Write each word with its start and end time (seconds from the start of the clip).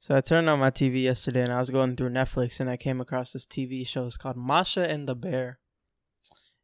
So 0.00 0.14
I 0.14 0.20
turned 0.20 0.48
on 0.48 0.60
my 0.60 0.70
TV 0.70 1.02
yesterday 1.02 1.42
and 1.42 1.52
I 1.52 1.58
was 1.58 1.70
going 1.70 1.96
through 1.96 2.10
Netflix 2.10 2.60
and 2.60 2.70
I 2.70 2.76
came 2.76 3.00
across 3.00 3.32
this 3.32 3.46
TV 3.46 3.84
show. 3.84 4.06
It's 4.06 4.16
called 4.16 4.36
Masha 4.36 4.88
and 4.88 5.08
the 5.08 5.16
Bear. 5.16 5.58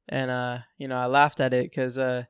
And 0.08 0.30
uh, 0.30 0.58
you 0.78 0.86
know, 0.86 0.96
I 0.96 1.06
laughed 1.06 1.40
at 1.40 1.52
it 1.52 1.64
because 1.64 1.98
uh, 1.98 2.24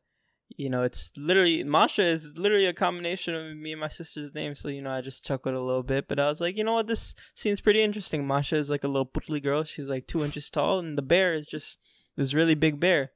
you 0.56 0.70
know, 0.70 0.82
it's 0.82 1.12
literally 1.14 1.62
Masha 1.62 2.02
is 2.02 2.38
literally 2.38 2.64
a 2.64 2.72
combination 2.72 3.34
of 3.34 3.54
me 3.54 3.72
and 3.72 3.80
my 3.82 3.88
sister's 3.88 4.34
name. 4.34 4.54
So 4.54 4.68
you 4.68 4.80
know, 4.80 4.92
I 4.92 5.02
just 5.02 5.26
chuckled 5.26 5.54
a 5.54 5.60
little 5.60 5.82
bit. 5.82 6.08
But 6.08 6.18
I 6.18 6.28
was 6.28 6.40
like, 6.40 6.56
you 6.56 6.64
know 6.64 6.74
what, 6.74 6.86
this 6.86 7.14
seems 7.34 7.60
pretty 7.60 7.82
interesting. 7.82 8.26
Masha 8.26 8.56
is 8.56 8.70
like 8.70 8.84
a 8.84 8.88
little 8.88 9.06
poodly 9.06 9.42
girl. 9.42 9.62
She's 9.62 9.90
like 9.90 10.06
two 10.06 10.24
inches 10.24 10.48
tall, 10.48 10.78
and 10.78 10.96
the 10.96 11.02
bear 11.02 11.34
is 11.34 11.46
just 11.46 11.78
this 12.16 12.32
really 12.32 12.54
big 12.54 12.80
bear. 12.80 13.10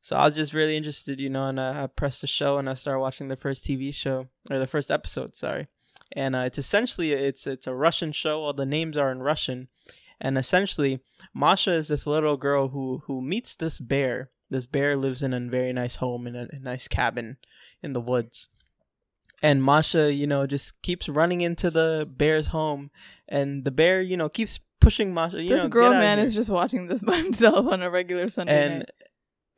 So 0.00 0.16
I 0.16 0.24
was 0.24 0.34
just 0.34 0.54
really 0.54 0.76
interested, 0.78 1.20
you 1.20 1.28
know, 1.28 1.46
and 1.46 1.60
I 1.60 1.88
pressed 1.88 2.22
the 2.22 2.26
show 2.26 2.58
and 2.58 2.68
I 2.68 2.74
started 2.74 3.00
watching 3.00 3.28
the 3.28 3.36
first 3.36 3.64
TV 3.64 3.92
show 3.92 4.28
or 4.50 4.58
the 4.58 4.66
first 4.66 4.90
episode. 4.90 5.34
Sorry 5.34 5.66
and 6.12 6.36
uh, 6.36 6.40
it's 6.40 6.58
essentially 6.58 7.12
it's 7.12 7.46
it's 7.46 7.66
a 7.66 7.74
Russian 7.74 8.12
show. 8.12 8.42
All 8.42 8.52
the 8.52 8.66
names 8.66 8.96
are 8.96 9.10
in 9.10 9.22
Russian, 9.22 9.68
and 10.20 10.38
essentially 10.38 11.00
Masha 11.34 11.72
is 11.72 11.88
this 11.88 12.06
little 12.06 12.36
girl 12.36 12.68
who 12.68 13.02
who 13.06 13.20
meets 13.20 13.56
this 13.56 13.78
bear. 13.78 14.30
This 14.50 14.66
bear 14.66 14.96
lives 14.96 15.22
in 15.22 15.32
a 15.32 15.40
very 15.40 15.72
nice 15.72 15.96
home 15.96 16.26
in 16.26 16.36
a, 16.36 16.48
a 16.52 16.58
nice 16.60 16.86
cabin 16.86 17.38
in 17.82 17.92
the 17.92 18.00
woods. 18.00 18.48
And 19.42 19.62
Masha, 19.62 20.12
you 20.12 20.26
know, 20.26 20.46
just 20.46 20.80
keeps 20.82 21.08
running 21.08 21.40
into 21.40 21.70
the 21.70 22.10
bear's 22.16 22.48
home, 22.48 22.90
and 23.28 23.64
the 23.64 23.70
bear, 23.70 24.00
you 24.00 24.16
know, 24.16 24.28
keeps 24.28 24.60
pushing 24.80 25.12
Masha. 25.12 25.42
You 25.42 25.50
this 25.50 25.64
know, 25.64 25.68
grown 25.68 25.90
"Get 25.90 25.96
out 25.96 26.00
man 26.00 26.18
here." 26.18 26.26
is 26.26 26.34
just 26.34 26.50
watching 26.50 26.86
this 26.86 27.02
by 27.02 27.16
himself 27.16 27.66
on 27.66 27.82
a 27.82 27.90
regular 27.90 28.28
Sunday 28.28 28.64
and 28.64 28.78
night. 28.80 28.90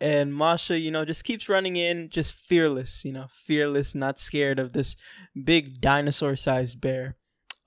And 0.00 0.34
Masha, 0.34 0.78
you 0.78 0.90
know, 0.90 1.04
just 1.04 1.24
keeps 1.24 1.48
running 1.48 1.76
in, 1.76 2.08
just 2.10 2.34
fearless, 2.34 3.04
you 3.04 3.12
know, 3.12 3.26
fearless, 3.30 3.94
not 3.94 4.18
scared 4.18 4.58
of 4.58 4.72
this 4.72 4.96
big 5.44 5.80
dinosaur-sized 5.80 6.80
bear. 6.80 7.16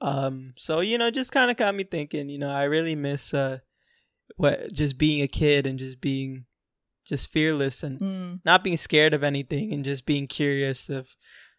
Um, 0.01 0.53
so 0.57 0.79
you 0.79 0.97
know, 0.97 1.11
just 1.11 1.31
kind 1.31 1.51
of 1.51 1.57
got 1.57 1.75
me 1.75 1.83
thinking. 1.83 2.29
You 2.29 2.37
know, 2.37 2.51
I 2.51 2.63
really 2.63 2.95
miss 2.95 3.33
uh, 3.33 3.59
what 4.37 4.71
just 4.71 4.97
being 4.97 5.21
a 5.21 5.27
kid 5.27 5.67
and 5.67 5.77
just 5.79 5.99
being 6.01 6.45
just 7.05 7.29
fearless 7.29 7.83
and 7.83 7.99
Mm. 7.99 8.39
not 8.45 8.63
being 8.63 8.77
scared 8.77 9.13
of 9.13 9.23
anything 9.23 9.73
and 9.73 9.83
just 9.83 10.05
being 10.05 10.27
curious 10.27 10.89
of 10.89 11.15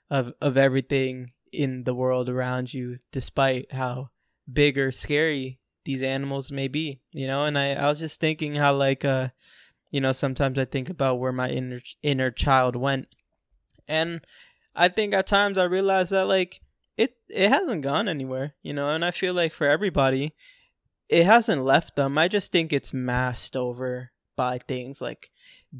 of 0.09 0.33
of 0.41 0.57
everything 0.57 1.31
in 1.53 1.85
the 1.85 1.95
world 1.95 2.29
around 2.29 2.73
you, 2.73 2.97
despite 3.13 3.73
how 3.73 4.11
big 4.51 4.79
or 4.79 4.93
scary 4.93 5.59
these 5.85 6.03
animals 6.03 6.53
may 6.53 6.69
be. 6.69 7.01
You 7.13 7.27
know, 7.27 7.45
and 7.45 7.59
I 7.59 7.75
I 7.75 7.89
was 7.89 7.99
just 7.99 8.21
thinking 8.21 8.55
how 8.55 8.75
like 8.75 9.05
uh 9.05 9.31
you 9.91 10.01
know 10.01 10.13
sometimes 10.13 10.59
I 10.59 10.65
think 10.65 10.89
about 10.91 11.19
where 11.19 11.33
my 11.33 11.49
inner 11.51 11.81
inner 12.03 12.31
child 12.31 12.77
went, 12.77 13.09
and 13.89 14.21
I 14.75 14.89
think 14.89 15.15
at 15.15 15.27
times 15.27 15.59
I 15.59 15.65
realize 15.65 16.11
that 16.11 16.27
like 16.27 16.61
it 16.97 17.15
it 17.29 17.49
hasn't 17.49 17.83
gone 17.83 18.09
anywhere. 18.09 18.55
You 18.63 18.73
know, 18.75 18.91
and 18.91 19.05
I 19.05 19.11
feel 19.11 19.35
like 19.35 19.53
for 19.53 19.67
everybody, 19.67 20.33
it 21.09 21.25
hasn't 21.27 21.63
left 21.63 21.97
them. 21.97 22.17
I 22.19 22.29
just 22.29 22.53
think 22.53 22.73
it's 22.73 22.95
masked 22.95 23.57
over 23.57 24.13
by 24.37 24.57
things 24.59 25.03
like 25.03 25.29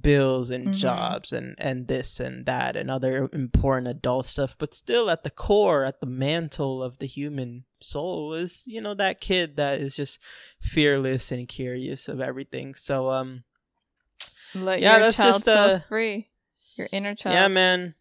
bills 0.03 0.51
and 0.51 0.69
Mhm. 0.69 0.75
jobs 0.75 1.33
and 1.33 1.55
and 1.59 1.89
this 1.89 2.21
and 2.21 2.45
that 2.47 2.77
and 2.77 2.91
other 2.91 3.29
important 3.33 3.89
adult 3.89 4.27
stuff 4.27 4.55
but 4.59 4.75
still 4.75 5.09
at 5.09 5.25
the 5.25 5.31
core 5.31 5.85
at 5.85 6.01
the 6.01 6.07
mantle 6.07 6.83
of 6.83 6.99
the 6.99 7.07
human 7.07 7.65
soul 7.81 8.35
is 8.35 8.65
you 8.67 8.81
know 8.81 8.93
that 8.93 9.21
kid 9.21 9.57
that 9.57 9.81
is 9.81 9.97
just 9.97 10.21
fearless 10.61 11.33
and 11.33 11.49
curious 11.49 12.07
of 12.07 12.21
everything 12.21 12.75
so 12.75 13.09
um 13.09 13.43
Let 14.55 14.81
Yeah, 14.81 14.93
your 14.93 15.01
that's 15.01 15.17
child 15.17 15.33
just, 15.35 15.49
uh, 15.49 15.79
free. 15.89 16.29
Your 16.77 16.89
inner 16.93 17.15
child. 17.15 17.35
yeah 17.35 17.49
man 17.49 17.95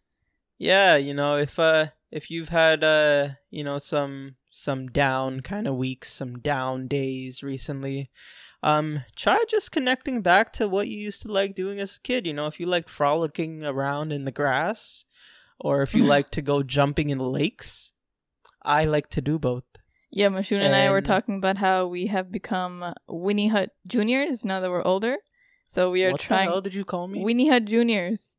yeah 0.58 0.96
you 0.96 1.12
know 1.12 1.36
if 1.36 1.58
uh 1.58 1.86
if 2.10 2.30
you've 2.30 2.48
had 2.48 2.82
uh 2.82 3.28
you 3.50 3.62
know 3.64 3.78
some 3.78 4.36
some 4.50 4.88
down 4.88 5.40
kind 5.40 5.66
of 5.66 5.76
weeks 5.76 6.10
some 6.12 6.38
down 6.38 6.86
days 6.88 7.42
recently 7.42 8.10
um 8.62 9.04
try 9.16 9.42
just 9.48 9.72
connecting 9.72 10.22
back 10.22 10.52
to 10.52 10.66
what 10.68 10.88
you 10.88 10.96
used 10.98 11.22
to 11.22 11.32
like 11.32 11.54
doing 11.54 11.78
as 11.80 11.96
a 11.96 12.00
kid 12.00 12.26
you 12.26 12.32
know 12.32 12.46
if 12.46 12.58
you 12.58 12.66
liked 12.66 12.88
frolicking 12.90 13.64
around 13.64 14.12
in 14.12 14.24
the 14.24 14.32
grass 14.32 15.04
or 15.58 15.82
if 15.82 15.94
you 15.94 16.04
like 16.14 16.30
to 16.30 16.42
go 16.42 16.62
jumping 16.62 17.10
in 17.10 17.18
lakes 17.18 17.92
i 18.62 18.84
like 18.84 19.08
to 19.10 19.20
do 19.20 19.38
both 19.38 19.64
Yeah, 20.10 20.28
Mashun 20.28 20.60
and 20.60 20.74
I 20.74 20.90
were 20.90 21.00
talking 21.02 21.36
about 21.36 21.56
how 21.56 21.86
we 21.86 22.06
have 22.06 22.32
become 22.32 22.82
Weenie 23.08 23.50
Hut 23.50 23.70
Juniors 23.86 24.44
now 24.44 24.58
that 24.60 24.70
we're 24.70 24.82
older. 24.84 25.18
So 25.70 25.92
we 25.92 26.04
are 26.04 26.10
what 26.10 26.20
trying 26.20 26.46
the 26.46 26.50
hell 26.50 26.60
did 26.60 26.74
you 26.74 26.84
call 26.84 27.06
me 27.06 27.22
Weenie 27.22 27.48
Hut 27.48 27.64
Juniors. 27.64 28.34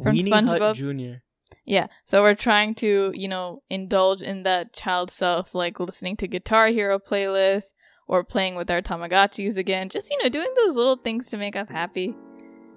from 0.00 0.14
Weenie 0.14 0.30
Hut 0.30 0.60
SpongeBob? 0.60 0.74
junior 0.76 1.24
Yeah. 1.64 1.88
So 2.04 2.22
we're 2.22 2.36
trying 2.36 2.76
to, 2.76 3.10
you 3.16 3.26
know, 3.26 3.64
indulge 3.68 4.22
in 4.22 4.44
that 4.44 4.74
child 4.74 5.10
self, 5.10 5.56
like 5.56 5.80
listening 5.80 6.16
to 6.18 6.28
Guitar 6.28 6.68
Hero 6.68 7.00
playlists 7.00 7.72
or 8.06 8.22
playing 8.22 8.54
with 8.54 8.70
our 8.70 8.80
Tamagotchis 8.80 9.56
again. 9.56 9.88
Just, 9.88 10.08
you 10.08 10.22
know, 10.22 10.28
doing 10.28 10.54
those 10.56 10.76
little 10.76 10.94
things 10.94 11.26
to 11.30 11.36
make 11.36 11.56
us 11.56 11.68
happy. 11.68 12.14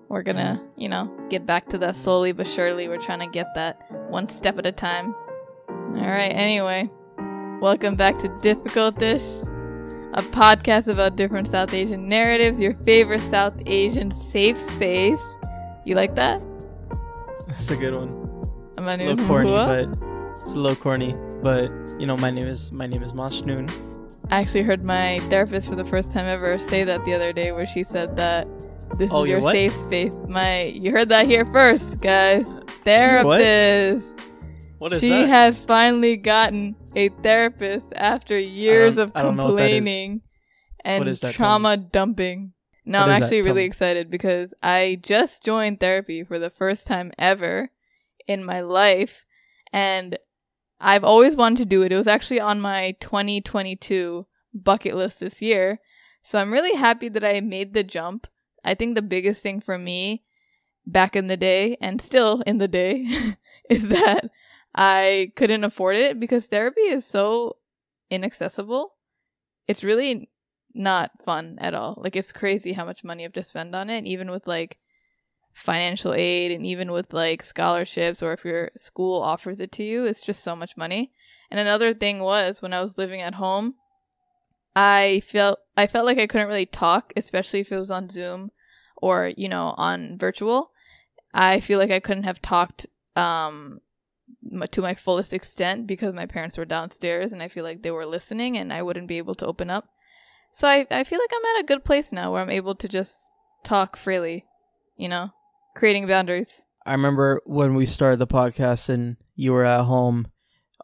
We're 0.10 0.24
gonna, 0.24 0.68
you 0.76 0.90
know, 0.90 1.16
get 1.30 1.46
back 1.46 1.70
to 1.70 1.78
that 1.78 1.96
slowly 1.96 2.32
but 2.32 2.48
surely. 2.48 2.88
We're 2.88 2.98
trying 2.98 3.20
to 3.20 3.28
get 3.28 3.54
that 3.54 3.80
one 4.10 4.28
step 4.30 4.58
at 4.58 4.66
a 4.66 4.72
time. 4.72 5.14
All 5.70 5.94
right. 5.94 6.34
Anyway, 6.34 6.90
welcome 7.62 7.94
back 7.94 8.18
to 8.18 8.30
Difficult 8.42 8.98
Dish, 8.98 9.22
a 10.14 10.22
podcast 10.22 10.88
about 10.88 11.16
different 11.16 11.48
South 11.48 11.74
Asian 11.74 12.08
narratives, 12.08 12.60
your 12.60 12.74
favorite 12.86 13.22
South 13.22 13.62
Asian 13.66 14.12
safe 14.12 14.60
space. 14.62 15.20
You 15.86 15.96
like 15.96 16.16
that? 16.16 16.42
that's 17.48 17.70
a 17.72 17.76
good 17.76 17.94
one 17.94 18.10
My 18.84 18.94
a 18.94 18.98
name 18.98 19.10
is 19.10 19.20
little 19.20 19.28
corny 19.28 19.50
Mohuya. 19.50 19.66
but 19.66 20.32
it's 20.32 20.52
a 20.54 20.56
little 20.58 20.76
corny 20.76 21.14
but 21.42 21.70
you 22.00 22.06
know 22.06 22.16
my 22.18 22.30
name 22.32 22.48
is 22.48 22.72
my 22.72 22.86
name 22.88 23.04
is 23.04 23.14
Mashnoon. 23.14 23.70
I 24.30 24.40
actually 24.40 24.62
heard 24.64 24.86
my 24.86 25.20
therapist 25.30 25.68
for 25.68 25.76
the 25.76 25.86
first 25.86 26.12
time 26.14 26.26
ever 26.26 26.58
say 26.60 26.84
that 26.86 27.04
the 27.04 27.14
other 27.14 27.34
day, 27.34 27.52
where 27.52 27.68
she 27.68 27.84
said 27.84 28.16
that 28.18 28.48
this 28.98 29.10
Oh, 29.12 29.24
is 29.24 29.30
your 29.30 29.38
your 29.38 29.42
what? 29.42 29.52
safe 29.54 29.74
space. 29.74 30.16
My, 30.30 30.64
you 30.66 30.92
heard 30.92 31.10
that 31.10 31.26
here 31.26 31.44
first, 31.46 32.02
guys. 32.02 32.46
Therapist. 32.86 33.26
what 33.26 34.21
is 34.94 35.00
she 35.02 35.10
that 35.10 35.28
has 35.30 35.64
finally 35.64 36.18
gotten 36.18 36.74
a 36.96 37.10
therapist 37.10 37.94
after 37.96 38.38
years 38.38 38.98
of 38.98 39.12
I 39.14 39.22
don't 39.22 39.36
know 39.36 39.46
what 39.46 39.58
that 39.58 39.70
is. 39.72 39.78
complaining 39.78 40.22
and 40.84 41.06
that? 41.08 41.34
Trauma 41.34 41.78
dumping. 41.78 42.54
No, 42.84 43.02
What 43.02 43.10
I'm 43.10 43.14
is 43.16 43.20
that? 43.20 43.26
actually 43.26 43.42
really 43.44 43.64
excited 43.66 44.10
because 44.10 44.54
I 44.64 44.98
just 45.04 45.44
joined 45.44 45.80
therapy 45.80 46.24
for 46.24 46.40
the 46.40 46.50
first 46.50 46.88
time 46.88 47.12
ever 47.20 47.70
in 48.28 48.44
my 48.44 48.62
life. 48.62 49.26
And 49.72 50.18
I've 50.80 51.04
always 51.04 51.36
wanted 51.36 51.58
to 51.60 51.66
do 51.66 51.84
it. 51.84 51.92
It 51.92 51.98
was 51.98 52.08
actually 52.08 52.40
on 52.40 52.60
my 52.60 52.96
2022 53.00 54.26
bucket 54.54 54.96
list 54.96 55.20
this 55.20 55.42
year. 55.44 55.80
So 56.24 56.40
I'm 56.40 56.52
really 56.52 56.76
happy 56.76 57.08
that 57.10 57.24
I 57.24 57.40
made 57.42 57.74
the 57.76 57.84
jump. 57.84 58.26
I 58.66 58.74
think 58.74 58.96
the 58.96 59.02
biggest 59.04 59.42
thing 59.42 59.62
for 59.62 59.78
me 59.78 60.24
back 60.86 61.16
in 61.16 61.28
the 61.28 61.38
day 61.38 61.78
and 61.80 62.02
still 62.02 62.42
in 62.48 62.58
the 62.58 62.68
day 62.68 63.08
is 63.70 63.90
that 63.90 64.32
I 64.74 65.32
couldn't 65.36 65.64
afford 65.64 65.96
it 65.98 66.20
because 66.20 66.46
therapy 66.46 66.82
is 66.82 67.06
so 67.06 67.58
inaccessible. 68.10 68.94
It's 69.68 69.84
really 69.84 70.30
not 70.74 71.12
fun 71.26 71.58
at 71.60 71.74
all. 71.74 72.00
Like 72.02 72.16
it's 72.16 72.32
crazy 72.32 72.74
how 72.74 72.86
much 72.86 73.04
money 73.04 73.24
you 73.24 73.28
have 73.28 73.34
to 73.34 73.44
spend 73.44 73.76
on 73.76 73.90
it, 73.90 74.06
even 74.06 74.32
with 74.32 74.48
like 74.48 74.78
financial 75.54 76.14
aid 76.14 76.52
and 76.52 76.66
even 76.66 76.92
with 76.92 77.14
like 77.14 77.44
scholarships 77.44 78.24
or 78.24 78.34
if 78.34 78.46
your 78.46 78.72
school 78.78 79.22
offers 79.22 79.60
it 79.60 79.72
to 79.74 79.84
you, 79.84 80.06
it's 80.06 80.22
just 80.22 80.44
so 80.44 80.56
much 80.56 80.78
money. 80.78 81.12
And 81.50 81.60
another 81.60 81.94
thing 81.94 82.20
was 82.20 82.62
when 82.62 82.74
I 82.74 82.82
was 82.82 82.98
living 82.98 83.22
at 83.22 83.36
home, 83.36 83.76
I 84.76 85.22
felt 85.26 85.60
I 85.76 85.88
felt 85.88 86.06
like 86.06 86.18
I 86.18 86.28
couldn't 86.28 86.48
really 86.48 86.66
talk, 86.66 87.12
especially 87.18 87.60
if 87.60 87.72
it 87.72 87.78
was 87.78 87.92
on 87.92 88.08
Zoom 88.08 88.52
or, 88.96 89.32
you 89.36 89.50
know, 89.50 89.74
on 89.78 90.18
virtual. 90.18 90.72
I 91.34 91.60
feel 91.60 91.80
like 91.80 91.92
I 91.92 92.00
couldn't 92.00 92.24
have 92.24 92.42
talked 92.42 92.88
um 93.18 93.82
to 94.72 94.82
my 94.82 94.94
fullest 94.94 95.34
extent 95.34 95.88
because 95.88 96.14
my 96.14 96.26
parents 96.26 96.58
were 96.58 96.66
downstairs 96.66 97.32
and 97.32 97.42
I 97.42 97.48
feel 97.48 97.64
like 97.64 97.82
they 97.82 97.92
were 97.92 98.06
listening 98.06 98.58
and 98.58 98.72
I 98.72 98.82
wouldn't 98.82 99.08
be 99.08 99.18
able 99.18 99.36
to 99.36 99.46
open 99.46 99.70
up. 99.70 99.90
So 100.52 100.68
I, 100.68 100.86
I 100.92 101.04
feel 101.04 101.20
like 101.20 101.32
I'm 101.34 101.58
at 101.58 101.62
a 101.62 101.68
good 101.68 101.86
place 101.86 102.12
now 102.12 102.32
where 102.32 102.42
I'm 102.42 102.50
able 102.50 102.76
to 102.76 102.88
just 102.88 103.16
talk 103.64 103.96
freely, 103.96 104.46
you 104.98 105.08
know, 105.08 105.30
creating 105.76 106.08
boundaries. 106.08 106.66
I 106.86 106.94
remember 106.94 107.42
when 107.46 107.76
we 107.76 107.86
started 107.86 108.18
the 108.18 108.28
podcast 108.28 108.90
and 108.90 109.18
you 109.36 109.54
were 109.54 109.66
at 109.66 109.84
home. 109.84 110.28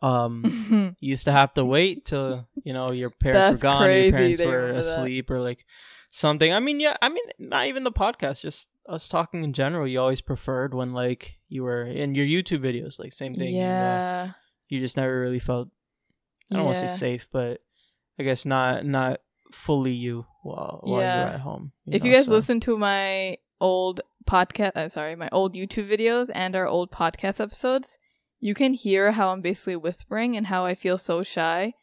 Um, 0.02 0.96
you 1.00 1.10
used 1.10 1.26
to 1.26 1.32
have 1.32 1.54
to 1.56 1.66
wait 1.66 2.06
till 2.06 2.48
you 2.64 2.72
know 2.72 2.92
your 2.92 3.10
parents 3.10 3.50
were 3.50 3.58
gone, 3.58 3.92
your 3.92 4.12
parents 4.12 4.42
were 4.42 4.52
remember 4.52 4.74
that. 4.74 4.80
asleep, 4.80 5.32
or 5.32 5.40
like 5.40 5.66
something. 6.12 6.54
I 6.54 6.60
mean, 6.60 6.80
yeah, 6.80 6.96
I 7.02 7.10
mean, 7.10 7.24
not 7.40 7.66
even 7.66 7.84
the 7.84 7.92
podcast, 7.92 8.42
just 8.42 8.70
us 8.88 9.08
talking 9.08 9.44
in 9.44 9.54
general. 9.54 9.88
You 9.88 10.00
always 10.00 10.22
preferred 10.22 10.74
when 10.74 10.94
like 10.94 11.38
you 11.50 11.64
were 11.64 11.84
in 11.84 12.16
your 12.16 12.26
YouTube 12.26 12.60
videos, 12.60 13.00
like 13.00 13.14
same 13.14 13.36
thing. 13.36 13.54
you, 13.54 13.62
uh, 13.62 13.66
yeah. 13.66 14.32
you 14.70 14.80
just 14.80 14.98
never 14.98 15.20
really 15.20 15.40
felt. 15.40 15.70
I 16.52 16.56
don't 16.56 16.66
want 16.66 16.78
to 16.78 16.88
say 16.88 16.96
safe, 16.96 17.28
but 17.32 17.60
I 18.18 18.24
guess 18.24 18.46
not 18.46 18.86
not 18.86 19.20
fully 19.52 19.92
you 19.94 20.26
while 20.44 20.80
while 20.84 21.02
Yeah. 21.02 21.26
you're 21.26 21.34
at 21.36 21.44
home. 21.44 21.72
if 21.86 22.02
know, 22.04 22.10
you 22.10 22.16
guys 22.16 22.26
so- 22.26 22.32
listen 22.32 22.60
to 22.62 22.78
my 22.78 23.38
old 23.60 24.02
podcast, 24.30 24.72
I'm 24.76 24.90
sorry, 24.90 25.16
my 25.16 25.30
old 25.32 25.56
YouTube 25.56 25.90
videos 25.90 26.30
and 26.34 26.56
our 26.56 26.68
old 26.68 26.92
podcast 26.92 27.40
episodes, 27.40 27.98
you 28.40 28.54
can 28.54 28.74
hear 28.74 29.12
how 29.12 29.30
I'm 29.32 29.42
basically 29.42 29.76
whispering 29.76 30.36
and 30.38 30.48
how 30.48 30.66
I 30.66 30.76
feel 30.76 30.98
so 30.98 31.24
shy 31.24 31.74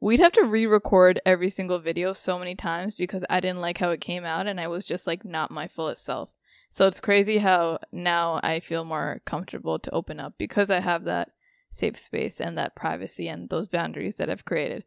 we'd 0.00 0.20
have 0.20 0.32
to 0.32 0.44
re-record 0.44 1.18
every 1.24 1.48
single 1.48 1.78
video 1.78 2.12
so 2.12 2.38
many 2.38 2.54
times 2.54 2.94
because 2.96 3.24
I 3.30 3.40
didn't 3.40 3.62
like 3.62 3.78
how 3.78 3.90
it 3.90 4.00
came 4.00 4.24
out 4.24 4.46
and 4.46 4.60
I 4.60 4.68
was 4.68 4.84
just 4.86 5.06
like 5.06 5.24
not 5.24 5.50
my 5.50 5.68
full 5.68 5.94
self. 5.96 6.28
So 6.76 6.86
it's 6.86 7.00
crazy 7.00 7.38
how 7.38 7.78
now 7.90 8.38
I 8.42 8.60
feel 8.60 8.84
more 8.84 9.22
comfortable 9.24 9.78
to 9.78 9.94
open 9.94 10.20
up 10.20 10.34
because 10.36 10.68
I 10.68 10.80
have 10.80 11.04
that 11.04 11.30
safe 11.70 11.96
space 11.96 12.38
and 12.38 12.58
that 12.58 12.76
privacy 12.76 13.28
and 13.28 13.48
those 13.48 13.66
boundaries 13.66 14.16
that 14.16 14.28
I've 14.28 14.44
created. 14.44 14.84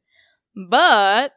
But 0.70 1.34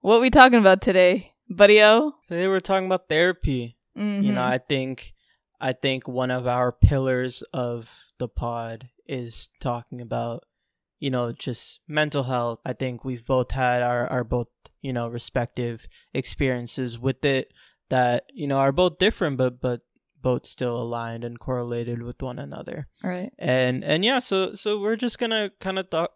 what 0.00 0.20
we 0.20 0.28
talking 0.28 0.58
about 0.58 0.82
today, 0.82 1.34
buddy 1.48 1.80
O? 1.80 2.14
Today 2.28 2.48
we're 2.48 2.58
talking 2.58 2.86
about 2.86 3.08
therapy. 3.08 3.76
Mm-hmm. 3.96 4.24
You 4.24 4.32
know, 4.32 4.42
I 4.42 4.58
think 4.58 5.14
I 5.60 5.72
think 5.72 6.08
one 6.08 6.32
of 6.32 6.48
our 6.48 6.72
pillars 6.72 7.42
of 7.54 8.06
the 8.18 8.26
pod 8.26 8.88
is 9.06 9.50
talking 9.60 10.00
about 10.00 10.42
you 10.98 11.10
know 11.10 11.30
just 11.30 11.78
mental 11.86 12.24
health. 12.24 12.58
I 12.66 12.72
think 12.72 13.04
we've 13.04 13.24
both 13.24 13.52
had 13.52 13.84
our 13.84 14.08
our 14.08 14.24
both 14.24 14.48
you 14.80 14.92
know 14.92 15.06
respective 15.06 15.86
experiences 16.12 16.98
with 16.98 17.24
it 17.24 17.52
that 17.88 18.24
you 18.34 18.48
know 18.48 18.58
are 18.58 18.72
both 18.72 18.98
different 18.98 19.36
but 19.36 19.60
but 19.60 19.82
both 20.22 20.46
still 20.46 20.80
aligned 20.80 21.24
and 21.24 21.38
correlated 21.38 22.02
with 22.02 22.22
one 22.22 22.38
another. 22.38 22.86
right. 23.02 23.32
And 23.38 23.82
and 23.84 24.04
yeah, 24.04 24.20
so 24.20 24.54
so 24.54 24.78
we're 24.80 24.96
just 24.96 25.18
gonna 25.18 25.50
kind 25.60 25.78
of 25.78 25.90
talk 25.90 26.12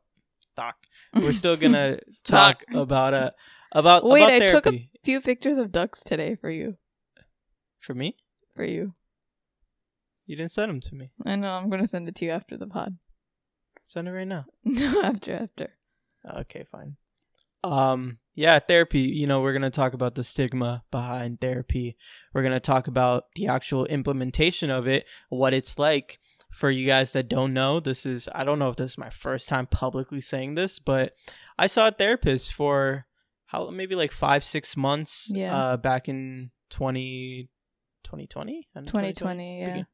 talk. 0.56 0.76
We're 1.14 1.32
still 1.32 1.56
gonna 1.64 1.99
talk 2.25 2.62
Talk. 2.70 2.75
about 2.82 3.14
uh 3.14 3.31
about 3.73 4.05
Wait, 4.05 4.23
about 4.23 4.32
I 4.32 4.38
therapy 4.38 4.55
took 4.55 4.75
a 4.75 4.88
few 5.05 5.20
pictures 5.20 5.58
of 5.58 5.73
ducks 5.73 6.03
today 6.03 6.37
for 6.37 6.50
you. 6.50 6.76
for 7.81 7.94
me. 7.94 8.17
For 8.55 8.64
you. 8.64 8.93
You 10.26 10.37
didn't 10.37 10.53
send 10.53 10.70
them 10.70 10.81
to 10.81 10.94
me. 10.94 11.11
I 11.25 11.37
know. 11.37 11.49
I'm 11.49 11.69
gonna 11.69 11.87
send 11.87 12.08
it 12.08 12.14
to 12.17 12.25
you 12.25 12.31
after 12.31 12.56
the 12.56 12.67
pod. 12.67 12.97
Send 13.85 14.08
it 14.08 14.12
right 14.12 14.26
now. 14.26 14.47
No, 14.64 15.03
after 15.03 15.35
after. 15.35 15.69
Okay, 16.41 16.64
fine. 16.73 16.97
Um, 17.62 18.19
yeah, 18.36 18.58
therapy. 18.60 19.00
You 19.00 19.26
know, 19.26 19.40
we're 19.40 19.52
gonna 19.52 19.70
talk 19.70 19.92
about 19.94 20.14
the 20.14 20.22
stigma 20.22 20.84
behind 20.92 21.40
therapy. 21.40 21.96
We're 22.32 22.42
gonna 22.44 22.60
talk 22.60 22.86
about 22.86 23.24
the 23.34 23.48
actual 23.48 23.86
implementation 23.86 24.70
of 24.70 24.86
it, 24.86 25.08
what 25.30 25.52
it's 25.54 25.78
like. 25.78 26.20
For 26.52 26.70
you 26.70 26.86
guys 26.86 27.12
that 27.12 27.28
don't 27.28 27.52
know, 27.52 27.80
this 27.80 28.06
is 28.06 28.28
I 28.34 28.44
don't 28.44 28.58
know 28.58 28.70
if 28.70 28.76
this 28.76 28.92
is 28.92 28.98
my 28.98 29.10
first 29.10 29.48
time 29.48 29.66
publicly 29.66 30.20
saying 30.22 30.54
this, 30.54 30.78
but 30.78 31.12
I 31.58 31.66
saw 31.66 31.88
a 31.88 31.90
therapist 31.90 32.52
for 32.54 33.04
how 33.46 33.68
maybe 33.70 33.94
like 33.94 34.12
five, 34.12 34.42
six 34.44 34.74
months. 34.76 35.30
Yeah. 35.34 35.54
Uh, 35.54 35.76
back 35.76 36.08
in 36.08 36.52
20, 36.70 37.50
2020? 38.04 38.68
End 38.76 38.86
2020, 38.88 39.60
yeah. 39.60 39.66
Begin- 39.66 39.86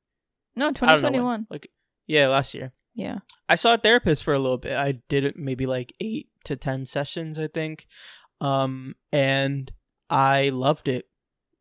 No, 0.54 0.66
I 0.66 0.70
don't 0.70 0.82
know 0.82 0.92
when. 0.92 1.00
2021. 1.00 1.44
Like, 1.50 1.70
yeah, 2.06 2.28
last 2.28 2.54
year. 2.54 2.72
Yeah. 2.94 3.16
I 3.48 3.54
saw 3.56 3.74
a 3.74 3.78
therapist 3.78 4.22
for 4.22 4.34
a 4.34 4.38
little 4.38 4.58
bit. 4.58 4.76
I 4.76 5.00
did 5.08 5.24
it 5.24 5.36
maybe 5.36 5.66
like 5.66 5.92
eight 6.00 6.28
to 6.44 6.56
ten 6.56 6.84
sessions, 6.84 7.38
I 7.38 7.46
think. 7.46 7.86
Um, 8.42 8.96
and 9.12 9.72
I 10.10 10.48
loved 10.48 10.88
it, 10.88 11.06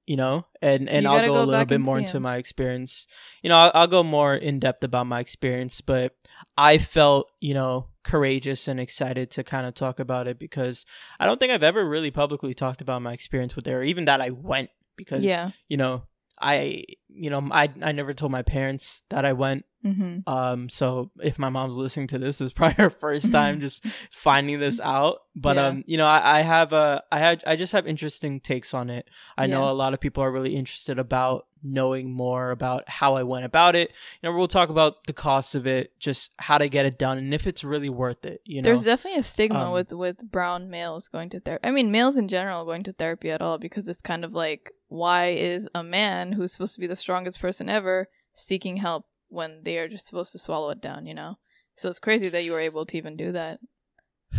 you 0.08 0.18
know. 0.18 0.46
And 0.62 0.90
and 0.90 1.08
I'll 1.08 1.20
go, 1.22 1.36
go 1.36 1.44
a 1.44 1.46
little 1.46 1.66
bit 1.66 1.80
more 1.80 2.00
into 2.00 2.20
my 2.20 2.38
experience. 2.38 3.08
You 3.44 3.50
know, 3.50 3.58
I'll, 3.58 3.72
I'll 3.74 3.88
go 3.88 4.04
more 4.04 4.36
in 4.36 4.60
depth 4.60 4.84
about 4.84 5.06
my 5.08 5.20
experience, 5.20 5.80
but 5.82 6.16
I 6.58 6.78
felt 6.80 7.30
you 7.40 7.54
know 7.54 7.88
courageous 8.04 8.68
and 8.68 8.80
excited 8.80 9.30
to 9.32 9.44
kind 9.44 9.68
of 9.68 9.76
talk 9.76 10.00
about 10.00 10.28
it 10.28 10.40
because 10.40 10.86
I 11.20 11.26
don't 11.28 11.40
think 11.40 11.52
I've 11.54 11.62
ever 11.64 11.86
really 11.88 12.10
publicly 12.10 12.56
talked 12.56 12.82
about 12.82 13.04
my 13.04 13.14
experience 13.14 13.56
with 13.56 13.66
there, 13.66 13.84
even 13.84 14.06
that 14.06 14.22
I 14.22 14.32
went 14.32 14.72
because 14.98 15.22
Yeah. 15.22 15.52
you 15.70 15.78
know 15.78 16.04
I 16.40 16.84
you 17.08 17.30
know 17.30 17.48
I 17.52 17.70
I 17.82 17.92
never 17.92 18.14
told 18.14 18.32
my 18.32 18.42
parents 18.42 19.04
that 19.12 19.24
I 19.24 19.34
went 19.34 19.66
Mm-hmm. 19.86 20.30
um, 20.32 20.70
so 20.70 21.12
if 21.24 21.40
my 21.40 21.50
mom's 21.50 21.76
listening 21.76 22.08
to 22.08 22.20
this, 22.20 22.40
it's 22.42 22.54
probably 22.54 22.76
her 22.84 22.90
first 22.90 23.32
time 23.32 23.60
just 23.62 23.86
finding 24.12 24.60
this 24.60 24.80
out. 24.80 25.20
But 25.36 25.56
Yeah. 25.56 25.68
um, 25.68 25.84
you 25.88 25.98
know, 25.98 26.08
I, 26.08 26.40
I 26.40 26.42
have 26.42 26.74
a, 26.74 27.04
I 27.12 27.18
had, 27.20 27.44
I 27.48 27.56
just 27.56 27.74
have 27.74 27.88
interesting 27.88 28.40
takes 28.40 28.74
on 28.74 28.90
it. 28.90 29.10
I 29.38 29.48
know 29.48 29.70
a 29.70 29.74
lot 29.74 29.94
of 29.94 30.00
people 30.00 30.24
are 30.24 30.32
really 30.32 30.56
interested 30.56 31.00
about 31.00 31.48
knowing 31.64 32.12
more 32.12 32.50
about 32.52 32.90
how 32.90 33.14
I 33.14 33.24
went 33.24 33.46
about 33.46 33.76
it. 33.76 33.92
You 34.22 34.30
know, 34.30 34.36
we'll 34.36 34.48
talk 34.48 34.70
about 34.70 35.06
the 35.06 35.14
cost 35.14 35.54
of 35.56 35.68
it, 35.68 35.98
just 36.00 36.32
how 36.40 36.58
to 36.58 36.68
get 36.68 36.86
it 36.86 36.98
done, 36.98 37.18
and 37.20 37.34
if 37.34 37.46
it's 37.48 37.64
really 37.64 37.90
worth 37.90 38.26
it. 38.26 38.42
You 38.46 38.62
know, 38.62 38.68
There's 38.70 38.84
definitely 38.84 39.20
a 39.20 39.24
stigma 39.24 39.66
Um, 39.68 39.74
with 39.74 39.94
with 39.94 40.32
brown 40.32 40.70
males 40.70 41.08
going 41.08 41.30
to 41.32 41.40
therapy. 41.40 41.68
I 41.68 41.72
mean, 41.72 41.92
males 41.92 42.18
in 42.18 42.28
general 42.28 42.66
going 42.66 42.84
to 42.84 42.94
therapy 42.94 43.30
at 43.32 43.42
all 43.42 43.58
because 43.60 43.88
it's 43.88 44.02
kind 44.02 44.26
of 44.26 44.34
like, 44.34 44.72
why 44.90 45.28
is 45.30 45.70
a 45.76 45.84
man 45.84 46.32
who's 46.34 46.52
supposed 46.52 46.74
to 46.74 46.80
be 46.82 46.88
the 46.88 46.96
strongest 46.96 47.40
person 47.40 47.70
ever 47.70 48.10
seeking 48.34 48.78
help 48.78 49.06
when 49.32 49.64
they 49.64 49.80
are 49.80 49.88
just 49.88 50.06
supposed 50.08 50.32
to 50.34 50.40
swallow 50.40 50.70
it 50.70 50.82
down? 50.82 51.06
You 51.08 51.14
know. 51.16 51.38
So 51.78 51.90
it's 51.90 52.00
crazy 52.00 52.30
that 52.30 52.44
you 52.44 52.52
were 52.52 52.60
able 52.60 52.86
to 52.86 52.98
even 52.98 53.18
do 53.18 53.32
that. 53.32 53.60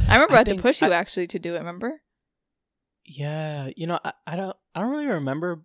I 0.08 0.14
remember 0.14 0.34
I, 0.34 0.36
I 0.36 0.38
had 0.38 0.46
to 0.48 0.56
push 0.62 0.80
you 0.80 0.88
I- 0.88 0.96
actually 0.96 1.26
to 1.28 1.38
do 1.38 1.54
it. 1.54 1.58
Remember? 1.58 2.00
Yeah, 3.04 3.70
you 3.76 3.86
know, 3.86 3.98
I, 4.04 4.12
I 4.26 4.36
don't 4.36 4.56
I 4.74 4.80
don't 4.80 4.90
really 4.90 5.08
remember 5.08 5.64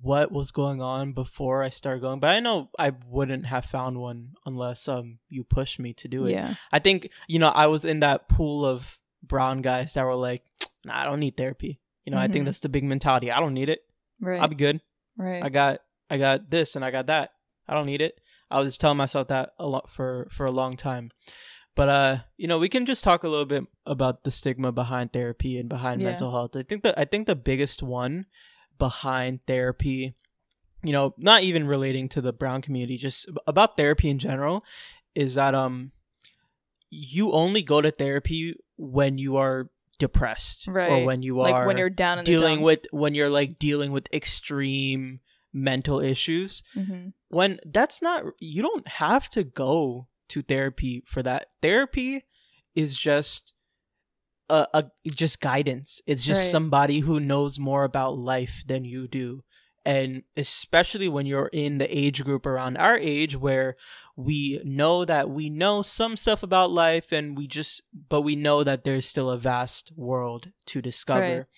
what 0.00 0.32
was 0.32 0.50
going 0.50 0.80
on 0.80 1.12
before 1.12 1.62
I 1.62 1.68
started 1.68 2.00
going, 2.00 2.18
but 2.20 2.30
I 2.30 2.40
know 2.40 2.70
I 2.78 2.92
wouldn't 3.06 3.44
have 3.46 3.66
found 3.66 3.98
one 4.00 4.30
unless 4.46 4.88
um 4.88 5.18
you 5.28 5.44
pushed 5.44 5.78
me 5.78 5.92
to 5.94 6.08
do 6.08 6.24
it. 6.24 6.30
Yeah. 6.32 6.54
I 6.72 6.78
think, 6.78 7.10
you 7.28 7.38
know, 7.38 7.48
I 7.50 7.66
was 7.66 7.84
in 7.84 8.00
that 8.00 8.28
pool 8.30 8.64
of 8.64 8.98
brown 9.22 9.60
guys 9.60 9.92
that 9.94 10.04
were 10.06 10.14
like, 10.14 10.42
nah, 10.86 10.98
I 11.02 11.04
don't 11.04 11.20
need 11.20 11.36
therapy. 11.36 11.80
You 12.06 12.12
know, 12.12 12.18
I 12.18 12.28
think 12.28 12.42
Mhm. 12.42 12.46
that's 12.46 12.60
the 12.60 12.68
big 12.70 12.84
mentality. 12.84 13.30
I 13.30 13.40
don't 13.40 13.54
need 13.54 13.68
it. 13.68 13.80
Right. 14.20 14.40
I'll 14.40 14.48
be 14.48 14.56
good. 14.56 14.80
right. 15.18 15.42
I 15.42 15.50
got 15.50 15.80
I 16.08 16.16
got 16.16 16.48
this 16.50 16.76
and 16.76 16.84
I 16.84 16.90
got 16.90 17.08
that. 17.08 17.32
I 17.68 17.74
don't 17.74 17.86
need 17.86 18.02
it. 18.02 18.20
I 18.50 18.58
was 18.58 18.68
just 18.68 18.80
telling 18.80 18.98
myself 18.98 19.28
that 19.28 19.50
a 19.58 19.66
lot 19.66 19.90
for 19.90 20.28
for 20.30 20.46
a 20.46 20.50
long 20.50 20.72
time. 20.72 21.10
But 21.74 21.88
uh, 21.88 22.16
you 22.36 22.46
know, 22.46 22.58
we 22.58 22.68
can 22.68 22.86
just 22.86 23.02
talk 23.02 23.24
a 23.24 23.28
little 23.28 23.46
bit 23.46 23.64
about 23.84 24.24
the 24.24 24.30
stigma 24.30 24.70
behind 24.72 25.12
therapy 25.12 25.58
and 25.58 25.68
behind 25.68 26.00
Yeah. 26.00 26.08
mental 26.08 26.30
health. 26.30 26.56
I 26.56 26.62
think 26.62 26.82
that 26.82 26.98
I 26.98 27.04
think 27.04 27.26
the 27.26 27.36
biggest 27.36 27.82
one 27.82 28.26
behind 28.78 29.40
therapy, 29.46 30.14
you 30.82 30.92
know, 30.92 31.14
not 31.18 31.42
even 31.42 31.66
relating 31.66 32.08
to 32.10 32.20
the 32.20 32.32
brown 32.32 32.62
community, 32.62 32.96
just 32.96 33.28
about 33.46 33.76
therapy 33.76 34.08
in 34.08 34.18
general, 34.18 34.64
is 35.14 35.34
that 35.34 35.54
um 35.54 35.90
you 36.90 37.32
only 37.32 37.62
go 37.62 37.80
to 37.80 37.90
therapy 37.90 38.54
when 38.76 39.18
you 39.18 39.36
are 39.36 39.70
depressed 39.98 40.66
right. 40.68 40.90
or 40.90 41.04
when 41.04 41.22
you 41.22 41.36
like 41.36 41.54
are 41.54 41.66
when 41.66 41.78
you're 41.78 41.90
down 41.90 42.18
in 42.18 42.24
dealing 42.24 42.58
the 42.58 42.64
with 42.64 42.86
when 42.92 43.14
you're 43.14 43.28
like 43.28 43.58
dealing 43.58 43.92
with 43.92 44.12
extreme 44.12 45.20
mental 45.52 46.00
issues 46.00 46.62
hmm 46.74 47.08
when 47.34 47.58
that's 47.66 48.00
not 48.00 48.24
you 48.40 48.62
don't 48.62 48.86
have 48.88 49.28
to 49.30 49.44
go 49.44 50.08
to 50.28 50.42
therapy 50.42 51.02
for 51.06 51.22
that. 51.22 51.46
Therapy 51.60 52.22
is 52.74 52.96
just 52.96 53.52
a, 54.48 54.66
a 54.74 54.84
just 55.06 55.40
guidance. 55.40 56.00
It's 56.06 56.24
just 56.24 56.42
Right. 56.46 56.50
somebody 56.50 57.00
who 57.00 57.20
knows 57.20 57.58
more 57.58 57.84
about 57.84 58.16
life 58.18 58.62
than 58.66 58.84
you 58.84 59.06
do. 59.08 59.42
And 59.86 60.22
especially 60.34 61.08
when 61.08 61.26
you're 61.26 61.50
in 61.52 61.76
the 61.76 61.86
age 61.94 62.24
group 62.24 62.46
around 62.46 62.78
our 62.78 62.96
age 62.96 63.36
where 63.36 63.76
we 64.16 64.60
know 64.64 65.04
that 65.04 65.28
we 65.28 65.50
know 65.50 65.82
some 65.82 66.16
stuff 66.16 66.42
about 66.42 66.70
life 66.70 67.12
and 67.12 67.36
we 67.36 67.46
just 67.46 67.82
but 68.08 68.22
we 68.22 68.34
know 68.34 68.64
that 68.64 68.84
there's 68.84 69.04
still 69.06 69.30
a 69.30 69.36
vast 69.38 69.92
world 69.94 70.52
to 70.66 70.80
discover. 70.80 71.48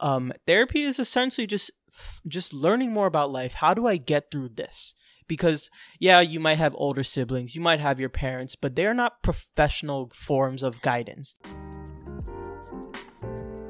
Um 0.00 0.32
therapy 0.46 0.82
is 0.82 1.00
essentially 1.00 1.46
just 1.48 1.72
just 2.28 2.52
learning 2.52 2.92
more 2.92 3.06
about 3.06 3.32
life. 3.32 3.54
How 3.54 3.74
do 3.74 3.86
i 3.86 3.96
get 3.96 4.30
through 4.30 4.50
this 4.50 4.94
because 5.28 5.70
yeah 5.98 6.20
you 6.20 6.40
might 6.40 6.58
have 6.58 6.74
older 6.76 7.02
siblings 7.02 7.54
you 7.54 7.60
might 7.60 7.80
have 7.80 8.00
your 8.00 8.08
parents 8.08 8.56
but 8.56 8.76
they're 8.76 8.94
not 8.94 9.22
professional 9.22 10.10
forms 10.14 10.62
of 10.62 10.80
guidance 10.80 11.36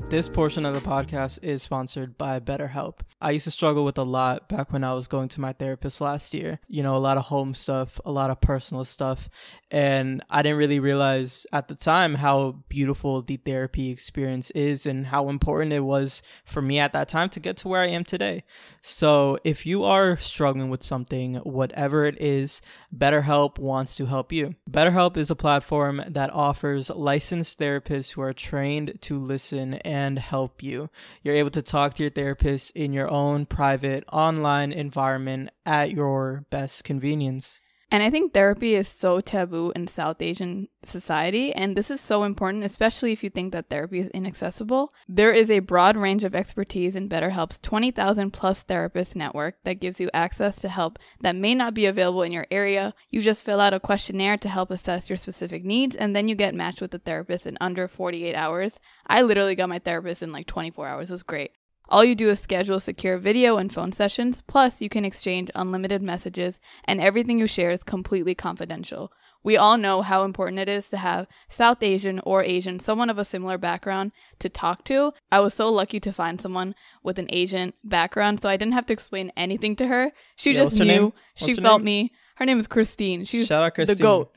this 0.08 0.28
portion 0.28 0.64
of 0.64 0.72
the 0.72 0.88
podcast 0.88 1.40
is 1.42 1.64
sponsored 1.64 2.16
by 2.16 2.38
BetterHelp. 2.38 3.00
I 3.20 3.32
used 3.32 3.44
to 3.44 3.50
struggle 3.50 3.84
with 3.84 3.98
a 3.98 4.04
lot 4.04 4.48
back 4.48 4.72
when 4.72 4.84
I 4.84 4.94
was 4.94 5.08
going 5.08 5.28
to 5.30 5.40
my 5.40 5.52
therapist 5.52 6.00
last 6.00 6.32
year. 6.32 6.60
You 6.68 6.84
know, 6.84 6.94
a 6.94 6.98
lot 6.98 7.16
of 7.16 7.24
home 7.24 7.54
stuff, 7.54 8.00
a 8.04 8.12
lot 8.12 8.30
of 8.30 8.40
personal 8.40 8.84
stuff. 8.84 9.28
And 9.68 10.22
I 10.30 10.42
didn't 10.42 10.58
really 10.58 10.78
realize 10.78 11.44
at 11.52 11.66
the 11.66 11.74
time 11.74 12.14
how 12.14 12.62
beautiful 12.68 13.20
the 13.20 13.36
therapy 13.36 13.90
experience 13.90 14.52
is 14.52 14.86
and 14.86 15.06
how 15.06 15.28
important 15.28 15.72
it 15.72 15.80
was 15.80 16.22
for 16.44 16.62
me 16.62 16.78
at 16.78 16.92
that 16.92 17.08
time 17.08 17.28
to 17.30 17.40
get 17.40 17.56
to 17.58 17.68
where 17.68 17.82
I 17.82 17.88
am 17.88 18.04
today. 18.04 18.44
So 18.80 19.38
if 19.42 19.66
you 19.66 19.82
are 19.82 20.16
struggling 20.18 20.70
with 20.70 20.84
something, 20.84 21.36
whatever 21.36 22.04
it 22.04 22.20
is, 22.20 22.62
BetterHelp 22.96 23.58
wants 23.58 23.96
to 23.96 24.06
help 24.06 24.30
you. 24.30 24.54
BetterHelp 24.70 25.16
is 25.16 25.32
a 25.32 25.36
platform 25.36 26.00
that 26.06 26.32
offers 26.32 26.90
licensed 26.90 27.58
therapists 27.58 28.12
who 28.12 28.20
are 28.20 28.32
trained 28.32 29.02
to 29.02 29.16
listen 29.16 29.74
and 29.74 29.95
help 30.18 30.62
you. 30.62 30.90
You're 31.22 31.34
able 31.34 31.50
to 31.50 31.62
talk 31.62 31.94
to 31.94 32.02
your 32.02 32.10
therapist 32.10 32.70
in 32.76 32.92
your 32.92 33.10
own 33.10 33.46
private 33.46 34.04
online 34.12 34.72
environment 34.72 35.50
at 35.64 35.92
your 35.92 36.44
best 36.50 36.84
convenience. 36.84 37.60
And 37.88 38.02
I 38.02 38.10
think 38.10 38.32
therapy 38.32 38.74
is 38.74 38.88
so 38.88 39.20
taboo 39.20 39.72
in 39.76 39.86
South 39.86 40.20
Asian 40.20 40.68
society. 40.82 41.52
And 41.52 41.76
this 41.76 41.88
is 41.88 42.00
so 42.00 42.24
important, 42.24 42.64
especially 42.64 43.12
if 43.12 43.22
you 43.22 43.30
think 43.30 43.52
that 43.52 43.70
therapy 43.70 44.00
is 44.00 44.08
inaccessible. 44.08 44.90
There 45.08 45.32
is 45.32 45.50
a 45.50 45.60
broad 45.60 45.96
range 45.96 46.24
of 46.24 46.34
expertise 46.34 46.96
in 46.96 47.08
BetterHelp's 47.08 47.60
20,000 47.60 48.32
plus 48.32 48.62
therapist 48.62 49.14
network 49.14 49.62
that 49.62 49.80
gives 49.80 50.00
you 50.00 50.10
access 50.12 50.56
to 50.56 50.68
help 50.68 50.98
that 51.20 51.36
may 51.36 51.54
not 51.54 51.74
be 51.74 51.86
available 51.86 52.22
in 52.22 52.32
your 52.32 52.46
area. 52.50 52.92
You 53.10 53.22
just 53.22 53.44
fill 53.44 53.60
out 53.60 53.74
a 53.74 53.78
questionnaire 53.78 54.36
to 54.38 54.48
help 54.48 54.72
assess 54.72 55.08
your 55.08 55.16
specific 55.16 55.64
needs, 55.64 55.94
and 55.94 56.14
then 56.14 56.26
you 56.26 56.34
get 56.34 56.56
matched 56.56 56.80
with 56.80 56.94
a 56.94 56.98
therapist 56.98 57.46
in 57.46 57.56
under 57.60 57.86
48 57.86 58.34
hours. 58.34 58.80
I 59.06 59.22
literally 59.22 59.54
got 59.54 59.68
my 59.68 59.78
therapist 59.78 60.22
in 60.24 60.32
like 60.32 60.48
24 60.48 60.88
hours. 60.88 61.10
It 61.10 61.14
was 61.14 61.22
great. 61.22 61.52
All 61.88 62.04
you 62.04 62.14
do 62.14 62.30
is 62.30 62.40
schedule 62.40 62.80
secure 62.80 63.16
video 63.18 63.58
and 63.58 63.72
phone 63.72 63.92
sessions, 63.92 64.42
plus, 64.42 64.80
you 64.82 64.88
can 64.88 65.04
exchange 65.04 65.50
unlimited 65.54 66.02
messages, 66.02 66.58
and 66.84 67.00
everything 67.00 67.38
you 67.38 67.46
share 67.46 67.70
is 67.70 67.84
completely 67.84 68.34
confidential. 68.34 69.12
We 69.44 69.56
all 69.56 69.78
know 69.78 70.02
how 70.02 70.24
important 70.24 70.58
it 70.58 70.68
is 70.68 70.88
to 70.88 70.96
have 70.96 71.28
South 71.48 71.80
Asian 71.80 72.20
or 72.24 72.42
Asian, 72.42 72.80
someone 72.80 73.08
of 73.08 73.18
a 73.18 73.24
similar 73.24 73.56
background 73.58 74.10
to 74.40 74.48
talk 74.48 74.82
to. 74.86 75.12
I 75.30 75.38
was 75.38 75.54
so 75.54 75.70
lucky 75.70 76.00
to 76.00 76.12
find 76.12 76.40
someone 76.40 76.74
with 77.04 77.20
an 77.20 77.28
Asian 77.30 77.72
background, 77.84 78.42
so 78.42 78.48
I 78.48 78.56
didn't 78.56 78.74
have 78.74 78.86
to 78.86 78.92
explain 78.92 79.30
anything 79.36 79.76
to 79.76 79.86
her. 79.86 80.10
She 80.34 80.50
Yeah, 80.52 80.64
just 80.64 80.80
knew. 80.80 81.12
She 81.36 81.54
felt 81.54 81.82
name? 81.82 81.84
me. 81.84 82.10
Her 82.36 82.44
name 82.44 82.58
is 82.58 82.66
Christine. 82.66 83.24
She's 83.24 83.46
Shout 83.46 83.62
out 83.62 83.74
Christine. 83.76 83.96
the 83.96 84.02
goat. 84.02 84.32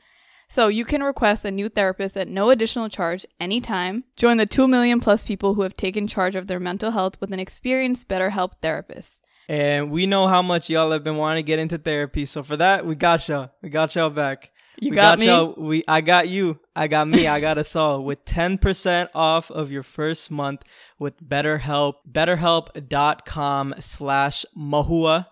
So 0.50 0.66
you 0.66 0.84
can 0.84 1.04
request 1.04 1.44
a 1.44 1.50
new 1.52 1.68
therapist 1.68 2.16
at 2.16 2.26
no 2.26 2.50
additional 2.50 2.88
charge 2.88 3.24
anytime. 3.38 4.02
Join 4.16 4.36
the 4.36 4.46
2 4.46 4.66
million 4.66 4.98
plus 4.98 5.22
people 5.22 5.54
who 5.54 5.62
have 5.62 5.76
taken 5.76 6.08
charge 6.08 6.34
of 6.34 6.48
their 6.48 6.58
mental 6.58 6.90
health 6.90 7.20
with 7.20 7.32
an 7.32 7.38
experienced 7.38 8.08
BetterHelp 8.08 8.54
therapist. 8.60 9.20
And 9.48 9.92
we 9.92 10.06
know 10.06 10.26
how 10.26 10.42
much 10.42 10.68
y'all 10.68 10.90
have 10.90 11.04
been 11.04 11.16
wanting 11.16 11.44
to 11.44 11.46
get 11.46 11.60
into 11.60 11.78
therapy. 11.78 12.24
So 12.24 12.42
for 12.42 12.56
that, 12.56 12.84
we 12.84 12.96
got 12.96 13.28
y'all. 13.28 13.50
We 13.62 13.68
got 13.68 13.94
y'all 13.94 14.10
back. 14.10 14.50
You 14.80 14.90
we 14.90 14.96
got, 14.96 15.20
me? 15.20 15.26
y'all. 15.26 15.54
We 15.56 15.84
I 15.86 16.00
got 16.00 16.28
you. 16.28 16.58
I 16.74 16.88
got 16.88 17.06
me. 17.06 17.28
I 17.28 17.38
got 17.38 17.56
us 17.56 17.76
all 17.76 18.04
with 18.04 18.24
10% 18.26 19.08
off 19.14 19.52
of 19.52 19.70
your 19.70 19.84
first 19.84 20.32
month 20.32 20.64
with 20.98 21.22
BetterHelp. 21.22 21.94
BetterHelp.com 22.10 23.74
slash 23.78 24.44
Mohuya. 24.58 25.26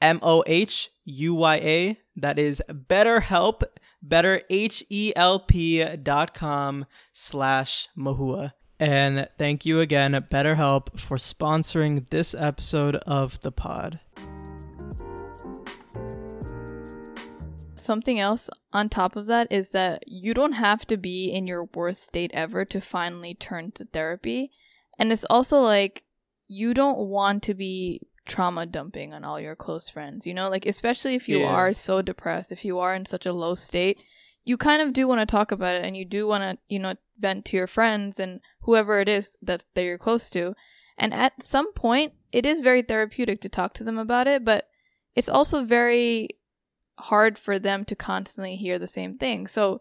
M 0.00 0.18
O 0.22 0.42
H 0.46 0.90
U 1.04 1.34
Y 1.34 1.56
A. 1.56 1.98
That 2.16 2.38
is 2.38 2.62
BetterHelp. 2.70 3.62
Better 4.08 4.40
H 4.48 4.84
E 4.88 5.12
L 5.16 5.40
P 5.40 5.84
dot 5.96 6.32
com 6.34 6.86
slash 7.12 7.88
Mohuya. 7.98 8.52
And 8.78 9.28
thank 9.38 9.64
you 9.64 9.80
again, 9.80 10.12
BetterHelp, 10.30 11.00
for 11.00 11.16
sponsoring 11.16 12.08
this 12.10 12.34
episode 12.34 12.96
of 12.96 13.40
the 13.40 13.50
pod. 13.50 14.00
Something 17.74 18.20
else 18.20 18.50
on 18.72 18.88
top 18.88 19.16
of 19.16 19.26
that 19.26 19.50
is 19.50 19.70
that 19.70 20.04
you 20.06 20.34
don't 20.34 20.52
have 20.52 20.86
to 20.88 20.96
be 20.96 21.30
in 21.30 21.46
your 21.46 21.68
worst 21.74 22.04
state 22.04 22.30
ever 22.34 22.64
to 22.66 22.80
finally 22.80 23.34
turn 23.34 23.72
to 23.72 23.84
therapy. 23.86 24.50
And 24.98 25.10
it's 25.10 25.24
also 25.30 25.60
like 25.60 26.02
you 26.48 26.74
don't 26.74 26.98
want 26.98 27.42
to 27.44 27.54
be 27.54 28.02
trauma 28.26 28.66
dumping 28.66 29.14
on 29.14 29.24
all 29.24 29.40
your 29.40 29.56
close 29.56 29.88
friends, 29.88 30.26
you 30.26 30.34
know? 30.34 30.48
Like, 30.50 30.66
especially 30.66 31.14
if 31.14 31.28
you 31.28 31.40
Yeah. 31.40 31.46
are 31.46 31.72
so 31.74 32.02
depressed, 32.02 32.52
if 32.52 32.64
you 32.64 32.78
are 32.78 32.94
in 32.94 33.06
such 33.06 33.26
a 33.26 33.32
low 33.32 33.54
state, 33.54 34.02
you 34.44 34.56
kind 34.56 34.82
of 34.82 34.92
do 34.92 35.08
want 35.08 35.20
to 35.20 35.26
talk 35.26 35.50
about 35.52 35.74
it 35.76 35.84
and 35.84 35.96
you 35.96 36.04
do 36.04 36.26
want 36.26 36.42
to, 36.42 36.58
you 36.68 36.78
know, 36.78 36.94
vent 37.18 37.44
to 37.46 37.56
your 37.56 37.66
friends 37.66 38.20
and 38.20 38.40
whoever 38.62 39.00
it 39.00 39.08
is 39.08 39.38
that, 39.42 39.64
that 39.74 39.82
you're 39.82 39.98
close 39.98 40.28
to. 40.30 40.54
And 40.98 41.12
at 41.12 41.42
some 41.42 41.72
point, 41.72 42.12
it 42.32 42.46
is 42.46 42.60
very 42.60 42.82
therapeutic 42.82 43.40
to 43.42 43.48
talk 43.48 43.74
to 43.74 43.84
them 43.84 43.98
about 43.98 44.26
it, 44.26 44.44
but 44.44 44.68
it's 45.14 45.28
also 45.28 45.64
very 45.64 46.30
hard 46.98 47.38
for 47.38 47.58
them 47.58 47.84
to 47.84 47.94
constantly 47.96 48.56
hear 48.56 48.78
the 48.78 48.86
same 48.88 49.18
thing. 49.18 49.46
So 49.46 49.80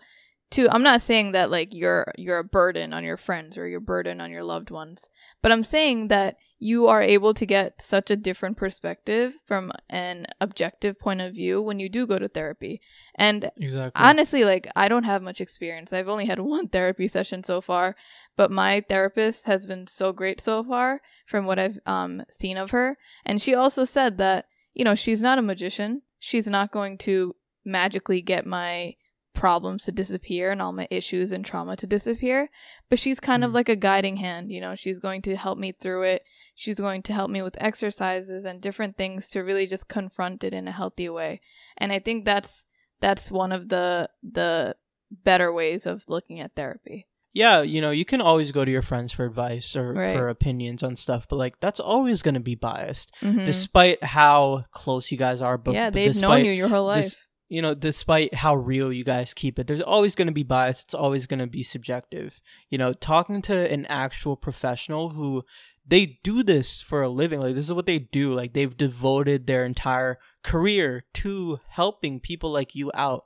to 0.52 0.68
I'm 0.70 0.84
not 0.84 1.02
saying 1.02 1.32
that 1.32 1.50
like 1.50 1.74
you're 1.74 2.12
you're 2.18 2.40
a 2.40 2.44
burden 2.44 2.94
on 2.94 3.04
your 3.04 3.18
friends 3.18 3.58
or 3.58 3.68
you're 3.68 3.80
a 3.80 3.82
burden 3.82 4.22
on 4.22 4.32
your 4.32 4.44
loved 4.44 4.70
ones, 4.72 5.10
but 5.42 5.52
I'm 5.52 5.64
saying 5.64 6.10
that 6.10 6.38
you 6.70 6.88
are 6.88 7.02
able 7.16 7.34
to 7.36 7.46
get 7.46 7.82
such 7.82 8.10
a 8.10 8.16
different 8.28 8.58
perspective 8.58 9.28
from 9.46 9.72
an 9.90 10.26
objective 10.42 10.98
point 11.06 11.22
of 11.22 11.34
view 11.34 11.62
when 11.62 11.80
you 11.80 11.88
do 11.90 12.08
go 12.08 12.18
to 12.18 12.28
therapy. 12.28 12.82
And 13.26 13.50
Exactly. 13.68 14.04
honestly 14.10 14.44
like 14.44 14.66
i 14.76 14.86
don't 14.90 15.06
have 15.12 15.22
much 15.30 15.40
experience 15.42 15.94
i've 15.94 16.10
only 16.14 16.26
had 16.32 16.40
one 16.56 16.68
therapy 16.68 17.08
session 17.08 17.44
so 17.44 17.62
far 17.62 17.96
but 18.40 18.52
my 18.52 18.84
therapist 18.90 19.46
has 19.46 19.66
been 19.72 19.86
so 19.88 20.12
great 20.20 20.42
so 20.42 20.64
far 20.72 20.90
from 21.32 21.46
what 21.46 21.60
i've 21.64 21.80
um, 21.96 22.12
seen 22.40 22.58
of 22.58 22.72
her 22.72 22.98
and 23.26 23.42
she 23.42 23.54
also 23.56 23.86
said 23.86 24.18
that 24.18 24.46
you 24.74 24.84
know 24.86 24.96
she's 24.96 25.22
not 25.22 25.38
a 25.40 25.42
magician 25.52 26.02
she's 26.20 26.48
not 26.48 26.72
going 26.78 26.98
to 26.98 27.36
magically 27.64 28.22
get 28.22 28.46
my 28.46 28.96
problems 29.34 29.84
to 29.86 29.92
disappear 29.92 30.52
and 30.52 30.62
all 30.62 30.72
my 30.74 30.88
issues 30.90 31.32
and 31.32 31.46
trauma 31.46 31.76
to 31.76 31.88
disappear 31.88 32.50
but 32.90 33.00
she's 33.00 33.20
kind 33.20 33.44
of 33.44 33.52
Mhm. 33.52 33.56
like 33.56 33.70
a 33.70 33.76
guiding 33.88 34.18
hand 34.18 34.52
you 34.52 34.60
know 34.62 34.76
she's 34.76 35.00
going 35.00 35.22
to 35.22 35.36
help 35.36 35.58
me 35.58 35.72
through 35.72 36.04
it 36.04 36.22
she's 36.56 36.78
going 36.78 37.02
to 37.04 37.14
help 37.14 37.30
me 37.30 37.42
with 37.42 37.56
exercises 37.60 38.46
and 38.46 38.62
different 38.62 38.98
things 38.98 39.28
to 39.30 39.42
really 39.42 39.68
just 39.68 39.88
confront 39.88 40.44
it 40.44 40.54
in 40.54 40.68
a 40.68 40.72
healthy 40.72 41.10
way 41.10 41.42
and 41.78 41.92
i 41.92 42.00
think 42.00 42.26
that's 42.26 42.66
that's 43.02 43.30
one 43.30 43.52
of 43.52 43.70
the 43.70 44.10
the 44.24 44.76
better 45.24 45.52
ways 45.54 45.86
of 45.86 46.04
looking 46.08 46.40
at 46.40 46.56
therapy. 46.56 47.06
yeah, 47.34 47.62
you 47.62 47.80
know, 47.82 47.92
you 47.92 48.06
can 48.06 48.22
always 48.22 48.52
go 48.52 48.66
to 48.66 48.72
your 48.72 48.82
friends 48.82 49.12
for 49.14 49.26
advice 49.26 49.76
or 49.76 49.94
Right. 49.94 50.16
for 50.16 50.30
opinions 50.30 50.82
on 50.84 50.96
stuff, 50.96 51.28
but 51.30 51.36
like 51.36 51.60
that's 51.60 51.80
always 51.80 52.22
going 52.24 52.34
to 52.34 52.40
be 52.40 52.56
biased, 52.56 53.14
Mhm. 53.22 53.46
despite 53.46 54.04
how 54.04 54.64
close 54.72 55.12
you 55.12 55.18
guys 55.18 55.42
are. 55.42 55.58
But 55.58 55.74
yeah, 55.76 55.90
they've 55.92 56.08
despite, 56.14 56.30
known 56.44 56.46
you 56.46 56.52
your 56.54 56.70
whole 56.70 56.86
life. 56.88 57.04
this- 57.04 57.18
you 57.48 57.62
know, 57.62 57.76
despite 57.76 58.34
how 58.34 58.56
real 58.56 58.92
you 58.92 59.04
guys 59.04 59.34
keep 59.36 59.60
it, 59.60 59.68
there's 59.68 59.82
always 59.82 60.16
going 60.16 60.28
to 60.28 60.34
be 60.34 60.42
bias. 60.44 60.82
It's 60.84 60.96
always 60.96 61.28
going 61.28 61.40
to 61.42 61.48
be 61.48 61.62
subjective. 61.62 62.42
You 62.72 62.80
know, 62.80 62.92
talking 62.94 63.42
to 63.44 63.72
an 63.72 63.86
actual 63.86 64.36
professional 64.36 65.10
who 65.10 65.44
they 65.88 66.20
do 66.24 66.44
this 66.44 66.82
for 66.82 67.02
a 67.02 67.10
living, 67.10 67.40
like 67.40 67.56
this 67.56 67.66
is 67.66 67.74
what 67.74 67.86
they 67.86 68.00
do. 68.00 68.34
Like 68.34 68.54
they've 68.54 68.76
devoted 68.76 69.46
their 69.46 69.66
entire 69.66 70.18
career 70.44 71.06
to 71.16 71.60
helping 71.70 72.20
people 72.20 72.52
like 72.52 72.76
you 72.76 72.92
out. 72.94 73.24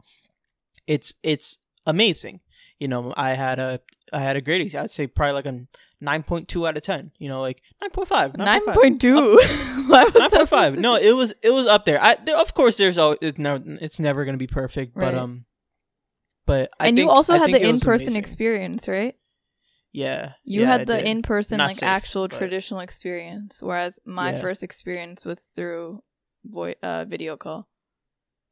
It's 0.88 1.14
it's 1.24 1.58
amazing. 1.86 2.42
You 2.80 2.88
know, 2.88 3.14
I 3.16 3.32
had 3.32 3.60
a 3.60 3.80
I 4.12 4.20
had 4.20 4.36
a 4.36 4.42
great. 4.42 4.74
I'd 4.74 4.92
say 4.92 5.08
probably 5.08 5.34
like 5.34 5.46
a 5.46 5.68
nine 6.02 6.24
point 6.24 6.48
two 6.48 6.68
out 6.68 6.78
of 6.78 6.84
ten. 6.84 7.12
You 7.18 7.30
know, 7.30 7.40
like 7.42 7.62
nine 7.82 7.92
point 7.92 8.08
five. 8.08 8.38
Nine 8.38 8.66
point 8.66 9.02
two. 9.02 9.40
Nine 9.90 10.12
point 10.12 10.50
five. 10.50 10.78
No, 10.78 10.96
it 10.96 11.16
was 11.16 11.34
it 11.42 11.50
was 11.50 11.66
up 11.66 11.86
there. 11.86 12.02
I 12.02 12.16
there, 12.24 12.38
of 12.38 12.54
course 12.54 12.78
there's 12.78 13.00
always 13.00 13.18
it's 13.22 13.40
never 13.40 13.64
it's 13.82 14.00
never 14.00 14.24
gonna 14.24 14.38
be 14.38 14.48
perfect, 14.48 14.94
but 14.94 15.16
um, 15.16 15.46
but 16.46 16.70
I 16.80 16.88
and 16.88 16.98
you 16.98 17.10
also 17.10 17.34
I 17.34 17.38
had 17.40 17.52
the 17.52 17.68
in-person 17.68 18.16
experience, 18.16 18.88
right? 18.88 19.16
Yeah, 19.92 20.34
You 20.44 20.62
yeah, 20.62 20.68
had 20.68 20.88
the 20.88 21.04
in-person, 21.04 21.58
like 21.58 21.76
safe, 21.78 21.90
actual 21.90 22.28
but- 22.28 22.38
traditional 22.38 22.80
experience, 22.82 23.62
whereas 23.64 24.00
my 24.06 24.32
Yeah. 24.34 24.42
first 24.42 24.62
experience 24.64 25.26
was 25.26 25.42
through 25.56 26.04
uh, 26.84 27.06
video 27.06 27.38
call. 27.38 27.68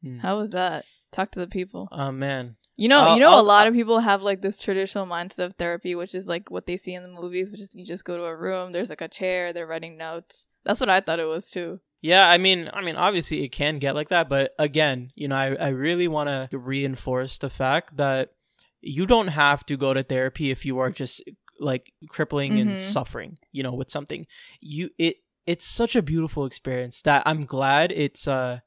Hmm. 0.03 0.17
How 0.19 0.37
was 0.37 0.49
that? 0.51 0.85
Talk 1.11 1.31
to 1.31 1.39
the 1.39 1.47
people. 1.47 1.87
Oh 1.91 2.11
man, 2.11 2.57
You 2.75 2.89
know, 2.89 2.99
I'll- 2.99 3.13
you 3.15 3.19
know, 3.21 3.31
a 3.31 3.35
I'll- 3.37 3.43
lot 3.43 3.67
of 3.67 3.73
people 3.73 3.99
have 3.99 4.21
like 4.21 4.41
this 4.41 4.59
traditional 4.59 5.05
mindset 5.07 5.45
of 5.45 5.53
therapy, 5.55 5.95
which 5.95 6.13
is 6.13 6.27
like 6.27 6.51
what 6.51 6.65
they 6.65 6.77
see 6.77 6.93
in 6.93 7.03
the 7.03 7.09
movies, 7.09 7.51
which 7.51 7.61
is 7.61 7.69
you 7.73 7.85
just 7.85 8.03
go 8.05 8.17
to 8.17 8.23
a 8.25 8.35
room, 8.35 8.71
there's 8.71 8.89
like 8.89 9.01
a 9.01 9.07
chair, 9.07 9.53
they're 9.53 9.65
writing 9.67 9.97
notes. 9.97 10.47
That's 10.65 10.79
what 10.79 10.89
I 10.89 10.99
thought 11.01 11.19
it 11.19 11.25
was 11.25 11.49
too. 11.49 11.79
yeah. 12.01 12.29
I 12.29 12.37
mean, 12.37 12.69
I 12.73 12.83
mean, 12.83 12.95
obviously 12.95 13.43
it 13.43 13.49
can 13.49 13.77
get 13.79 13.95
like 13.95 14.09
that, 14.09 14.27
but 14.29 14.53
again, 14.59 15.11
you 15.15 15.27
know, 15.27 15.35
I 15.35 15.55
I 15.55 15.67
really 15.69 16.07
want 16.07 16.51
to 16.51 16.57
reinforce 16.57 17.37
the 17.39 17.49
fact 17.49 17.97
that 17.97 18.33
you 18.81 19.05
don't 19.05 19.27
have 19.29 19.65
to 19.67 19.77
go 19.77 19.93
to 19.93 20.03
therapy 20.03 20.51
if 20.51 20.65
you 20.65 20.79
are 20.79 20.91
just 20.91 21.23
like 21.59 21.91
crippling 22.09 22.53
Mhm. 22.53 22.61
and 22.61 22.81
suffering, 22.81 23.37
you 23.51 23.63
know, 23.63 23.73
with 23.73 23.89
something. 23.89 24.25
You 24.61 24.89
it 24.97 25.17
it's 25.45 25.65
such 25.65 25.95
a 25.95 26.01
beautiful 26.01 26.45
experience 26.45 27.01
that 27.03 27.23
I'm 27.25 27.45
glad 27.45 27.91
it's 27.91 28.27
uh 28.27 28.59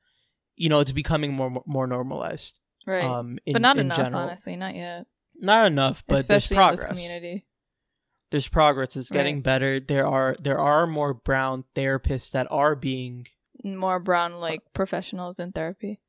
you 0.57 0.69
know 0.69 0.81
it's 0.81 0.93
becoming 0.93 1.33
more 1.33 1.63
more 1.67 1.87
normalized. 1.87 2.59
Right. 2.87 3.05
Um, 3.05 3.39
in, 3.47 3.53
but 3.53 3.63
not 3.63 3.79
enough, 3.79 3.97
general. 3.99 4.23
honestly, 4.23 4.57
not 4.57 4.75
yet. 4.75 5.07
Not 5.37 5.67
enough, 5.67 6.03
but 6.09 6.21
Especially 6.21 6.57
there's 6.57 6.67
progress. 6.79 6.99
community. 6.99 7.47
There's 8.31 8.49
progress. 8.49 8.97
It's 8.97 9.11
getting 9.11 9.37
Right. 9.37 9.45
better. 9.45 9.81
There 9.81 10.07
are 10.07 10.35
there 10.43 10.59
are 10.59 10.87
more 10.87 11.15
brown 11.15 11.65
therapists 11.75 12.31
that 12.33 12.47
are 12.51 12.75
being 12.75 13.27
More 13.63 14.01
brown 14.01 14.35
like 14.41 14.63
professionals 14.73 15.39
in 15.39 15.53
therapy. 15.53 16.01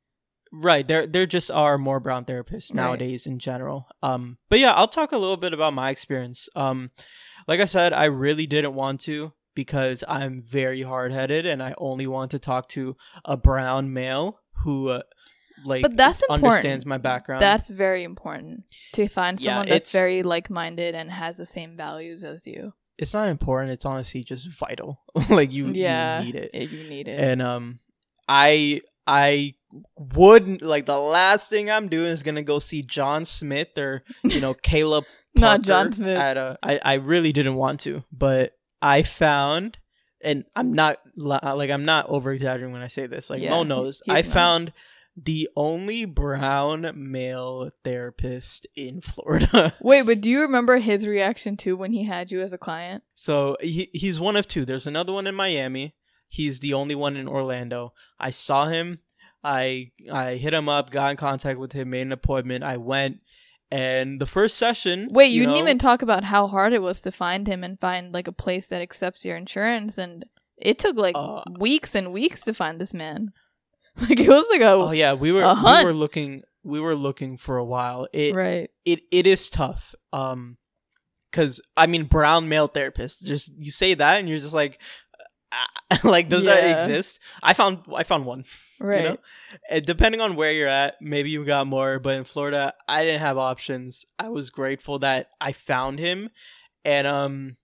Right. 0.52 0.86
There 0.86 1.06
there 1.06 1.26
just 1.26 1.50
are 1.50 1.78
more 1.78 2.00
brown 2.00 2.24
therapists 2.24 2.70
Right. 2.70 2.76
nowadays 2.76 3.26
in 3.26 3.38
general. 3.38 3.88
Um, 4.02 4.38
but 4.48 4.58
yeah, 4.58 4.72
I'll 4.74 4.88
talk 4.88 5.12
a 5.12 5.18
little 5.18 5.36
bit 5.36 5.52
about 5.54 5.72
my 5.74 5.90
experience. 5.90 6.48
Um, 6.54 6.90
like 7.48 7.60
I 7.60 7.64
said, 7.64 7.92
I 7.92 8.04
really 8.04 8.46
didn't 8.46 8.74
want 8.74 9.00
to 9.02 9.32
because 9.54 10.04
I'm 10.08 10.42
very 10.42 10.82
hard 10.82 11.12
headed 11.12 11.44
and 11.46 11.62
I 11.62 11.74
only 11.78 12.06
want 12.06 12.30
to 12.30 12.38
talk 12.38 12.68
to 12.70 12.96
a 13.24 13.36
brown 13.36 13.92
male 13.92 14.40
who 14.64 14.88
uh, 14.88 15.02
like 15.64 15.82
But 15.82 15.96
that's 15.96 16.22
important. 16.22 16.44
understands 16.46 16.86
my 16.86 16.98
background. 16.98 17.42
That's 17.42 17.68
very 17.68 18.04
important 18.04 18.64
to 18.92 19.08
find 19.08 19.40
Yeah, 19.40 19.50
someone 19.50 19.68
that's 19.68 19.92
very 19.92 20.22
like 20.22 20.48
minded 20.50 20.94
and 20.94 21.10
has 21.10 21.36
the 21.36 21.46
same 21.46 21.76
values 21.76 22.24
as 22.24 22.46
you. 22.46 22.72
it's 22.98 23.12
not 23.14 23.28
important. 23.28 23.72
It's 23.72 23.84
honestly 23.84 24.22
just 24.22 24.46
vital. 24.58 25.00
like 25.30 25.52
you, 25.52 25.66
yeah, 25.68 26.20
you 26.20 26.24
need 26.26 26.34
it. 26.36 26.70
You 26.70 26.88
need 26.88 27.08
it. 27.08 27.18
and 27.18 27.42
um 27.42 27.80
i 28.28 28.80
I 29.06 29.54
wouldn't 29.96 30.62
like 30.62 30.86
the 30.86 30.98
last 30.98 31.50
thing 31.50 31.70
I'm 31.70 31.88
doing 31.88 32.08
is 32.08 32.22
gonna 32.22 32.42
go 32.42 32.58
see 32.58 32.82
John 32.82 33.24
Smith 33.24 33.76
or 33.78 34.02
you 34.22 34.40
know 34.40 34.54
Caleb. 34.62 35.04
Not 35.34 35.62
John 35.62 35.92
Smith. 35.92 36.18
At 36.18 36.36
a, 36.36 36.58
I 36.62 36.80
I 36.84 36.94
really 36.94 37.32
didn't 37.32 37.54
want 37.54 37.80
to, 37.80 38.04
but 38.12 38.52
I 38.82 39.02
found, 39.02 39.78
and 40.22 40.44
I'm 40.54 40.72
not 40.72 40.98
uh, 41.18 41.56
like 41.56 41.70
I'm 41.70 41.84
not 41.84 42.06
over 42.08 42.32
exaggerating 42.32 42.72
when 42.72 42.82
I 42.82 42.88
say 42.88 43.06
this. 43.06 43.30
Like 43.30 43.40
Yeah, 43.40 43.50
Mo 43.50 43.62
knows, 43.62 44.02
I 44.08 44.22
found 44.22 44.72
the 45.16 45.48
only 45.56 46.04
brown 46.04 46.90
male 46.94 47.70
therapist 47.84 48.66
in 48.76 49.00
Florida. 49.02 49.74
Wait, 49.80 50.06
but 50.06 50.20
do 50.20 50.30
you 50.30 50.40
remember 50.42 50.78
his 50.78 51.06
reaction 51.06 51.56
too 51.56 51.76
when 51.76 51.92
he 51.92 52.04
had 52.04 52.30
you 52.30 52.40
as 52.40 52.52
a 52.52 52.58
client? 52.58 53.02
So 53.14 53.56
he 53.60 53.88
he's 53.92 54.20
one 54.20 54.36
of 54.36 54.46
two. 54.48 54.64
There's 54.64 54.86
another 54.86 55.12
one 55.12 55.26
in 55.26 55.34
Miami. 55.34 55.94
He's 56.32 56.60
the 56.60 56.72
only 56.72 56.94
one 56.94 57.14
in 57.14 57.28
Orlando. 57.28 57.92
I 58.18 58.30
saw 58.30 58.64
him. 58.64 59.00
I 59.44 59.90
I 60.10 60.36
hit 60.36 60.54
him 60.54 60.66
up, 60.66 60.90
got 60.90 61.10
in 61.10 61.18
contact 61.18 61.58
with 61.58 61.74
him, 61.74 61.90
made 61.90 62.02
an 62.02 62.12
appointment. 62.12 62.64
I 62.64 62.78
went, 62.78 63.20
and 63.70 64.18
the 64.18 64.24
first 64.24 64.56
session. 64.56 65.08
Wait, 65.10 65.30
you, 65.30 65.42
didn't 65.42 65.56
know, 65.56 65.60
even 65.60 65.78
talk 65.78 66.00
about 66.00 66.24
how 66.24 66.46
hard 66.46 66.72
it 66.72 66.80
was 66.80 67.02
to 67.02 67.12
find 67.12 67.46
him 67.46 67.62
and 67.62 67.78
find 67.78 68.14
like 68.14 68.28
a 68.28 68.32
place 68.32 68.68
that 68.68 68.80
accepts 68.80 69.26
your 69.26 69.36
insurance, 69.36 69.98
and 69.98 70.24
it 70.56 70.78
took 70.78 70.96
like 70.96 71.16
Uh, 71.18 71.42
weeks 71.58 71.94
and 71.94 72.14
weeks 72.14 72.40
to 72.42 72.54
find 72.54 72.80
this 72.80 72.94
man. 72.94 73.28
Like 74.00 74.20
it 74.20 74.28
was 74.28 74.46
like 74.50 74.62
a 74.62 74.70
Oh 74.70 74.92
yeah, 74.92 75.12
we 75.12 75.32
were 75.32 75.54
we 75.54 75.84
were 75.84 75.92
looking 75.92 76.44
we 76.62 76.80
were 76.80 76.94
looking 76.94 77.36
for 77.36 77.58
a 77.58 77.64
while. 77.64 78.08
It 78.14 78.34
right. 78.34 78.70
it 78.86 79.00
it 79.10 79.26
is 79.26 79.50
tough. 79.50 79.94
Um, 80.14 80.56
because 81.30 81.60
I 81.76 81.86
mean, 81.86 82.04
brown 82.04 82.48
male 82.48 82.68
therapist. 82.68 83.26
Just 83.26 83.52
you 83.58 83.70
say 83.70 83.94
that, 83.94 84.18
and 84.18 84.28
you're 84.28 84.38
just 84.38 84.54
like, 84.54 84.80
like, 86.04 86.28
does 86.28 86.44
Yeah. 86.44 86.54
that 86.54 86.82
exist? 86.82 87.20
I 87.42 87.52
found 87.54 87.80
I 87.94 88.02
found 88.04 88.24
one. 88.26 88.44
Right. 88.80 89.02
You 89.04 89.08
know? 89.10 89.16
And 89.70 89.86
depending 89.86 90.20
on 90.20 90.34
where 90.34 90.50
you're 90.50 90.66
at, 90.66 91.00
maybe 91.00 91.30
you 91.30 91.44
got 91.44 91.68
more. 91.68 92.00
But 92.00 92.16
in 92.16 92.24
Florida, 92.24 92.74
I 92.88 93.04
didn't 93.04 93.20
have 93.20 93.38
options. 93.38 94.04
I 94.18 94.28
was 94.28 94.50
grateful 94.50 94.98
that 94.98 95.28
I 95.40 95.52
found 95.52 96.00
him, 96.00 96.30
and 96.84 97.06
um, 97.06 97.56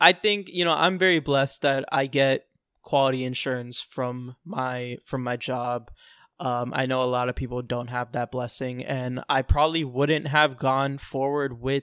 I 0.00 0.12
think 0.12 0.48
you 0.48 0.64
know 0.64 0.72
I'm 0.72 0.96
very 0.96 1.18
blessed 1.18 1.62
that 1.62 1.84
I 1.90 2.06
get 2.06 2.44
quality 2.82 3.24
insurance 3.24 3.80
from 3.82 4.36
my 4.44 4.98
from 5.04 5.24
my 5.24 5.36
job. 5.36 5.90
Um, 6.38 6.72
I 6.74 6.86
know 6.86 7.02
a 7.02 7.10
lot 7.10 7.28
of 7.28 7.34
people 7.34 7.62
don't 7.62 7.90
have 7.90 8.12
that 8.12 8.30
blessing, 8.30 8.84
and 8.84 9.24
I 9.28 9.42
probably 9.42 9.82
wouldn't 9.82 10.28
have 10.28 10.56
gone 10.56 10.98
forward 10.98 11.60
with 11.60 11.82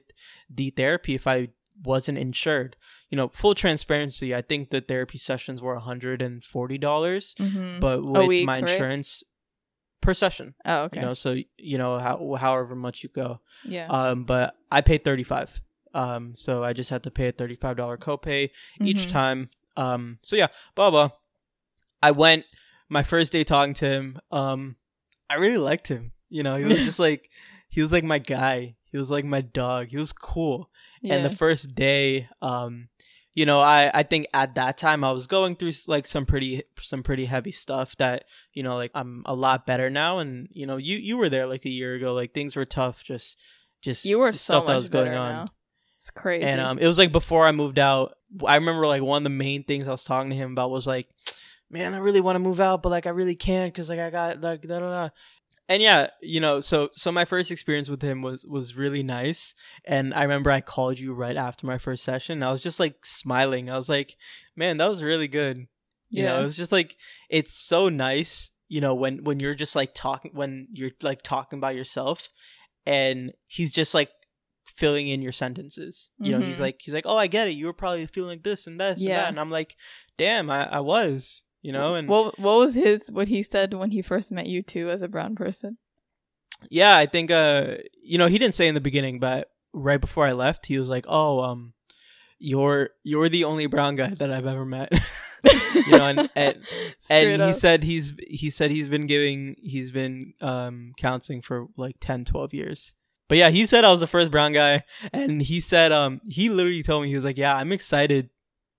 the 0.49 0.69
therapy 0.69 1.13
if 1.13 1.27
I 1.27 1.49
wasn't 1.83 2.17
insured. 2.17 2.75
You 3.09 3.17
know, 3.17 3.27
full 3.29 3.53
transparency, 3.55 4.33
I 4.35 4.41
think 4.41 4.69
the 4.69 4.81
therapy 4.81 5.17
sessions 5.17 5.61
were 5.61 5.77
$140, 5.79 6.39
Mm-hmm. 7.35 7.79
but 7.79 8.03
with 8.03 8.27
week, 8.27 8.45
my 8.45 8.59
right? 8.61 8.69
insurance 8.69 9.23
per 10.01 10.13
session, 10.13 10.53
oh, 10.65 10.83
okay. 10.83 10.99
you 10.99 11.05
know, 11.05 11.13
so 11.13 11.35
you 11.57 11.77
know 11.77 11.97
how 11.99 12.35
however 12.39 12.75
much 12.75 13.03
you 13.03 13.09
go. 13.09 13.41
yeah. 13.65 13.87
Um, 13.87 14.23
but 14.23 14.55
I 14.71 14.81
paid 14.81 15.03
35. 15.03 15.61
Um, 15.93 16.35
so 16.35 16.63
I 16.63 16.73
just 16.73 16.89
had 16.89 17.03
to 17.03 17.11
pay 17.11 17.27
a 17.27 17.33
$35 17.33 17.97
copay 17.97 18.49
each 18.81 19.07
Mhm. 19.07 19.11
time. 19.11 19.49
Um, 19.75 20.19
so 20.21 20.35
yeah, 20.35 20.47
blah 20.75 20.91
blah. 20.91 21.09
I 22.01 22.11
went 22.11 22.45
my 22.89 23.03
first 23.03 23.31
day 23.31 23.43
talking 23.43 23.73
to 23.75 23.85
him. 23.87 24.19
Um, 24.31 24.75
I 25.29 25.35
really 25.35 25.57
liked 25.57 25.87
him. 25.87 26.13
You 26.29 26.43
know, 26.43 26.55
he 26.57 26.63
was 26.65 26.77
just 26.85 26.99
like 26.99 27.29
he 27.69 27.81
was 27.81 27.91
like 27.91 28.03
my 28.03 28.19
guy. 28.19 28.75
He 28.91 28.97
was 28.97 29.09
like 29.09 29.25
my 29.25 29.41
dog. 29.41 29.87
He 29.89 29.97
was 29.97 30.13
cool. 30.13 30.69
Yeah. 31.01 31.15
And 31.15 31.25
the 31.25 31.29
first 31.29 31.75
day, 31.75 32.29
um, 32.41 32.89
you 33.33 33.45
know, 33.45 33.59
I 33.59 33.91
I 33.93 34.03
think 34.03 34.27
at 34.33 34.55
that 34.55 34.77
time 34.77 35.03
I 35.03 35.11
was 35.11 35.27
going 35.27 35.55
through 35.55 35.71
like 35.87 36.07
some 36.07 36.25
pretty 36.25 36.63
some 36.79 37.03
pretty 37.03 37.25
heavy 37.25 37.51
stuff 37.51 37.95
that 37.97 38.25
you 38.53 38.63
know 38.63 38.75
like 38.75 38.91
I'm 38.95 39.23
a 39.25 39.35
lot 39.35 39.65
better 39.65 39.89
now. 39.89 40.19
And 40.19 40.47
you 40.51 40.65
know, 40.65 40.77
you 40.77 40.97
you 40.97 41.17
were 41.17 41.29
there 41.29 41.45
like 41.45 41.65
a 41.65 41.69
year 41.69 41.95
ago. 41.95 42.13
Like 42.13 42.33
things 42.33 42.55
were 42.55 42.65
tough. 42.65 43.03
Just 43.03 43.39
just 43.81 44.05
you 44.05 44.19
were 44.19 44.31
just 44.31 44.45
so 44.45 44.53
stuff 44.55 44.63
much 44.65 44.73
that 44.73 44.77
was 44.77 44.89
going 44.89 45.13
on. 45.13 45.31
now. 45.33 45.47
It's 45.97 46.11
crazy. 46.11 46.43
And 46.43 46.61
um, 46.61 46.79
it 46.79 46.87
was 46.87 46.97
like 46.97 47.11
before 47.11 47.45
I 47.45 47.51
moved 47.51 47.79
out. 47.79 48.13
I 48.45 48.55
remember 48.55 48.87
like 48.87 49.01
one 49.01 49.19
of 49.19 49.23
the 49.23 49.29
main 49.29 49.63
things 49.63 49.87
I 49.87 49.91
was 49.91 50.03
talking 50.03 50.29
to 50.29 50.35
him 50.35 50.51
about 50.51 50.71
was 50.71 50.87
like, 50.87 51.07
man, 51.69 51.93
I 51.93 51.97
really 51.97 52.21
want 52.21 52.35
to 52.35 52.39
move 52.39 52.59
out, 52.59 52.81
but 52.81 52.89
like 52.89 53.05
I 53.05 53.11
really 53.11 53.35
can't 53.35 53.73
because 53.73 53.89
like 53.89 53.99
I 53.99 54.09
got 54.09 54.41
like 54.41 54.61
da 54.61 54.79
da 54.79 54.89
da. 54.89 55.09
And 55.69 55.81
yeah, 55.83 56.07
you 56.21 56.39
know, 56.39 56.61
so 56.61 56.89
so 56.93 57.11
my 57.11 57.25
first 57.25 57.51
experience 57.51 57.89
with 57.89 58.01
him 58.01 58.21
was 58.21 58.45
was 58.45 58.75
really 58.75 59.03
nice. 59.03 59.53
And 59.85 60.13
I 60.13 60.21
remember 60.23 60.49
I 60.49 60.61
called 60.61 60.97
you 60.99 61.13
right 61.13 61.35
after 61.35 61.67
my 61.67 61.77
first 61.77 62.03
session. 62.03 62.33
And 62.37 62.45
I 62.45 62.51
was 62.51 62.63
just 62.63 62.79
like 62.79 63.05
smiling. 63.05 63.69
I 63.69 63.75
was 63.75 63.89
like, 63.89 64.15
man, 64.55 64.77
that 64.77 64.89
was 64.89 65.03
really 65.03 65.27
good. 65.27 65.67
You 66.09 66.23
know, 66.23 66.39
Yeah. 66.39 66.45
it's 66.45 66.55
just 66.55 66.71
like 66.71 66.95
it's 67.29 67.53
so 67.53 67.89
nice. 67.89 68.49
You 68.69 68.79
know, 68.81 68.95
when 68.95 69.23
when 69.25 69.39
you're 69.41 69.55
just 69.55 69.75
like 69.75 69.93
talking 69.93 70.31
when 70.33 70.67
you're 70.71 70.91
like 71.01 71.21
talking 71.21 71.57
about 71.59 71.75
yourself, 71.75 72.29
and 72.85 73.33
he's 73.47 73.73
just 73.73 73.93
like 73.93 74.09
filling 74.65 75.07
in 75.09 75.21
your 75.21 75.31
sentences. 75.33 76.11
You 76.19 76.31
know, 76.33 76.39
he's 76.39 76.57
Mhm. 76.57 76.61
like 76.61 76.79
he's 76.81 76.93
like, 76.93 77.05
oh, 77.07 77.17
I 77.17 77.27
get 77.27 77.47
it. 77.49 77.51
You 77.51 77.65
were 77.65 77.73
probably 77.73 78.05
feeling 78.05 78.29
like 78.29 78.43
this 78.43 78.67
and 78.67 78.79
this 78.79 79.01
and 79.01 79.09
that, 79.17 79.29
and 79.29 79.39
I'm 79.39 79.49
like, 79.49 79.75
damn, 80.17 80.49
I, 80.49 80.67
I 80.67 80.79
was. 80.79 81.43
You 81.61 81.71
know, 81.71 81.95
and 81.95 82.07
what 82.07 82.39
what 82.39 82.57
was 82.57 82.75
his 82.75 83.01
what 83.09 83.27
he 83.27 83.43
said 83.43 83.73
when 83.73 83.91
he 83.91 84.01
first 84.01 84.31
met 84.31 84.47
you 84.47 84.61
too 84.61 84.89
as 84.89 85.01
a 85.01 85.07
brown 85.07 85.35
person? 85.35 85.77
yeah, 86.69 86.97
I 86.97 87.05
think 87.05 87.31
uh, 87.31 87.77
you 88.01 88.17
know, 88.17 88.27
he 88.27 88.37
didn't 88.37 88.55
say 88.55 88.67
in 88.67 88.75
the 88.75 88.81
beginning, 88.81 89.19
but 89.19 89.49
right 89.73 90.01
before 90.01 90.25
I 90.25 90.33
left, 90.33 90.65
he 90.65 90.79
was 90.79 90.89
like, 90.89 91.05
oh, 91.07 91.41
um, 91.41 91.73
you're 92.39 92.89
you're 93.03 93.29
the 93.29 93.43
only 93.43 93.67
brown 93.67 93.95
guy 93.95 94.09
that 94.09 94.31
I've 94.31 94.45
ever 94.45 94.65
met. 94.65 94.91
you 95.75 95.91
know, 95.91 96.07
and 96.07 96.19
and, 96.35 96.57
and 97.09 97.41
he 97.41 97.53
said 97.53 97.83
he's 97.83 98.13
he 98.27 98.49
said 98.49 98.71
he's 98.71 98.87
been 98.87 99.07
giving 99.07 99.55
he's 99.61 99.91
been 99.91 100.33
um 100.41 100.93
counseling 100.97 101.41
for 101.41 101.67
like 101.77 101.95
10 101.99 102.25
12 102.25 102.53
years 102.53 102.95
but 103.27 103.37
yeah 103.37 103.49
he 103.49 103.65
said 103.65 103.85
i 103.85 103.91
was 103.91 103.99
the 103.99 104.07
first 104.07 104.31
brown 104.31 104.51
guy 104.51 104.83
and 105.13 105.43
he 105.43 105.59
said 105.59 105.91
um 105.91 106.19
he 106.27 106.49
literally 106.49 106.81
told 106.81 107.03
me 107.03 107.09
he 107.09 107.15
was 107.15 107.23
like 107.23 107.37
yeah 107.37 107.55
i'm 107.55 107.71
excited 107.71 108.29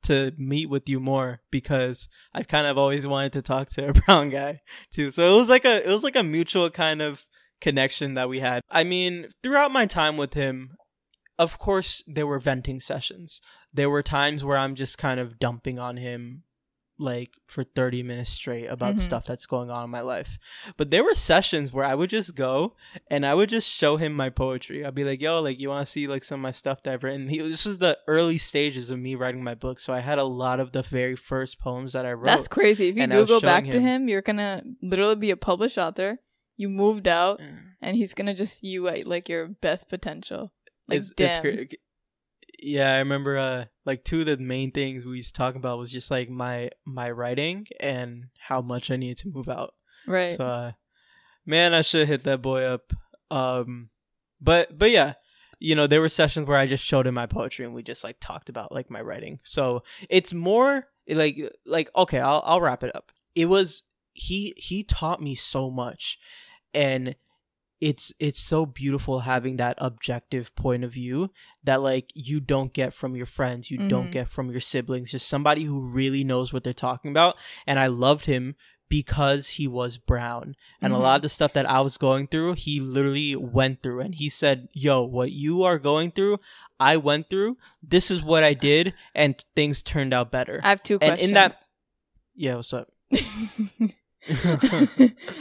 to 0.02 0.32
meet 0.36 0.68
with 0.68 0.88
you 0.88 1.00
more 1.00 1.40
because 1.50 2.08
i 2.32 2.42
kind 2.42 2.66
of 2.66 2.78
always 2.78 3.06
wanted 3.06 3.32
to 3.32 3.42
talk 3.42 3.68
to 3.68 3.88
a 3.88 3.92
brown 4.06 4.30
guy 4.30 4.60
too. 4.92 5.10
So 5.10 5.34
it 5.34 5.38
was 5.38 5.48
like 5.48 5.64
a 5.64 5.88
it 5.88 5.92
was 5.92 6.04
like 6.04 6.16
a 6.16 6.22
mutual 6.22 6.70
kind 6.70 7.02
of 7.02 7.26
connection 7.60 8.14
that 8.14 8.28
we 8.28 8.40
had. 8.40 8.62
I 8.70 8.84
mean 8.84 9.28
throughout 9.42 9.72
my 9.72 9.86
time 9.86 10.16
with 10.16 10.34
him 10.34 10.76
of 11.38 11.58
course 11.58 12.02
there 12.06 12.26
were 12.26 12.38
venting 12.38 12.80
sessions. 12.80 13.40
There 13.72 13.90
were 13.90 14.02
times 14.02 14.42
where 14.42 14.56
i'm 14.58 14.74
just 14.74 14.98
kind 14.98 15.20
of 15.20 15.38
dumping 15.38 15.78
on 15.78 15.96
him 15.96 16.44
like 17.00 17.30
for 17.46 17.62
30 17.62 18.02
minutes 18.02 18.30
straight 18.30 18.66
about 18.66 18.96
Mhm. 18.96 19.00
stuff 19.00 19.24
that's 19.24 19.46
going 19.46 19.70
on 19.70 19.84
in 19.84 19.90
my 19.90 20.00
life. 20.00 20.36
But 20.76 20.90
there 20.90 21.04
were 21.04 21.14
sessions 21.14 21.72
where 21.72 21.84
I 21.84 21.94
would 21.94 22.10
just 22.10 22.34
go 22.34 22.74
and 23.08 23.24
I 23.24 23.34
would 23.34 23.48
just 23.48 23.68
show 23.68 23.96
him 23.98 24.12
my 24.14 24.30
poetry. 24.30 24.84
I'd 24.84 24.94
be 24.96 25.04
like, 25.04 25.20
"Yo, 25.22 25.40
like 25.40 25.60
you 25.60 25.68
want 25.68 25.86
to 25.86 25.90
see 25.90 26.08
like 26.08 26.24
some 26.24 26.40
of 26.40 26.42
my 26.42 26.50
stuff 26.50 26.82
that 26.82 26.92
I've 26.94 27.04
written?" 27.04 27.28
He, 27.28 27.38
this 27.38 27.64
was 27.66 27.78
the 27.78 27.96
early 28.08 28.36
stages 28.38 28.90
of 28.90 28.98
me 28.98 29.14
writing 29.14 29.44
my 29.44 29.54
book, 29.54 29.78
so 29.78 29.92
I 29.92 30.00
had 30.00 30.18
a 30.18 30.24
lot 30.24 30.58
of 30.60 30.72
the 30.72 30.82
very 30.82 31.14
first 31.16 31.60
poems 31.60 31.92
that 31.92 32.04
I 32.04 32.12
wrote. 32.14 32.24
That's 32.24 32.48
crazy. 32.48 32.88
If 32.88 32.96
you 32.96 33.06
do 33.06 33.26
go 33.26 33.40
back 33.40 33.62
showing 33.64 33.72
to 33.72 33.80
him- 33.80 34.02
him, 34.02 34.08
you're 34.08 34.22
gonna 34.22 34.62
literally 34.82 35.16
be 35.16 35.30
a 35.30 35.36
published 35.36 35.78
author. 35.78 36.18
You 36.56 36.68
moved 36.68 37.06
out, 37.06 37.38
Yeah. 37.38 37.52
and 37.80 37.96
he's 37.96 38.12
gonna 38.14 38.34
just 38.34 38.58
see 38.58 38.66
you 38.68 38.88
at 38.88 39.06
like 39.06 39.28
your 39.28 39.46
best 39.46 39.88
potential. 39.88 40.52
Like, 40.88 40.98
it's, 41.00 41.10
it's 41.10 41.16
damn. 41.16 41.42
great. 41.42 41.78
Yeah, 42.60 42.92
I 42.92 42.98
remember 42.98 43.38
uh 43.38 43.64
like 43.84 44.04
two 44.04 44.20
of 44.20 44.26
the 44.26 44.38
main 44.38 44.70
things 44.70 45.04
we 45.04 45.16
used 45.16 45.34
to 45.34 45.38
talk 45.38 45.54
about 45.54 45.78
was 45.78 45.90
just 45.90 46.10
like 46.10 46.28
my 46.28 46.70
my 46.84 47.10
writing 47.10 47.66
and 47.80 48.26
how 48.38 48.60
much 48.60 48.90
I 48.90 48.96
needed 48.96 49.18
to 49.18 49.28
move 49.28 49.48
out. 49.48 49.74
Right. 50.06 50.36
So, 50.36 50.44
uh, 50.44 50.72
man, 51.46 51.74
I 51.74 51.82
should 51.82 52.08
hit 52.08 52.24
that 52.24 52.42
boy 52.42 52.62
up. 52.62 52.92
Um, 53.30 53.90
but 54.40 54.76
but 54.76 54.90
yeah, 54.90 55.14
you 55.60 55.74
know, 55.74 55.86
there 55.86 56.00
were 56.00 56.08
sessions 56.08 56.46
where 56.46 56.58
I 56.58 56.66
just 56.66 56.84
showed 56.84 57.06
him 57.06 57.14
my 57.14 57.26
poetry 57.26 57.64
and 57.64 57.74
we 57.74 57.82
just 57.82 58.04
like 58.04 58.16
talked 58.20 58.48
about 58.48 58.72
like 58.72 58.90
my 58.90 59.00
writing. 59.00 59.40
So 59.42 59.82
it's 60.08 60.32
more 60.32 60.86
like 61.08 61.38
like 61.66 61.90
okay, 61.96 62.20
I'll 62.20 62.42
I'll 62.44 62.60
wrap 62.60 62.82
it 62.82 62.94
up. 62.94 63.12
It 63.34 63.46
was 63.46 63.84
he 64.12 64.54
he 64.56 64.82
taught 64.84 65.20
me 65.20 65.34
so 65.34 65.70
much, 65.70 66.18
and 66.74 67.14
it's 67.80 68.12
it's 68.18 68.40
so 68.40 68.66
beautiful 68.66 69.20
having 69.20 69.56
that 69.56 69.76
objective 69.78 70.54
point 70.56 70.82
of 70.84 70.92
view 70.92 71.30
that 71.62 71.80
like 71.80 72.10
you 72.14 72.40
don't 72.40 72.72
get 72.72 72.92
from 72.92 73.14
your 73.14 73.26
friends 73.26 73.70
you 73.70 73.78
don't 73.88 74.08
Mhm. 74.08 74.12
get 74.12 74.28
from 74.28 74.50
your 74.50 74.60
siblings 74.60 75.12
just 75.12 75.28
somebody 75.28 75.62
who 75.64 75.80
really 75.82 76.24
knows 76.24 76.52
what 76.52 76.64
they're 76.64 76.72
talking 76.72 77.10
about 77.12 77.36
and 77.66 77.78
i 77.78 77.86
loved 77.86 78.24
him 78.26 78.56
because 78.88 79.50
he 79.50 79.68
was 79.68 79.96
brown 79.98 80.56
and 80.80 80.92
a 80.92 80.96
Mhm. 80.96 81.00
lot 81.02 81.16
of 81.16 81.22
the 81.22 81.28
stuff 81.28 81.52
that 81.52 81.68
i 81.70 81.80
was 81.80 81.96
going 81.98 82.26
through 82.26 82.54
he 82.54 82.80
literally 82.80 83.36
went 83.36 83.80
through 83.82 84.00
and 84.00 84.16
he 84.16 84.28
said 84.28 84.66
yo 84.72 85.04
what 85.04 85.30
you 85.30 85.62
are 85.62 85.78
going 85.78 86.10
through 86.10 86.40
i 86.80 86.96
went 86.96 87.30
through 87.30 87.56
this 87.82 88.10
is 88.10 88.22
what 88.24 88.42
i 88.42 88.54
did 88.54 88.92
and 89.14 89.44
things 89.54 89.82
turned 89.82 90.12
out 90.12 90.32
better 90.32 90.58
I 90.64 90.70
have 90.70 90.82
two 90.82 90.94
and 90.94 91.10
questions. 91.10 91.30
in 91.30 91.34
that- 91.34 91.56
yeah 92.34 92.56
what's 92.56 92.72
up 92.72 92.88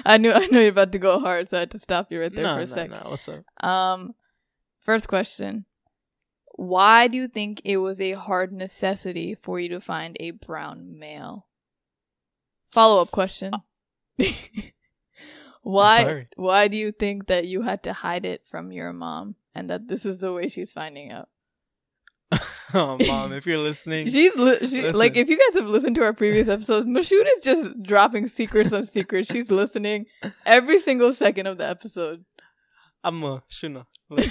I 0.05 0.17
knew 0.17 0.31
I 0.31 0.47
knew 0.47 0.59
you're 0.59 0.69
about 0.69 0.91
to 0.91 0.99
go 0.99 1.19
hard, 1.19 1.49
so 1.49 1.57
I 1.57 1.61
had 1.61 1.71
to 1.71 1.79
stop 1.79 2.11
you 2.11 2.21
right 2.21 2.33
there 2.33 2.43
no, 2.43 2.55
for 2.55 2.61
a 2.61 2.65
no, 2.65 2.75
sec. 2.75 2.89
no, 2.89 3.09
what's 3.09 3.27
up 3.27 3.43
Um, 3.63 4.13
first 4.81 5.07
question: 5.07 5.65
Why 6.55 7.07
do 7.07 7.17
you 7.17 7.27
think 7.27 7.61
it 7.65 7.77
was 7.77 7.99
a 7.99 8.13
hard 8.13 8.51
necessity 8.53 9.35
for 9.35 9.59
you 9.59 9.69
to 9.69 9.81
find 9.81 10.15
a 10.19 10.31
brown 10.31 10.97
male? 10.99 11.47
Follow 12.71 13.01
up 13.01 13.11
question: 13.11 13.53
Why 15.63 16.27
why 16.35 16.67
do 16.67 16.77
you 16.77 16.91
think 16.91 17.27
that 17.27 17.45
you 17.45 17.63
had 17.63 17.83
to 17.83 17.93
hide 17.93 18.25
it 18.25 18.45
from 18.45 18.71
your 18.71 18.93
mom 18.93 19.35
and 19.53 19.69
that 19.69 19.87
this 19.87 20.05
is 20.05 20.19
the 20.19 20.31
way 20.31 20.47
she's 20.47 20.71
finding 20.71 21.11
out? 21.11 21.29
oh, 22.73 22.97
mom, 23.07 23.31
if 23.31 23.45
you're 23.45 23.57
listening, 23.57 24.07
She's 24.07 24.35
li- 24.35 24.59
she, 24.59 24.81
Listen. 24.81 24.99
like 24.99 25.15
if 25.15 25.29
you 25.29 25.37
guys 25.37 25.59
have 25.61 25.69
listened 25.69 25.95
to 25.95 26.03
our 26.03 26.13
previous 26.13 26.47
episodes, 26.47 26.85
Mashoon 26.85 27.25
is 27.37 27.43
just 27.43 27.81
dropping 27.83 28.27
secrets 28.27 28.73
on 28.73 28.85
secrets. 28.85 29.31
She's 29.31 29.49
listening 29.49 30.07
every 30.45 30.79
single 30.79 31.13
second 31.13 31.47
of 31.47 31.57
the 31.57 31.67
episode. 31.67 32.25
I'm 33.03 33.23
a 33.23 33.43
shuna. 33.49 33.85
Like, 34.09 34.29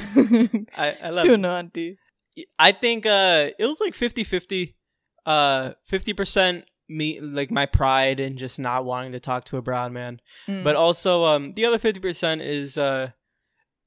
I, 0.77 0.97
I 1.03 1.11
love 1.11 1.27
it. 1.27 1.31
Shuno, 1.31 1.59
auntie. 1.59 1.99
I 2.59 2.73
think 2.73 3.07
uh 3.07 3.51
it 3.59 3.67
was 3.67 3.81
like 3.81 3.95
50-50. 3.95 4.75
Uh 5.25 5.73
50% 5.91 6.65
me 6.89 7.21
like 7.21 7.51
my 7.51 7.67
pride 7.67 8.21
and 8.21 8.39
just 8.39 8.59
not 8.61 8.85
wanting 8.85 9.13
to 9.13 9.21
talk 9.21 9.45
to 9.47 9.57
a 9.57 9.63
brown 9.63 9.93
man. 9.93 10.21
Mm. 10.49 10.65
But 10.65 10.77
also 10.77 11.25
um 11.25 11.53
the 11.53 11.65
other 11.65 11.79
50% 11.79 12.41
is 12.41 12.77
uh 12.79 13.11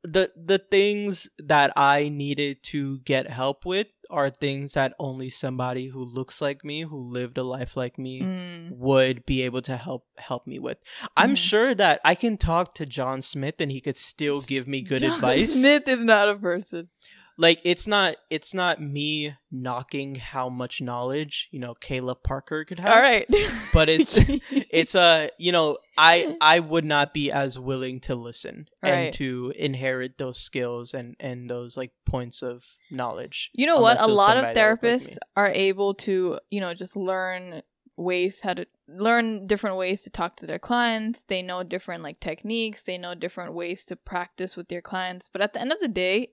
the 0.03 0.31
the 0.35 0.57
things 0.59 1.29
that 1.39 1.73
I 1.75 2.09
needed 2.09 2.63
to 2.63 2.99
get 2.99 3.29
help 3.29 3.65
with 3.65 3.87
are 4.09 4.29
things 4.29 4.73
that 4.73 4.93
only 4.99 5.29
somebody 5.29 5.87
who 5.87 6.03
looks 6.03 6.41
like 6.41 6.63
me, 6.65 6.81
who 6.81 6.97
lived 6.97 7.37
a 7.37 7.43
life 7.43 7.77
like 7.77 7.97
me, 7.97 8.21
Mm. 8.21 8.71
would 8.71 9.25
be 9.25 9.41
able 9.43 9.61
to 9.63 9.77
help 9.77 10.05
help 10.17 10.47
me 10.47 10.59
with. 10.59 10.77
I'm 11.15 11.33
Mhm. 11.33 11.37
sure 11.37 11.75
that 11.75 12.01
I 12.03 12.15
can 12.15 12.37
talk 12.37 12.73
to 12.75 12.85
John 12.85 13.21
Smith 13.21 13.61
and 13.61 13.71
he 13.71 13.81
could 13.81 13.97
still 13.97 14.41
give 14.41 14.67
me 14.67 14.81
good 14.81 15.01
John 15.01 15.11
advice 15.13 15.53
Smith 15.53 15.87
is 15.87 15.99
not 15.99 16.27
a 16.29 16.35
person. 16.35 16.89
like 17.37 17.61
it's 17.63 17.87
not 17.87 18.17
it's 18.29 18.53
not 18.53 18.81
me 18.81 19.33
knocking 19.49 20.15
how 20.15 20.49
much 20.49 20.81
knowledge 20.81 21.47
you 21.51 21.59
know 21.59 21.73
Kayla 21.75 22.21
Parker 22.21 22.65
could 22.65 22.79
have. 22.79 22.91
All 22.93 23.01
right. 23.01 23.25
but 23.71 23.87
it's 23.89 24.13
it's 24.71 24.93
uh 24.95 25.29
you 25.37 25.51
know 25.53 25.77
I 25.99 26.37
I 26.41 26.59
would 26.59 26.85
not 26.85 27.13
be 27.13 27.31
as 27.31 27.59
willing 27.59 27.99
to 28.01 28.15
listen 28.15 28.67
Right. 28.81 28.91
and 28.91 29.13
to 29.15 29.53
inherit 29.55 30.17
those 30.17 30.39
skills 30.39 30.93
and 30.93 31.15
and 31.19 31.49
those 31.49 31.75
like 31.77 31.91
points 32.05 32.41
of 32.41 32.63
knowledge. 32.89 33.51
You 33.53 33.67
know 33.67 33.79
what? 33.81 34.01
A 34.01 34.07
lot 34.07 34.37
of 34.37 34.43
looked 34.43 34.55
like 34.55 34.79
therapists 34.81 35.17
are 35.35 35.49
able 35.49 35.93
to, 35.95 36.39
you 36.49 36.61
know, 36.61 36.73
just 36.73 36.95
learn 36.95 37.61
ways 37.97 38.39
how 38.41 38.53
to 38.53 38.65
learn 38.87 39.45
different 39.45 39.75
ways 39.75 40.01
to 40.03 40.09
talk 40.09 40.37
to 40.37 40.47
their 40.47 40.59
clients. 40.59 41.21
They 41.27 41.41
know 41.41 41.63
different 41.63 42.01
like 42.01 42.19
techniques, 42.19 42.83
they 42.83 42.97
know 42.97 43.13
different 43.13 43.53
ways 43.53 43.83
to 43.85 43.95
practice 43.95 44.55
with 44.55 44.69
their 44.69 44.81
clients. 44.81 45.29
But 45.31 45.41
at 45.41 45.53
the 45.53 45.61
end 45.61 45.73
of 45.73 45.79
the 45.81 45.89
day, 45.89 46.31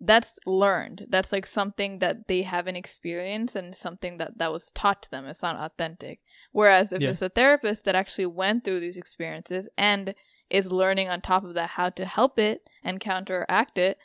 that's 0.00 0.38
learned. 0.44 1.06
That's 1.08 1.32
like 1.32 1.46
something 1.46 1.98
that 2.00 2.28
they 2.28 2.42
haven't 2.42 2.76
experienced 2.76 3.56
and 3.56 3.74
something 3.74 4.18
that 4.18 4.38
that 4.38 4.52
was 4.52 4.70
taught 4.72 5.02
to 5.04 5.10
them. 5.10 5.26
It's 5.26 5.42
not 5.42 5.56
authentic. 5.56 6.20
Whereas 6.52 6.92
if 6.92 7.00
Yeah. 7.00 7.10
it's 7.10 7.22
a 7.22 7.28
therapist 7.28 7.84
that 7.84 7.94
actually 7.94 8.26
went 8.26 8.64
through 8.64 8.80
these 8.80 8.96
experiences 8.96 9.68
and 9.78 10.14
is 10.50 10.70
learning 10.70 11.08
on 11.08 11.20
top 11.20 11.44
of 11.44 11.54
that 11.54 11.70
how 11.70 11.88
to 11.90 12.04
help 12.04 12.38
it 12.38 12.68
and 12.82 13.00
counteract 13.00 13.78
it, 13.78 13.98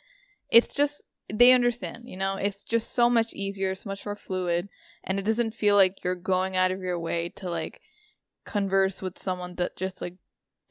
it's 0.50 0.72
just 0.72 1.02
they 1.32 1.52
understand, 1.52 2.08
you 2.08 2.16
know? 2.16 2.36
It's 2.36 2.64
just 2.64 2.92
so 2.92 3.08
much 3.10 3.32
easier, 3.34 3.74
so 3.74 3.88
much 3.88 4.04
more 4.04 4.16
fluid, 4.16 4.68
and 5.04 5.18
it 5.18 5.24
doesn't 5.24 5.54
feel 5.54 5.76
like 5.76 6.02
you're 6.02 6.14
going 6.14 6.56
out 6.56 6.72
of 6.72 6.80
your 6.80 6.98
way 6.98 7.28
to 7.36 7.48
like 7.50 7.80
converse 8.44 9.02
with 9.02 9.18
someone 9.18 9.54
that 9.56 9.76
just 9.76 10.00
like 10.00 10.14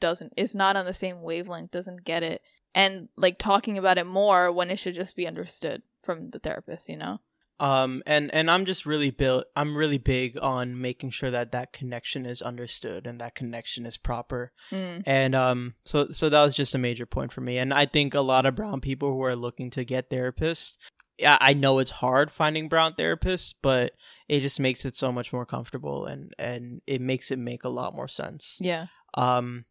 doesn't 0.00 0.32
is 0.36 0.54
not 0.54 0.76
on 0.76 0.84
the 0.86 0.94
same 0.94 1.22
wavelength, 1.22 1.70
doesn't 1.70 2.04
get 2.04 2.22
it, 2.22 2.42
and 2.74 3.08
like 3.16 3.38
talking 3.38 3.78
about 3.78 3.98
it 3.98 4.06
more 4.06 4.52
when 4.52 4.70
it 4.70 4.78
should 4.78 4.94
just 4.94 5.16
be 5.16 5.26
understood 5.26 5.82
from 6.02 6.30
the 6.30 6.38
therapist, 6.38 6.88
you 6.88 6.96
know? 6.96 7.18
um 7.60 8.02
and 8.06 8.32
and 8.34 8.50
I'm 8.50 8.64
just 8.64 8.86
really 8.86 9.10
built 9.10 9.44
I'm 9.54 9.76
really 9.76 9.98
big 9.98 10.38
on 10.40 10.80
making 10.80 11.10
sure 11.10 11.30
that 11.30 11.52
that 11.52 11.74
connection 11.74 12.24
is 12.24 12.40
understood 12.40 13.06
and 13.06 13.20
that 13.20 13.34
connection 13.34 13.84
is 13.84 13.98
proper. 13.98 14.52
Mm. 14.72 15.02
and 15.04 15.34
um 15.34 15.74
so 15.84 16.08
so 16.10 16.30
that 16.30 16.42
was 16.42 16.54
just 16.54 16.74
a 16.74 16.78
major 16.78 17.04
point 17.04 17.32
for 17.32 17.42
me 17.42 17.58
and 17.58 17.74
i 17.74 17.84
think 17.84 18.14
a 18.14 18.20
lot 18.20 18.46
of 18.46 18.54
brown 18.54 18.80
people 18.80 19.12
who 19.12 19.22
are 19.22 19.36
looking 19.36 19.68
to 19.70 19.84
get 19.84 20.08
therapists 20.10 20.78
yeah, 21.20 21.36
I 21.38 21.52
know 21.52 21.78
it's 21.80 21.90
hard 21.90 22.30
finding 22.30 22.68
brown 22.68 22.94
therapists, 22.94 23.54
but 23.60 23.92
it 24.28 24.40
just 24.40 24.58
makes 24.58 24.84
it 24.84 24.96
so 24.96 25.12
much 25.12 25.32
more 25.32 25.44
comfortable 25.44 26.06
and 26.06 26.32
and 26.38 26.80
it 26.86 27.00
makes 27.00 27.30
it 27.30 27.38
make 27.38 27.64
a 27.64 27.68
lot 27.68 27.94
more 27.94 28.08
sense. 28.08 28.58
Yeah. 28.60 28.86
Um 29.14 29.66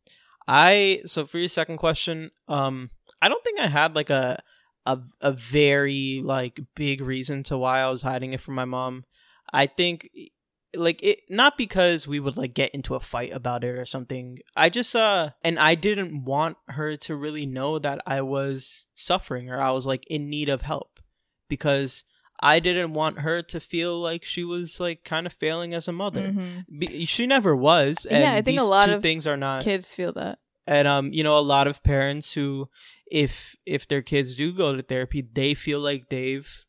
I 0.50 1.02
so 1.06 1.26
for 1.26 1.38
your 1.38 1.48
second 1.48 1.78
question, 1.78 2.32
um 2.48 2.90
I 3.22 3.30
don't 3.30 3.44
think 3.44 3.60
I 3.60 3.68
had 3.68 3.96
like 3.96 4.10
a 4.10 4.40
a 4.88 5.00
a 5.22 5.32
very 5.32 6.22
like 6.24 6.60
big 6.76 7.02
reason 7.02 7.44
to 7.44 7.58
why 7.58 7.82
I 7.82 7.90
was 7.90 8.02
hiding 8.02 8.34
it 8.34 8.42
from 8.42 8.56
my 8.56 8.66
mom. 8.66 9.06
I 9.54 9.68
think 9.68 10.10
like 10.76 11.04
it 11.04 11.22
not 11.30 11.56
because 11.56 12.08
we 12.08 12.20
would 12.20 12.36
like 12.36 12.56
get 12.56 12.74
into 12.74 12.96
a 12.96 13.00
fight 13.00 13.32
about 13.32 13.64
it 13.64 13.78
or 13.78 13.86
something. 13.86 14.40
I 14.56 14.70
just 14.70 14.96
uh 14.96 15.30
and 15.44 15.60
I 15.60 15.76
didn't 15.76 16.26
want 16.26 16.58
her 16.70 16.96
to 16.96 17.16
really 17.16 17.46
know 17.46 17.78
that 17.78 18.02
I 18.08 18.22
was 18.24 18.88
suffering 18.96 19.52
or 19.52 19.60
I 19.60 19.70
was 19.70 19.86
like 19.86 20.06
in 20.08 20.32
need 20.32 20.50
of 20.50 20.64
help 20.64 21.00
because 21.48 22.04
I 22.42 22.60
didn't 22.60 22.94
want 22.94 23.20
her 23.20 23.42
to 23.42 23.60
feel 23.60 24.00
like 24.00 24.24
she 24.24 24.44
was 24.44 24.80
like 24.80 25.04
kind 25.04 25.26
of 25.28 25.34
failing 25.34 25.74
as 25.74 25.88
a 25.88 25.92
mother. 25.92 26.32
Mhm. 26.32 26.66
Be- 26.80 27.06
she 27.06 27.26
never 27.28 27.56
was. 27.56 28.06
And 28.06 28.22
Yeah, 28.24 28.34
I 28.34 28.42
think 28.42 28.60
a 28.60 28.64
lot 28.64 28.88
two 28.88 28.94
of 28.96 29.02
things 29.02 29.28
are 29.28 29.38
not 29.38 29.64
Kids 29.64 29.94
feel 29.94 30.14
that. 30.14 30.40
and 30.68 30.88
um 30.88 31.12
you 31.12 31.24
know 31.24 31.38
a 31.38 31.42
lot 31.56 31.68
of 31.68 31.84
parents 31.84 32.34
who 32.34 32.70
if 33.12 33.56
if 33.66 33.88
their 33.88 34.02
kids 34.02 34.36
do 34.36 34.54
go 34.54 34.76
to 34.76 34.82
therapy 34.84 35.22
they 35.22 35.54
feel 35.54 35.80
like 35.80 36.10
they've 36.10 36.66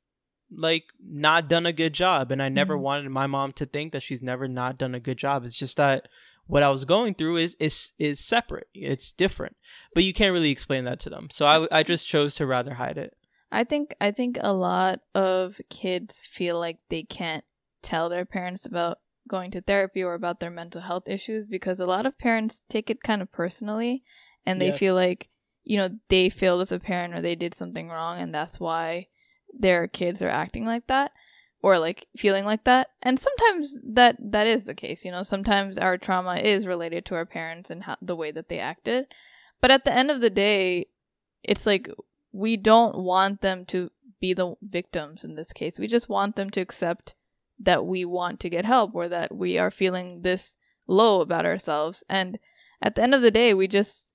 like 0.51 0.85
not 1.01 1.49
done 1.49 1.67
a 1.67 1.73
good 1.73 1.93
job 1.93 2.33
and 2.33 2.43
i 2.43 2.49
never 2.49 2.77
Mhm. 2.77 2.81
wanted 2.81 3.11
my 3.11 3.27
mom 3.27 3.53
to 3.53 3.67
think 3.67 3.93
that 3.93 4.03
she's 4.03 4.23
never 4.23 4.49
not 4.49 4.79
done 4.79 4.95
a 4.95 5.01
good 5.01 5.19
job 5.19 5.45
it's 5.45 5.59
just 5.59 5.77
that 5.77 6.09
what 6.47 6.63
i 6.65 6.69
was 6.71 6.85
going 6.85 7.15
through 7.15 7.37
is 7.37 7.55
is 7.61 7.93
is 7.99 8.19
separate 8.19 8.67
it's 8.75 9.13
different 9.13 9.55
but 9.95 10.03
you 10.03 10.13
can't 10.13 10.33
really 10.33 10.51
explain 10.51 10.85
that 10.87 10.99
to 11.01 11.11
them 11.11 11.29
so 11.31 11.47
i 11.47 11.69
i 11.79 11.83
just 11.85 12.09
chose 12.09 12.35
to 12.35 12.47
rather 12.47 12.75
hide 12.75 12.99
it 12.99 13.15
I 13.53 13.65
think 13.65 13.95
I 14.01 14.11
think 14.11 14.39
a 14.41 14.53
lot 14.53 15.01
of 15.15 15.61
kids 15.69 16.21
feel 16.21 16.59
like 16.59 16.79
they 16.89 17.03
can't 17.03 17.45
tell 17.83 18.09
their 18.09 18.25
parents 18.25 18.67
about 18.67 18.99
going 19.29 19.51
to 19.53 19.61
therapy 19.61 20.03
or 20.03 20.15
about 20.15 20.41
their 20.41 20.51
mental 20.51 20.81
health 20.81 21.05
issues 21.07 21.47
because 21.47 21.81
a 21.81 21.87
lot 21.87 22.07
of 22.07 22.19
parents 22.19 22.63
take 22.69 22.91
it 22.91 23.03
kind 23.03 23.23
of 23.23 23.31
personally 23.33 24.03
and 24.45 24.61
they 24.61 24.67
Yeah. 24.67 24.77
feel 24.77 24.95
like 24.95 25.29
you 25.65 25.77
know 25.77 25.91
they 26.09 26.29
failed 26.29 26.61
as 26.63 26.73
a 26.73 26.81
parent 26.81 27.15
or 27.15 27.21
they 27.21 27.37
did 27.37 27.55
something 27.55 27.89
wrong 27.89 28.19
and 28.21 28.35
that's 28.35 28.59
why 28.59 29.07
their 29.57 29.87
kids 29.87 30.23
are 30.23 30.29
acting 30.29 30.65
like 30.65 30.87
that 30.87 31.13
or 31.63 31.79
like 31.79 32.07
feeling 32.17 32.45
like 32.45 32.65
that 32.65 32.89
and 33.03 33.19
sometimes 33.19 33.77
that 33.85 34.17
that 34.19 34.47
is 34.47 34.65
the 34.65 34.75
case 34.75 35.05
you 35.05 35.11
know 35.11 35.23
sometimes 35.23 35.77
our 35.79 35.99
trauma 35.99 36.37
is 36.37 36.67
related 36.67 37.05
to 37.05 37.15
our 37.15 37.27
parents 37.27 37.71
and 37.71 37.83
how, 37.85 37.97
the 38.01 38.17
way 38.17 38.31
that 38.31 38.49
they 38.49 38.59
acted 38.59 39.07
but 39.61 39.71
at 39.71 39.85
the 39.85 39.93
end 39.93 40.11
of 40.11 40.21
the 40.21 40.31
day 40.31 40.87
it's 41.43 41.67
like 41.67 41.89
we 42.33 42.57
don't 42.57 42.99
want 42.99 43.40
them 43.40 43.64
to 43.66 43.90
be 44.21 44.35
the 44.35 44.55
victims 44.62 45.25
in 45.25 45.35
this 45.35 45.53
case. 45.53 45.79
We 45.79 45.87
just 45.87 46.09
want 46.09 46.37
them 46.37 46.51
to 46.51 46.61
accept 46.61 47.14
that 47.59 47.87
we 47.87 48.05
want 48.05 48.40
to 48.40 48.51
get 48.51 48.64
help 48.64 48.95
or 48.95 49.09
that 49.09 49.35
we 49.35 49.59
are 49.59 49.71
feeling 49.71 50.23
this 50.23 50.57
low 50.87 51.21
about 51.21 51.47
ourselves. 51.47 52.05
And 52.09 52.38
at 52.83 52.95
the 52.95 53.03
end 53.03 53.14
of 53.14 53.23
the 53.23 53.31
day, 53.31 53.55
we 53.55 53.69
just, 53.69 54.14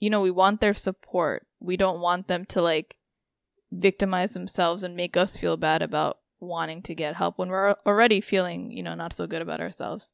you 0.00 0.10
know, 0.10 0.20
we 0.20 0.30
want 0.30 0.60
their 0.60 0.74
support. 0.74 1.46
We 1.60 1.76
don't 1.76 2.00
want 2.00 2.28
them 2.28 2.44
to 2.46 2.62
like 2.62 2.96
victimize 3.72 4.32
themselves 4.32 4.82
and 4.82 4.96
make 4.96 5.16
us 5.16 5.36
feel 5.36 5.56
bad 5.56 5.82
about 5.82 6.18
wanting 6.40 6.82
to 6.82 6.94
get 6.94 7.16
help 7.16 7.38
when 7.38 7.48
we're 7.48 7.74
already 7.86 8.20
feeling, 8.20 8.70
you 8.70 8.82
know, 8.82 8.94
not 8.94 9.12
so 9.12 9.26
good 9.26 9.42
about 9.42 9.60
ourselves. 9.60 10.12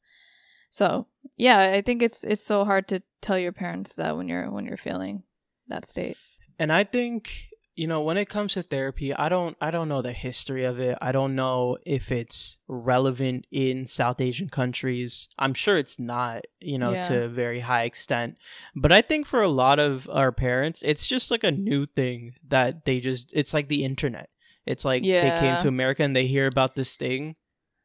So, 0.69 1.07
yeah, 1.37 1.71
I 1.71 1.81
think 1.81 2.01
it's 2.01 2.23
it's 2.23 2.43
so 2.43 2.65
hard 2.65 2.87
to 2.87 3.03
tell 3.21 3.37
your 3.37 3.51
parents 3.51 3.95
that 3.95 4.17
when 4.17 4.27
you're 4.27 4.49
when 4.49 4.65
you're 4.65 4.77
feeling 4.77 5.23
that 5.67 5.87
state. 5.87 6.17
And 6.59 6.71
i 6.71 6.83
think 6.83 7.49
you 7.75 7.87
know 7.87 8.01
when 8.01 8.17
it 8.17 8.29
comes 8.29 8.53
to 8.53 8.61
therapy 8.61 9.13
i 9.15 9.27
don't 9.29 9.57
i 9.59 9.71
don't 9.71 9.89
know 9.89 10.01
the 10.01 10.11
history 10.13 10.63
of 10.63 10.79
it. 10.79 10.95
I 11.01 11.11
don't 11.11 11.35
know 11.35 11.77
if 11.85 12.11
it's 12.11 12.57
relevant 12.67 13.47
in 13.51 13.85
south 13.87 14.21
asian 14.21 14.49
countries. 14.49 15.27
I'm 15.39 15.53
sure 15.55 15.77
it's 15.77 15.99
not 15.99 16.45
you 16.61 16.77
know 16.77 16.91
Yeah. 16.93 17.03
to 17.03 17.23
a 17.23 17.27
very 17.27 17.61
high 17.61 17.83
extent. 17.83 18.37
But 18.75 18.91
i 18.91 19.01
think 19.01 19.25
for 19.25 19.41
a 19.41 19.47
lot 19.63 19.79
of 19.79 20.07
our 20.11 20.31
parents 20.31 20.81
it's 20.83 21.07
just 21.07 21.31
like 21.31 21.43
a 21.43 21.51
new 21.51 21.85
thing 21.87 22.35
that 22.47 22.85
they 22.85 22.99
just 22.99 23.31
it's 23.33 23.53
like 23.53 23.69
the 23.69 23.83
internet. 23.83 24.29
It's 24.65 24.85
like 24.85 25.03
they 25.03 25.39
came 25.39 25.57
to 25.61 25.67
america 25.67 26.03
and 26.03 26.15
they 26.15 26.27
hear 26.27 26.47
about 26.47 26.75
this 26.75 26.95
thing 26.95 27.35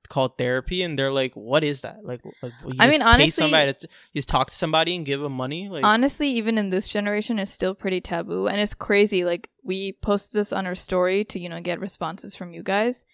called 0.09 0.39
therapy 0.39 0.83
and 0.83 0.99
they're 0.99 1.13
like 1.13 1.35
what 1.35 1.63
is 1.65 1.83
that? 1.83 2.05
Like 2.05 2.21
uh, 2.43 2.49
you 2.67 2.75
I 2.81 2.89
mean, 2.89 3.01
pay 3.01 3.07
honestly- 3.07 3.31
somebody 3.31 3.73
to 3.75 3.89
you 4.13 4.19
just 4.19 4.29
talk 4.29 4.49
to 4.49 4.55
somebody 4.55 4.97
and 4.97 5.05
give 5.07 5.21
them 5.21 5.33
money 5.33 5.69
like 5.69 5.85
honestly 5.85 6.29
even 6.31 6.59
in 6.59 6.71
this 6.71 6.89
generation 6.89 7.39
it's 7.39 7.51
still 7.53 7.75
pretty 7.75 8.01
taboo 8.01 8.47
and 8.47 8.59
it's 8.61 8.75
crazy 8.75 9.25
like 9.25 9.49
we 9.63 9.93
posted 9.93 10.39
this 10.41 10.53
on 10.53 10.67
our 10.67 10.75
story 10.75 11.25
to 11.25 11.39
you 11.39 11.49
know 11.49 11.61
get 11.61 11.81
responses 11.81 12.35
from 12.35 12.53
you 12.53 12.63
guys. 12.63 13.05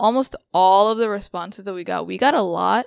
Almost 0.00 0.34
all 0.52 0.90
of 0.90 0.98
the 0.98 1.08
responses 1.08 1.64
that 1.64 1.74
we 1.74 1.84
got 1.84 2.06
we 2.06 2.18
got 2.18 2.34
a 2.34 2.42
lot 2.42 2.86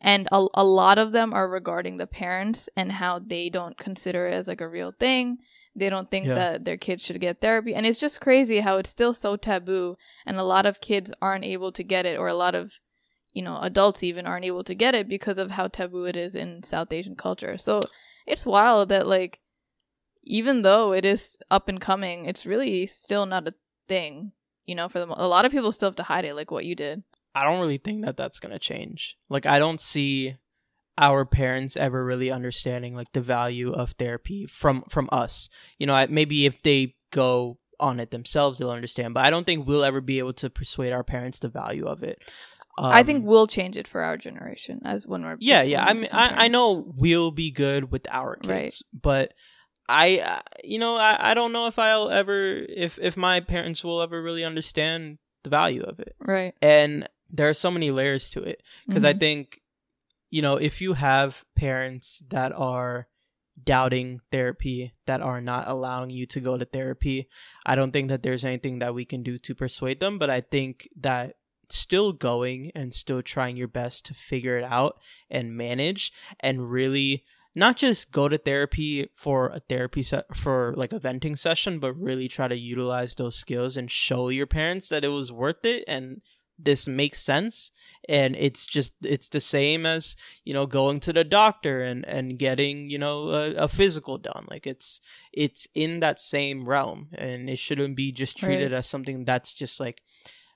and 0.00 0.28
a, 0.32 0.44
a 0.54 0.64
lot 0.64 0.98
of 0.98 1.12
them 1.12 1.32
are 1.32 1.48
regarding 1.48 1.96
the 1.98 2.06
parents 2.06 2.68
and 2.76 2.90
how 2.92 3.18
they 3.20 3.48
don't 3.48 3.76
consider 3.78 4.26
it 4.26 4.34
as 4.34 4.48
like 4.48 4.60
a 4.60 4.68
real 4.68 4.92
thing. 4.98 5.38
They 5.76 5.90
don't 5.90 6.08
think 6.08 6.26
Yeah. 6.26 6.34
that 6.34 6.64
their 6.64 6.76
kids 6.76 7.04
should 7.04 7.20
get 7.20 7.40
therapy 7.40 7.74
and 7.74 7.86
it's 7.86 8.00
just 8.00 8.20
crazy 8.20 8.58
how 8.60 8.78
it's 8.78 8.90
still 8.90 9.14
so 9.14 9.36
taboo 9.36 9.96
and 10.26 10.36
a 10.36 10.42
lot 10.42 10.66
of 10.66 10.80
kids 10.80 11.12
aren't 11.22 11.44
able 11.44 11.70
to 11.72 11.84
get 11.84 12.06
it 12.06 12.18
or 12.18 12.26
a 12.26 12.34
lot 12.34 12.56
of 12.56 12.72
you 13.32 13.42
know 13.42 13.58
adults 13.62 14.02
even 14.02 14.26
aren't 14.26 14.44
able 14.44 14.64
to 14.64 14.74
get 14.74 14.94
it 14.94 15.08
because 15.08 15.38
of 15.38 15.50
how 15.50 15.66
taboo 15.68 16.04
it 16.04 16.16
is 16.16 16.34
in 16.34 16.62
south 16.62 16.92
asian 16.92 17.14
culture 17.14 17.56
so 17.58 17.80
it's 18.26 18.46
wild 18.46 18.88
that 18.88 19.06
like 19.06 19.40
even 20.28 20.62
though 20.62 20.92
it 20.92 21.04
is 21.04 21.38
up 21.50 21.68
and 21.68 21.80
coming, 21.80 22.26
it's 22.26 22.46
really 22.46 22.86
still 22.86 23.26
not 23.26 23.48
a 23.48 23.54
thing. 23.88 24.32
You 24.66 24.74
know, 24.74 24.88
for 24.88 24.98
them, 24.98 25.10
a 25.10 25.26
lot 25.26 25.46
of 25.46 25.52
people 25.52 25.72
still 25.72 25.88
have 25.88 25.96
to 25.96 26.02
hide 26.02 26.26
it, 26.26 26.34
like 26.34 26.50
what 26.50 26.66
you 26.66 26.74
did. 26.74 27.02
I 27.34 27.44
don't 27.44 27.60
really 27.60 27.78
think 27.78 28.04
that 28.04 28.16
that's 28.16 28.38
gonna 28.38 28.58
change. 28.58 29.16
Like, 29.30 29.46
I 29.46 29.58
don't 29.58 29.80
see 29.80 30.36
our 30.98 31.24
parents 31.24 31.76
ever 31.76 32.04
really 32.04 32.30
understanding 32.30 32.94
like 32.94 33.12
the 33.12 33.20
value 33.20 33.72
of 33.72 33.92
therapy 33.92 34.46
from 34.46 34.84
from 34.90 35.08
us. 35.10 35.48
You 35.78 35.86
know, 35.86 36.06
maybe 36.08 36.44
if 36.44 36.62
they 36.62 36.96
go 37.10 37.58
on 37.80 38.00
it 38.00 38.10
themselves, 38.10 38.58
they'll 38.58 38.70
understand. 38.70 39.14
But 39.14 39.24
I 39.24 39.30
don't 39.30 39.46
think 39.46 39.66
we'll 39.66 39.84
ever 39.84 40.00
be 40.00 40.18
able 40.18 40.34
to 40.34 40.50
persuade 40.50 40.92
our 40.92 41.04
parents 41.04 41.38
the 41.38 41.48
value 41.48 41.86
of 41.86 42.02
it. 42.02 42.22
Um, 42.78 42.92
I 42.92 43.02
think 43.02 43.20
um, 43.20 43.24
we'll 43.26 43.46
change 43.46 43.76
it 43.76 43.88
for 43.88 44.02
our 44.02 44.16
generation 44.16 44.80
as 44.84 45.06
when 45.06 45.24
we're 45.24 45.36
yeah 45.40 45.62
yeah. 45.62 45.84
I 45.84 45.92
mean, 45.94 46.08
I, 46.12 46.44
I 46.44 46.48
know 46.48 46.92
we'll 46.96 47.30
be 47.30 47.50
good 47.50 47.90
with 47.90 48.06
our 48.10 48.36
kids, 48.36 48.48
right. 48.48 48.74
but 48.92 49.34
I 49.88 50.40
you 50.62 50.78
know 50.78 50.96
I, 50.96 51.30
I 51.30 51.34
don't 51.34 51.52
know 51.52 51.66
if 51.66 51.78
I'll 51.78 52.10
ever 52.10 52.54
if 52.56 52.98
if 53.00 53.16
my 53.16 53.40
parents 53.40 53.84
will 53.84 54.02
ever 54.02 54.22
really 54.22 54.44
understand 54.44 55.18
the 55.44 55.50
value 55.50 55.82
of 55.82 55.98
it. 56.00 56.14
Right. 56.20 56.54
And 56.62 57.08
there 57.30 57.48
are 57.48 57.54
so 57.54 57.70
many 57.70 57.90
layers 57.90 58.30
to 58.30 58.42
it 58.42 58.62
because 58.86 59.02
mm-hmm. 59.02 59.16
I 59.16 59.18
think 59.18 59.60
you 60.30 60.42
know 60.42 60.56
if 60.56 60.80
you 60.80 60.92
have 60.94 61.44
parents 61.56 62.22
that 62.30 62.52
are 62.52 63.08
doubting 63.64 64.20
therapy 64.30 64.92
that 65.06 65.20
are 65.20 65.40
not 65.40 65.66
allowing 65.66 66.10
you 66.10 66.26
to 66.26 66.38
go 66.38 66.56
to 66.56 66.64
therapy 66.64 67.28
i 67.66 67.74
don't 67.74 67.92
think 67.92 68.08
that 68.08 68.22
there's 68.22 68.44
anything 68.44 68.78
that 68.78 68.94
we 68.94 69.04
can 69.04 69.22
do 69.22 69.36
to 69.36 69.52
persuade 69.52 69.98
them 69.98 70.16
but 70.16 70.30
i 70.30 70.40
think 70.40 70.88
that 70.96 71.34
still 71.70 72.12
going 72.12 72.70
and 72.74 72.94
still 72.94 73.22
trying 73.22 73.56
your 73.56 73.68
best 73.68 74.06
to 74.06 74.14
figure 74.14 74.58
it 74.58 74.64
out 74.64 75.00
and 75.30 75.56
manage 75.56 76.12
and 76.40 76.70
really 76.70 77.24
not 77.54 77.76
just 77.76 78.12
go 78.12 78.28
to 78.28 78.38
therapy 78.38 79.08
for 79.14 79.48
a 79.48 79.60
therapy 79.60 80.02
set 80.02 80.36
for 80.36 80.74
like 80.76 80.92
a 80.92 80.98
venting 80.98 81.36
session 81.36 81.78
but 81.78 81.92
really 81.94 82.28
try 82.28 82.46
to 82.48 82.56
utilize 82.56 83.14
those 83.14 83.36
skills 83.36 83.76
and 83.76 83.90
show 83.90 84.28
your 84.28 84.46
parents 84.46 84.88
that 84.88 85.04
it 85.04 85.08
was 85.08 85.32
worth 85.32 85.64
it 85.64 85.82
and 85.88 86.22
this 86.58 86.88
makes 86.88 87.22
sense 87.22 87.70
and 88.08 88.34
it's 88.36 88.66
just 88.66 88.92
it's 89.04 89.28
the 89.28 89.40
same 89.40 89.86
as 89.86 90.16
you 90.44 90.52
know 90.52 90.66
going 90.66 90.98
to 90.98 91.12
the 91.12 91.22
doctor 91.22 91.82
and 91.82 92.04
and 92.06 92.38
getting 92.38 92.90
you 92.90 92.98
know 92.98 93.30
a, 93.30 93.50
a 93.52 93.68
physical 93.68 94.18
done 94.18 94.44
like 94.50 94.66
it's 94.66 95.00
it's 95.32 95.68
in 95.74 96.00
that 96.00 96.18
same 96.18 96.68
realm 96.68 97.08
and 97.14 97.48
it 97.48 97.58
shouldn't 97.58 97.96
be 97.96 98.10
just 98.10 98.36
treated 98.36 98.72
right. 98.72 98.78
as 98.78 98.88
something 98.88 99.24
that's 99.24 99.54
just 99.54 99.78
like 99.78 100.02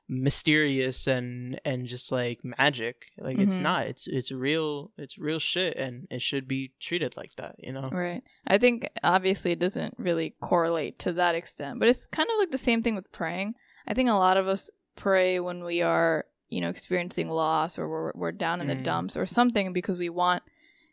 mysterious 0.08 1.06
and 1.06 1.58
and 1.64 1.86
just 1.86 2.12
like 2.12 2.40
magic 2.44 3.06
like 3.18 3.36
mm-hmm. 3.36 3.48
it's 3.48 3.58
not 3.58 3.86
it's 3.86 4.06
it's 4.08 4.30
real 4.30 4.90
it's 4.98 5.16
real 5.16 5.38
shit 5.38 5.76
and 5.76 6.06
it 6.10 6.20
should 6.20 6.46
be 6.46 6.72
treated 6.80 7.16
like 7.16 7.30
that 7.36 7.54
you 7.58 7.72
know 7.72 7.88
right 7.90 8.22
i 8.46 8.58
think 8.58 8.86
obviously 9.02 9.52
it 9.52 9.58
doesn't 9.58 9.94
really 9.96 10.34
correlate 10.42 10.98
to 10.98 11.12
that 11.12 11.34
extent 11.34 11.78
but 11.78 11.88
it's 11.88 12.06
kind 12.08 12.28
of 12.28 12.34
like 12.38 12.50
the 12.50 12.58
same 12.58 12.82
thing 12.82 12.94
with 12.94 13.10
praying 13.10 13.54
i 13.86 13.94
think 13.94 14.10
a 14.10 14.12
lot 14.12 14.36
of 14.36 14.46
us 14.46 14.70
pray 14.96 15.40
when 15.40 15.64
we 15.64 15.82
are, 15.82 16.24
you 16.48 16.60
know, 16.60 16.68
experiencing 16.68 17.28
loss 17.28 17.78
or 17.78 17.88
we're, 17.88 18.12
we're 18.14 18.32
down 18.32 18.60
in 18.60 18.66
mm. 18.66 18.76
the 18.76 18.82
dumps 18.82 19.16
or 19.16 19.26
something 19.26 19.72
because 19.72 19.98
we 19.98 20.08
want 20.08 20.42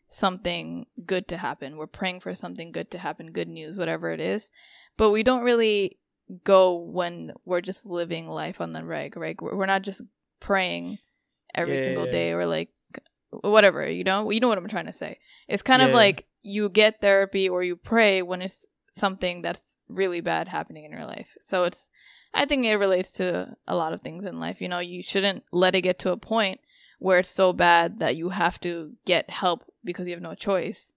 something 0.07 0.85
good 1.05 1.27
to 1.27 1.37
happen. 1.37 1.77
We're 1.77 1.87
praying 1.87 2.21
for 2.21 2.33
something 2.33 2.71
good 2.71 2.91
to 2.91 2.97
happen, 2.97 3.31
good 3.31 3.47
news, 3.47 3.77
whatever 3.77 4.11
it 4.11 4.19
is. 4.19 4.51
But 4.97 5.11
we 5.11 5.23
don't 5.23 5.43
really 5.43 5.97
go 6.43 6.75
when 6.75 7.33
we're 7.45 7.61
just 7.61 7.85
living 7.85 8.27
life 8.27 8.61
on 8.61 8.73
the 8.73 8.83
reg, 8.83 9.17
right? 9.17 9.39
We're 9.41 9.65
not 9.65 9.81
just 9.81 10.01
praying 10.39 10.99
every 11.53 11.77
yeah, 11.77 11.83
single 11.85 12.09
day 12.09 12.33
or 12.33 12.45
like 12.45 12.69
whatever, 13.31 13.89
you 13.89 14.03
know? 14.03 14.29
You 14.29 14.39
know 14.39 14.47
what 14.47 14.57
I'm 14.57 14.67
trying 14.67 14.85
to 14.85 14.93
say. 14.93 15.19
It's 15.47 15.63
kind 15.63 15.81
yeah. 15.81 15.87
of 15.87 15.93
like 15.93 16.27
you 16.41 16.69
get 16.69 17.01
therapy 17.01 17.49
or 17.49 17.63
you 17.63 17.75
pray 17.75 18.21
when 18.21 18.41
it's 18.41 18.65
something 18.93 19.41
that's 19.41 19.75
really 19.87 20.21
bad 20.21 20.47
happening 20.47 20.85
in 20.85 20.91
your 20.91 21.05
life. 21.05 21.29
So 21.45 21.63
it's 21.63 21.89
I 22.33 22.45
think 22.45 22.65
it 22.65 22.75
relates 22.75 23.11
to 23.13 23.55
a 23.67 23.75
lot 23.75 23.93
of 23.93 24.01
things 24.01 24.25
in 24.25 24.39
life. 24.39 24.61
You 24.61 24.67
know, 24.67 24.79
you 24.79 25.01
shouldn't 25.01 25.43
let 25.51 25.75
it 25.75 25.81
get 25.81 25.99
to 25.99 26.11
a 26.11 26.17
point 26.17 26.59
where 26.99 27.19
it's 27.19 27.29
so 27.29 27.53
bad 27.53 27.99
that 27.99 28.15
you 28.15 28.29
have 28.29 28.59
to 28.61 28.93
get 29.05 29.29
help 29.29 29.63
because 29.83 30.07
you 30.07 30.13
have 30.13 30.21
no 30.21 30.35
choice 30.35 30.93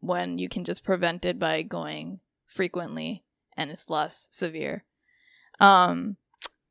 when 0.00 0.38
you 0.38 0.48
can 0.48 0.62
just 0.62 0.84
prevent 0.84 1.24
it 1.24 1.38
by 1.38 1.62
going 1.62 2.20
frequently 2.46 3.24
and 3.56 3.70
it's 3.70 3.88
less 3.88 4.28
severe. 4.30 4.84
Um 5.60 6.16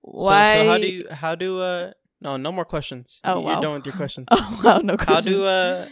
why 0.02 0.54
so, 0.54 0.64
so 0.64 0.70
how 0.70 0.78
do 0.78 0.88
you 0.88 1.06
how 1.12 1.36
do 1.36 1.60
uh 1.60 1.92
no 2.22 2.38
no 2.38 2.52
more 2.52 2.66
questions. 2.66 3.20
Oh 3.24 3.40
You're 3.40 3.56
wow. 3.56 3.62
done 3.62 3.74
with 3.76 3.86
your 3.86 3.96
questions. 4.04 4.28
oh 4.32 4.62
wow, 4.64 4.80
no 4.80 4.98
questions. 4.98 5.16
How 5.16 5.22
do 5.22 5.44
uh 5.46 5.88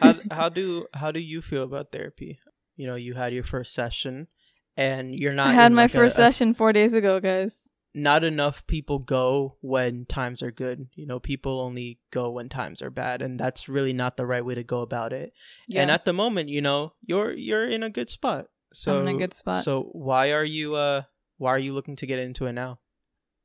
how 0.00 0.14
how 0.30 0.48
do 0.48 0.86
how 0.94 1.10
do 1.10 1.20
you 1.20 1.40
feel 1.40 1.62
about 1.62 1.92
therapy? 1.92 2.38
You 2.76 2.86
know, 2.86 2.96
you 2.96 3.14
had 3.14 3.32
your 3.32 3.44
first 3.44 3.72
session 3.72 4.28
and 4.76 5.18
you're 5.18 5.32
not. 5.32 5.48
I 5.48 5.52
had 5.52 5.72
my 5.72 5.82
like 5.82 5.92
first 5.92 6.16
a, 6.16 6.18
session 6.18 6.54
four 6.54 6.72
days 6.72 6.92
ago, 6.92 7.20
guys. 7.20 7.68
Not 7.94 8.24
enough 8.24 8.66
people 8.66 8.98
go 8.98 9.56
when 9.60 10.04
times 10.06 10.42
are 10.42 10.50
good. 10.50 10.88
You 10.94 11.06
know, 11.06 11.20
people 11.20 11.60
only 11.60 12.00
go 12.10 12.30
when 12.30 12.48
times 12.48 12.82
are 12.82 12.90
bad, 12.90 13.22
and 13.22 13.38
that's 13.38 13.68
really 13.68 13.92
not 13.92 14.16
the 14.16 14.26
right 14.26 14.44
way 14.44 14.56
to 14.56 14.64
go 14.64 14.80
about 14.80 15.12
it. 15.12 15.32
Yeah. 15.68 15.82
And 15.82 15.90
at 15.90 16.04
the 16.04 16.12
moment, 16.12 16.48
you 16.48 16.60
know, 16.60 16.94
you're 17.02 17.32
you're 17.32 17.68
in 17.68 17.82
a 17.82 17.90
good 17.90 18.10
spot. 18.10 18.46
So 18.74 19.00
I'm 19.00 19.06
in 19.06 19.16
a 19.16 19.18
good 19.18 19.34
spot. 19.34 19.64
So 19.64 19.82
why 19.92 20.32
are 20.32 20.44
you 20.44 20.74
uh 20.74 21.02
why 21.38 21.50
are 21.50 21.58
you 21.58 21.72
looking 21.72 21.96
to 21.96 22.06
get 22.06 22.18
into 22.18 22.46
it 22.46 22.52
now? 22.52 22.78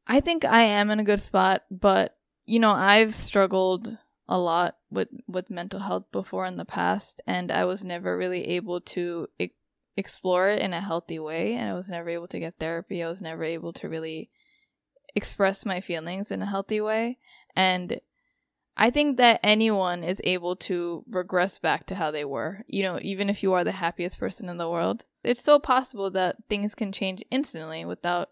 I 0.07 0.21
think 0.21 0.43
I 0.43 0.61
am 0.61 0.89
in 0.89 0.99
a 0.99 1.03
good 1.03 1.21
spot, 1.21 1.63
but 1.69 2.17
you 2.45 2.59
know, 2.59 2.71
I've 2.71 3.13
struggled 3.13 3.97
a 4.27 4.39
lot 4.39 4.77
with 4.89 5.09
with 5.27 5.49
mental 5.49 5.79
health 5.79 6.05
before 6.11 6.45
in 6.45 6.57
the 6.57 6.65
past 6.65 7.21
and 7.25 7.51
I 7.51 7.65
was 7.65 7.83
never 7.83 8.17
really 8.17 8.47
able 8.49 8.81
to 8.81 9.27
explore 9.97 10.49
it 10.49 10.61
in 10.61 10.73
a 10.73 10.81
healthy 10.81 11.19
way 11.19 11.53
and 11.53 11.69
I 11.69 11.73
was 11.73 11.89
never 11.89 12.09
able 12.09 12.27
to 12.29 12.39
get 12.39 12.55
therapy. 12.59 13.03
I 13.03 13.09
was 13.09 13.21
never 13.21 13.43
able 13.43 13.73
to 13.73 13.89
really 13.89 14.29
express 15.15 15.65
my 15.65 15.81
feelings 15.81 16.31
in 16.31 16.41
a 16.41 16.49
healthy 16.49 16.81
way. 16.81 17.17
And 17.55 17.99
I 18.77 18.89
think 18.91 19.17
that 19.17 19.41
anyone 19.43 20.03
is 20.03 20.21
able 20.23 20.55
to 20.55 21.03
regress 21.09 21.59
back 21.59 21.85
to 21.87 21.95
how 21.95 22.11
they 22.11 22.23
were. 22.23 22.63
You 22.67 22.83
know, 22.83 22.99
even 23.01 23.29
if 23.29 23.43
you 23.43 23.53
are 23.53 23.63
the 23.63 23.73
happiest 23.73 24.19
person 24.19 24.47
in 24.47 24.57
the 24.57 24.69
world, 24.69 25.05
it's 25.23 25.43
so 25.43 25.59
possible 25.59 26.09
that 26.11 26.43
things 26.45 26.75
can 26.75 26.91
change 26.91 27.23
instantly 27.29 27.85
without 27.85 28.29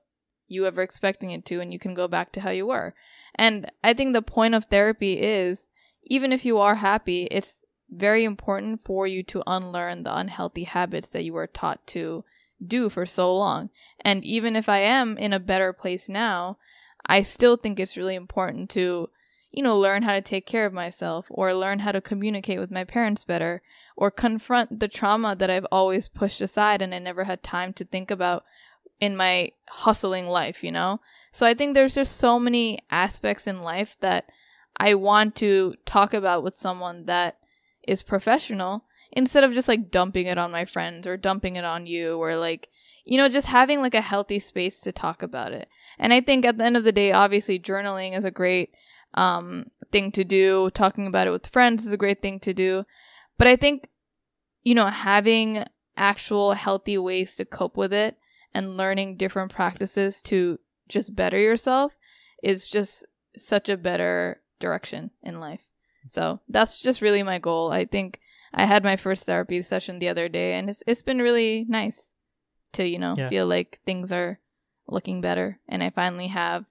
you 0.48 0.66
ever 0.66 0.82
expecting 0.82 1.32
it 1.32 1.46
to, 1.46 1.60
and 1.60 1.74
you 1.74 1.80
can 1.80 1.94
go 1.94 2.08
back 2.08 2.32
to 2.32 2.42
how 2.42 2.50
you 2.50 2.68
were. 2.68 2.94
And 3.36 3.72
I 3.84 3.94
think 3.94 4.14
the 4.14 4.22
point 4.22 4.56
of 4.56 4.66
therapy 4.66 5.20
is 5.20 5.70
even 6.04 6.32
if 6.32 6.46
you 6.46 6.58
are 6.58 6.76
happy, 6.76 7.24
it's 7.26 7.64
very 7.90 8.24
important 8.24 8.82
for 8.86 9.08
you 9.08 9.24
to 9.24 9.44
unlearn 9.48 10.04
the 10.04 10.16
unhealthy 10.16 10.64
habits 10.64 11.10
that 11.10 11.24
you 11.24 11.34
were 11.34 11.48
taught 11.48 11.86
to 11.88 12.24
do 12.66 12.90
for 12.90 13.06
so 13.06 13.36
long. 13.36 13.70
And 14.02 14.24
even 14.24 14.56
if 14.56 14.68
I 14.70 14.80
am 14.80 15.18
in 15.18 15.34
a 15.34 15.40
better 15.40 15.74
place 15.74 16.10
now, 16.10 16.58
I 17.06 17.22
still 17.22 17.56
think 17.56 17.80
it's 17.80 17.98
really 17.98 18.16
important 18.16 18.70
to, 18.72 19.10
you 19.52 19.64
know, 19.64 19.78
learn 19.78 20.04
how 20.04 20.14
to 20.14 20.22
take 20.22 20.46
care 20.46 20.66
of 20.66 20.74
myself 20.74 21.26
or 21.30 21.54
learn 21.54 21.80
how 21.80 21.92
to 21.92 22.02
communicate 22.02 22.60
with 22.60 22.72
my 22.72 22.84
parents 22.84 23.24
better 23.24 23.62
or 23.98 24.12
confront 24.12 24.80
the 24.80 24.88
trauma 24.88 25.36
that 25.36 25.50
I've 25.50 25.66
always 25.72 26.08
pushed 26.08 26.40
aside 26.40 26.84
and 26.84 26.94
I 26.94 27.00
never 27.00 27.24
had 27.24 27.42
time 27.42 27.74
to 27.74 27.84
think 27.84 28.12
about 28.12 28.46
in 29.00 29.18
my 29.18 29.52
hustling 29.68 30.28
life, 30.28 30.64
you 30.64 30.72
know? 30.72 31.02
So 31.32 31.46
I 31.46 31.56
think 31.56 31.74
there's 31.74 31.96
just 31.96 32.18
so 32.18 32.40
many 32.40 32.80
aspects 32.92 33.48
in 33.48 33.64
life 33.64 33.98
that 34.02 34.26
I 34.78 34.94
want 34.94 35.36
to 35.38 35.76
talk 35.86 36.14
about 36.14 36.44
with 36.44 36.56
someone 36.56 37.06
that 37.06 37.40
is 37.88 38.04
professional 38.04 38.86
instead 39.12 39.44
of 39.44 39.54
just 39.54 39.68
like 39.68 39.90
dumping 39.90 40.28
it 40.28 40.38
on 40.38 40.52
my 40.52 40.66
friends 40.66 41.08
or 41.08 41.18
dumping 41.18 41.56
it 41.56 41.66
on 41.66 41.88
you 41.88 42.18
or 42.18 42.36
like 42.36 42.70
you 43.04 43.18
know 43.18 43.30
just 43.30 43.48
having 43.48 43.82
like 43.82 43.96
a 43.96 44.02
healthy 44.02 44.38
space 44.38 44.80
to 44.82 44.92
talk 44.92 45.24
about 45.24 45.54
it. 45.54 45.68
And 45.98 46.14
i 46.14 46.22
think 46.22 46.46
at 46.46 46.58
the 46.58 46.66
end 46.66 46.78
of 46.78 46.84
the 46.84 46.92
day 46.92 47.12
obviously 47.12 47.60
journaling 47.60 48.16
is 48.16 48.26
a 48.26 48.32
great 48.32 48.72
um 49.16 49.72
thing 49.92 50.12
to 50.12 50.24
do. 50.24 50.70
Talking 50.72 51.08
about 51.08 51.28
it 51.28 51.32
with 51.32 51.48
friends 51.48 51.86
is 51.86 51.94
a 51.94 51.98
great 51.98 52.22
thing 52.22 52.40
to 52.42 52.54
do 52.54 52.86
but 53.38 53.48
i 53.48 53.56
think 53.56 53.90
you 54.64 54.76
know 54.76 54.88
having 54.88 55.64
actual 55.96 56.54
healthy 56.54 56.98
ways 56.98 57.36
to 57.36 57.46
cope 57.46 57.78
with 57.78 57.94
it 57.94 58.18
and 58.54 58.78
learning 58.78 59.18
different 59.18 59.52
practices 59.52 60.22
to 60.22 60.60
just 60.88 61.16
better 61.16 61.40
yourself 61.40 61.94
is 62.44 62.68
just 62.68 63.06
such 63.36 63.70
a 63.70 63.78
better 63.78 64.42
direction 64.60 65.12
in 65.24 65.40
life 65.40 65.68
so 66.08 66.40
that's 66.50 66.82
just 66.82 67.02
really 67.02 67.24
my 67.24 67.40
goal. 67.40 67.72
I 67.72 67.86
think 67.86 68.20
I 68.54 68.66
had 68.66 68.84
my 68.84 68.96
first 68.96 69.26
therapy 69.26 69.62
session 69.62 70.00
the 70.00 70.10
other 70.10 70.30
day, 70.30 70.54
and 70.54 70.70
it's 70.70 70.84
it's 70.88 71.02
been 71.02 71.20
really 71.20 71.66
nice 71.68 72.14
to 72.74 72.88
you 72.88 73.00
know 73.00 73.14
yeah. 73.18 73.30
feel 73.30 73.46
like 73.46 73.80
things 73.86 74.12
are 74.12 74.40
looking 74.88 75.22
better, 75.22 75.60
and 75.68 75.84
I 75.84 75.90
finally 75.90 76.28
have 76.28 76.66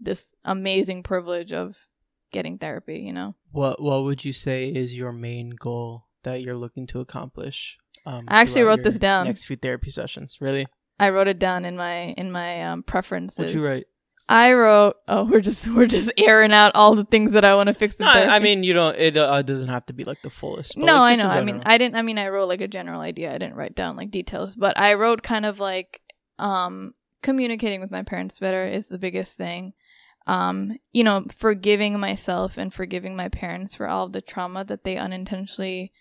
this 0.00 0.34
amazing 0.44 1.02
privilege 1.02 1.52
of 1.52 1.76
getting 2.32 2.58
therapy. 2.58 2.98
You 2.98 3.12
know. 3.12 3.34
What 3.52 3.80
What 3.80 4.04
would 4.04 4.24
you 4.24 4.32
say 4.32 4.68
is 4.68 4.96
your 4.96 5.12
main 5.12 5.50
goal 5.50 6.06
that 6.24 6.42
you're 6.42 6.54
looking 6.54 6.86
to 6.88 7.00
accomplish? 7.00 7.78
Um, 8.06 8.24
I 8.28 8.40
actually 8.40 8.62
wrote 8.62 8.82
this 8.82 8.98
down. 8.98 9.26
Next 9.26 9.44
few 9.44 9.56
therapy 9.56 9.90
sessions, 9.90 10.38
really. 10.40 10.66
I 10.98 11.10
wrote 11.10 11.28
it 11.28 11.38
down 11.38 11.64
in 11.64 11.76
my 11.76 12.14
in 12.16 12.30
my 12.30 12.64
um, 12.64 12.82
preferences. 12.82 13.38
What'd 13.38 13.54
you 13.54 13.64
write? 13.64 13.86
I 14.28 14.52
wrote. 14.52 14.94
Oh, 15.08 15.24
we're 15.24 15.40
just 15.40 15.66
we're 15.66 15.86
just 15.86 16.12
airing 16.18 16.52
out 16.52 16.72
all 16.74 16.94
the 16.94 17.04
things 17.04 17.32
that 17.32 17.44
I 17.44 17.54
want 17.56 17.68
to 17.68 17.74
fix. 17.74 17.98
No, 17.98 18.06
I, 18.06 18.36
I 18.36 18.38
mean 18.38 18.62
you 18.62 18.74
don't. 18.74 18.96
It 18.96 19.16
uh, 19.16 19.42
doesn't 19.42 19.68
have 19.68 19.86
to 19.86 19.92
be 19.92 20.04
like 20.04 20.22
the 20.22 20.30
fullest. 20.30 20.76
no, 20.76 20.98
like, 20.98 21.18
I 21.18 21.22
know. 21.22 21.28
I 21.28 21.42
mean. 21.42 21.62
I 21.66 21.78
didn't. 21.78 21.96
I 21.96 22.02
mean, 22.02 22.16
I 22.16 22.28
wrote 22.28 22.46
like 22.46 22.60
a 22.60 22.68
general 22.68 23.00
idea. 23.00 23.30
I 23.30 23.38
didn't 23.38 23.56
write 23.56 23.74
down 23.74 23.96
like 23.96 24.10
details, 24.10 24.54
but 24.54 24.78
I 24.78 24.94
wrote 24.94 25.22
kind 25.22 25.44
of 25.44 25.58
like 25.58 26.00
um 26.38 26.94
communicating 27.22 27.80
with 27.80 27.90
my 27.90 28.02
parents 28.02 28.38
better 28.38 28.66
is 28.66 28.88
the 28.88 28.98
biggest 28.98 29.36
thing. 29.36 29.72
Um, 30.26 30.78
you 30.92 31.02
know, 31.02 31.24
forgiving 31.36 31.98
myself 31.98 32.56
and 32.56 32.72
forgiving 32.72 33.16
my 33.16 33.28
parents 33.28 33.74
for 33.74 33.88
all 33.88 34.06
of 34.06 34.12
the 34.12 34.20
trauma 34.20 34.64
that 34.66 34.84
they 34.84 34.96
unintentionally 34.96 35.92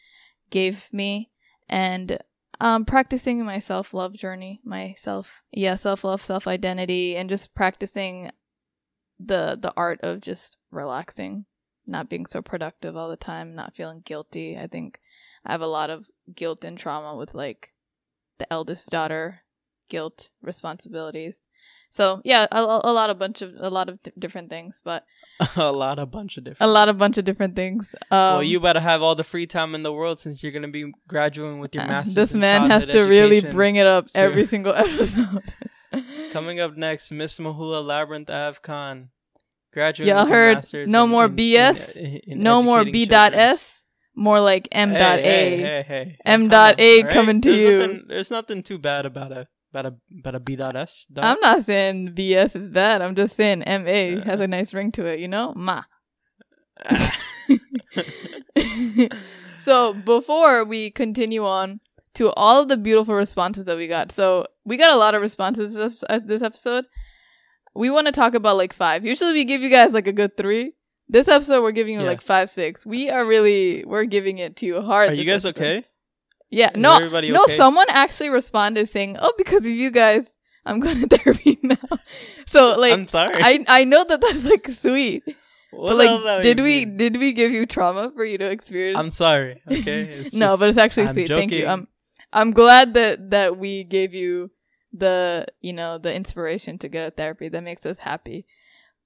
gave 0.49 0.89
me, 0.91 1.31
and 1.67 2.19
um, 2.59 2.85
practicing 2.85 3.43
my 3.45 3.59
self 3.59 3.93
love 3.93 4.13
journey, 4.13 4.61
my 4.63 4.95
self 4.97 5.43
yeah 5.51 5.75
self 5.75 6.03
love, 6.03 6.21
self 6.21 6.47
identity, 6.47 7.15
and 7.15 7.29
just 7.29 7.53
practicing 7.53 8.31
the 9.19 9.57
the 9.59 9.73
art 9.75 9.99
of 10.01 10.21
just 10.21 10.57
relaxing 10.71 11.45
not 11.89 12.09
being 12.09 12.25
so 12.25 12.41
productive 12.41 12.95
all 12.95 13.09
the 13.09 13.17
time, 13.17 13.55
not 13.55 13.75
feeling 13.75 14.01
guilty. 14.05 14.57
I 14.57 14.67
think 14.67 14.99
I 15.45 15.51
have 15.51 15.61
a 15.61 15.67
lot 15.67 15.89
of 15.89 16.05
guilt 16.33 16.63
and 16.63 16.77
trauma 16.77 17.15
with 17.17 17.33
like 17.33 17.73
the 18.37 18.51
eldest 18.53 18.89
daughter, 18.89 19.41
guilt, 19.89 20.29
responsibilities. 20.41 21.49
So 21.89 22.21
yeah, 22.23 22.45
a, 22.51 22.61
a 22.61 22.93
lot 22.93 23.09
of 23.09 23.17
bunch 23.19 23.41
of 23.41 23.53
a 23.59 23.69
lot 23.69 23.89
of 23.89 23.99
different 24.17 24.49
things, 24.49 24.81
but 24.83 25.03
a 25.55 25.71
lot, 25.71 25.99
a 25.99 26.05
bunch 26.05 26.37
of 26.37 26.43
different. 26.43 26.69
a 26.69 26.71
lot 26.71 26.89
of 26.89 26.97
bunch 26.97 27.17
of 27.17 27.25
different 27.25 27.55
things. 27.55 27.87
Um, 28.11 28.17
well, 28.35 28.43
you 28.43 28.59
better 28.59 28.79
have 28.79 29.01
all 29.01 29.15
the 29.15 29.23
free 29.23 29.47
time 29.47 29.73
in 29.75 29.83
the 29.83 29.93
world 29.93 30.19
since 30.19 30.43
you're 30.43 30.51
gonna 30.51 30.67
be 30.67 30.91
graduating 31.07 31.59
with 31.59 31.73
your 31.73 31.85
uh, 31.85 31.87
master's. 31.87 32.15
this 32.15 32.33
man 32.33 32.69
has 32.69 32.85
to 32.87 33.01
really 33.03 33.41
bring 33.41 33.75
it 33.77 33.87
up 33.87 34.07
every 34.15 34.45
single 34.45 34.73
episode. 34.75 35.43
Coming 36.31 36.59
up 36.59 36.75
next, 36.77 37.11
Miss 37.11 37.37
Mohuya 37.37 37.83
Labyrinth 37.85 38.29
Av 38.29 38.61
Khan, 38.61 39.09
graduating. 39.73 40.15
Y'all 40.15 40.25
heard 40.25 40.63
no 40.87 41.07
more 41.07 41.25
in- 41.25 41.35
BS, 41.35 41.95
in- 41.95 42.21
in 42.27 42.43
no 42.43 42.61
more 42.61 42.83
B 42.83 43.05
dot 43.05 43.33
S, 43.33 43.83
more 44.15 44.39
like 44.39 44.67
M 44.71 44.91
dot 44.91 45.19
hey, 45.19 45.53
A. 45.53 45.57
hey, 45.57 45.85
hey. 45.87 46.17
M 46.25 46.47
dot 46.49 46.75
A 46.79 47.03
coming 47.03 47.41
to 47.41 47.49
There's 47.49 47.61
you. 47.61 47.79
Nothing, 47.79 48.05
there's 48.07 48.31
nothing 48.31 48.63
too 48.63 48.77
bad 48.77 49.05
about 49.05 49.31
a 49.31 49.47
about 49.71 49.85
a 49.85 49.95
about 50.19 50.35
a 50.35 50.39
B 50.39 50.55
dot 50.55 50.75
S. 50.75 51.05
dog. 51.11 51.25
I'm 51.25 51.39
not 51.41 51.63
saying 51.63 52.13
BS 52.15 52.55
is 52.55 52.69
bad. 52.69 53.01
I'm 53.01 53.15
just 53.15 53.35
saying 53.35 53.59
MA 53.65 54.19
Uh. 54.19 54.23
has 54.25 54.39
a 54.39 54.47
nice 54.47 54.73
ring 54.73 54.91
to 54.93 55.05
it, 55.05 55.19
you 55.19 55.27
know? 55.27 55.53
Ma. 55.55 55.83
so 59.63 59.93
before 59.93 60.63
we 60.65 60.91
continue 60.91 61.45
on 61.45 61.79
to 62.15 62.31
all 62.31 62.61
of 62.61 62.67
the 62.67 62.77
beautiful 62.77 63.13
responses 63.15 63.65
that 63.65 63.77
we 63.77 63.87
got, 63.87 64.11
so 64.11 64.45
we 64.65 64.77
got 64.77 64.91
a 64.91 64.95
lot 64.97 65.15
of 65.15 65.21
responses 65.21 65.73
this 65.73 66.41
episode. 66.41 66.85
We 67.75 67.89
want 67.89 68.07
to 68.07 68.11
talk 68.11 68.33
about 68.33 68.57
like 68.57 68.73
five. 68.73 69.05
Usually 69.05 69.33
we 69.33 69.45
give 69.45 69.61
you 69.61 69.69
guys 69.69 69.91
like 69.91 70.07
a 70.07 70.13
good 70.13 70.35
three. 70.35 70.73
This 71.07 71.27
episode 71.27 71.61
we're 71.63 71.71
giving 71.71 71.93
you 71.95 72.01
Yeah. 72.01 72.07
like 72.07 72.21
five, 72.21 72.49
six. 72.49 72.85
We 72.85 73.09
are 73.09 73.25
really 73.25 73.83
we're 73.85 74.05
giving 74.05 74.37
it 74.39 74.55
to 74.57 74.65
you 74.65 74.81
hard. 74.81 75.09
Are 75.09 75.13
you 75.13 75.25
guys 75.25 75.45
episode. 75.45 75.61
okay? 75.61 75.87
Yeah. 76.49 76.71
Is 76.73 76.81
No. 76.81 76.97
no. 76.99 77.43
okay? 77.43 77.57
Someone 77.57 77.87
actually 77.89 78.29
responded 78.29 78.89
saying, 78.89 79.17
"Oh, 79.19 79.33
because 79.37 79.65
of 79.65 79.71
you 79.71 79.91
guys, 79.91 80.27
I'm 80.65 80.79
going 80.79 81.07
to 81.07 81.07
therapy 81.17 81.57
now." 81.61 81.77
So 82.45 82.77
like, 82.79 82.93
I'm 82.93 83.07
sorry. 83.07 83.29
I 83.35 83.63
I 83.67 83.83
know 83.83 84.03
that 84.03 84.21
that's 84.21 84.45
like 84.45 84.67
sweet, 84.69 85.23
What 85.71 85.95
but 85.97 86.23
like, 86.25 86.41
did 86.43 86.59
we 86.59 86.85
mean? 86.85 86.97
did 86.97 87.17
we 87.17 87.33
give 87.33 87.51
you 87.51 87.65
trauma 87.65 88.11
for 88.15 88.25
you 88.25 88.37
to 88.39 88.49
experience? 88.49 88.97
I'm 88.97 89.09
sorry. 89.11 89.61
Okay. 89.69 90.01
It's 90.25 90.33
no, 90.33 90.57
but 90.57 90.69
it's 90.69 90.77
actually 90.77 91.07
I'm 91.07 91.13
sweet. 91.13 91.27
Thank 91.29 91.51
you. 91.51 91.59
joking. 91.59 91.69
I'm 91.69 91.87
I'm 92.33 92.51
glad 92.51 92.93
that 92.95 93.29
that 93.31 93.57
we 93.57 93.83
gave 93.83 94.13
you 94.13 94.49
the 94.91 95.45
you 95.61 95.73
know 95.73 95.97
the 95.99 96.13
inspiration 96.13 96.77
to 96.79 96.89
get 96.89 97.07
a 97.07 97.11
therapy. 97.11 97.49
That 97.49 97.61
makes 97.63 97.85
us 97.85 97.99
happy. 97.99 98.45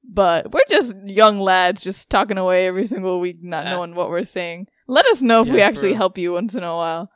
But 0.06 0.52
we're 0.52 0.68
just 0.70 0.94
young 1.06 1.40
lads, 1.40 1.82
just 1.82 2.10
talking 2.10 2.38
away 2.38 2.68
every 2.68 2.88
single 2.88 3.20
week, 3.22 3.38
not 3.42 3.66
Uh, 3.68 3.70
knowing 3.72 3.96
what 3.96 4.10
we're 4.10 4.26
saying. 4.26 4.68
Let 4.88 5.06
us 5.08 5.22
know 5.22 5.42
if 5.44 5.48
we 5.48 5.58
yeah, 5.60 5.68
for 5.68 5.72
actually 5.72 5.94
help 5.94 6.18
you 6.18 6.34
once 6.34 6.56
in 6.56 6.64
a 6.64 6.76
while. 6.76 7.10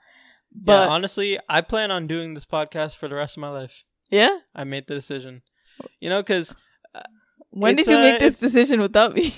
Yeah, 0.63 0.85
But 0.85 0.89
honestly, 0.89 1.37
I 1.49 1.61
plan 1.61 1.91
on 1.91 2.07
doing 2.07 2.33
this 2.33 2.45
podcast 2.45 2.97
for 2.97 3.07
the 3.07 3.15
rest 3.15 3.37
of 3.37 3.41
my 3.41 3.49
life. 3.49 3.85
yeah, 4.09 4.37
I 4.55 4.63
made 4.63 4.87
the 4.87 4.95
decision. 4.95 5.41
You 5.99 6.09
know, 6.09 6.21
because 6.21 6.55
when 7.51 7.75
did 7.75 7.87
you 7.87 7.97
uh, 7.97 8.01
make 8.01 8.19
this 8.19 8.39
decision 8.39 8.79
without 8.81 9.13
me? 9.15 9.33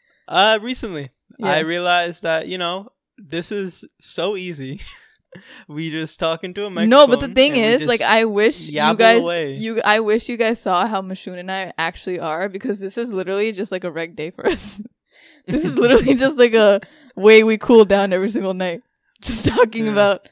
uh, 0.28 0.58
recently 0.62 1.10
I 1.42 1.60
realized 1.60 2.22
that 2.22 2.46
you 2.46 2.58
know 2.58 2.90
this 3.18 3.50
is 3.52 3.84
so 4.00 4.36
easy. 4.36 4.80
we 5.68 5.90
just 5.90 6.18
talk 6.20 6.44
into 6.44 6.66
a 6.66 6.70
microphone. 6.70 6.90
no, 6.90 7.06
but 7.06 7.20
the 7.20 7.28
thing 7.34 7.56
is, 7.56 7.82
like, 7.82 8.02
I 8.02 8.24
wish 8.26 8.60
you 8.68 8.94
guys, 8.96 9.20
away. 9.20 9.54
you, 9.54 9.80
I 9.82 10.00
wish 10.00 10.28
you 10.28 10.36
guys 10.36 10.60
saw 10.60 10.86
how 10.86 11.00
Mashun 11.02 11.38
and 11.38 11.50
I 11.50 11.72
actually 11.78 12.20
are 12.20 12.48
because 12.50 12.78
this 12.78 12.98
is 12.98 13.10
literally 13.10 13.52
just 13.52 13.72
like 13.72 13.84
a 13.84 13.90
reg 13.90 14.14
day 14.14 14.30
for 14.30 14.46
us. 14.46 14.78
this 15.46 15.64
is 15.64 15.72
literally 15.74 16.14
just 16.14 16.36
like 16.36 16.54
a 16.54 16.80
way 17.16 17.42
we 17.44 17.56
cool 17.58 17.84
down 17.86 18.12
every 18.12 18.28
single 18.30 18.54
night, 18.54 18.82
just 19.22 19.46
talking 19.46 19.86
Yeah. 19.86 19.92
about 19.92 20.28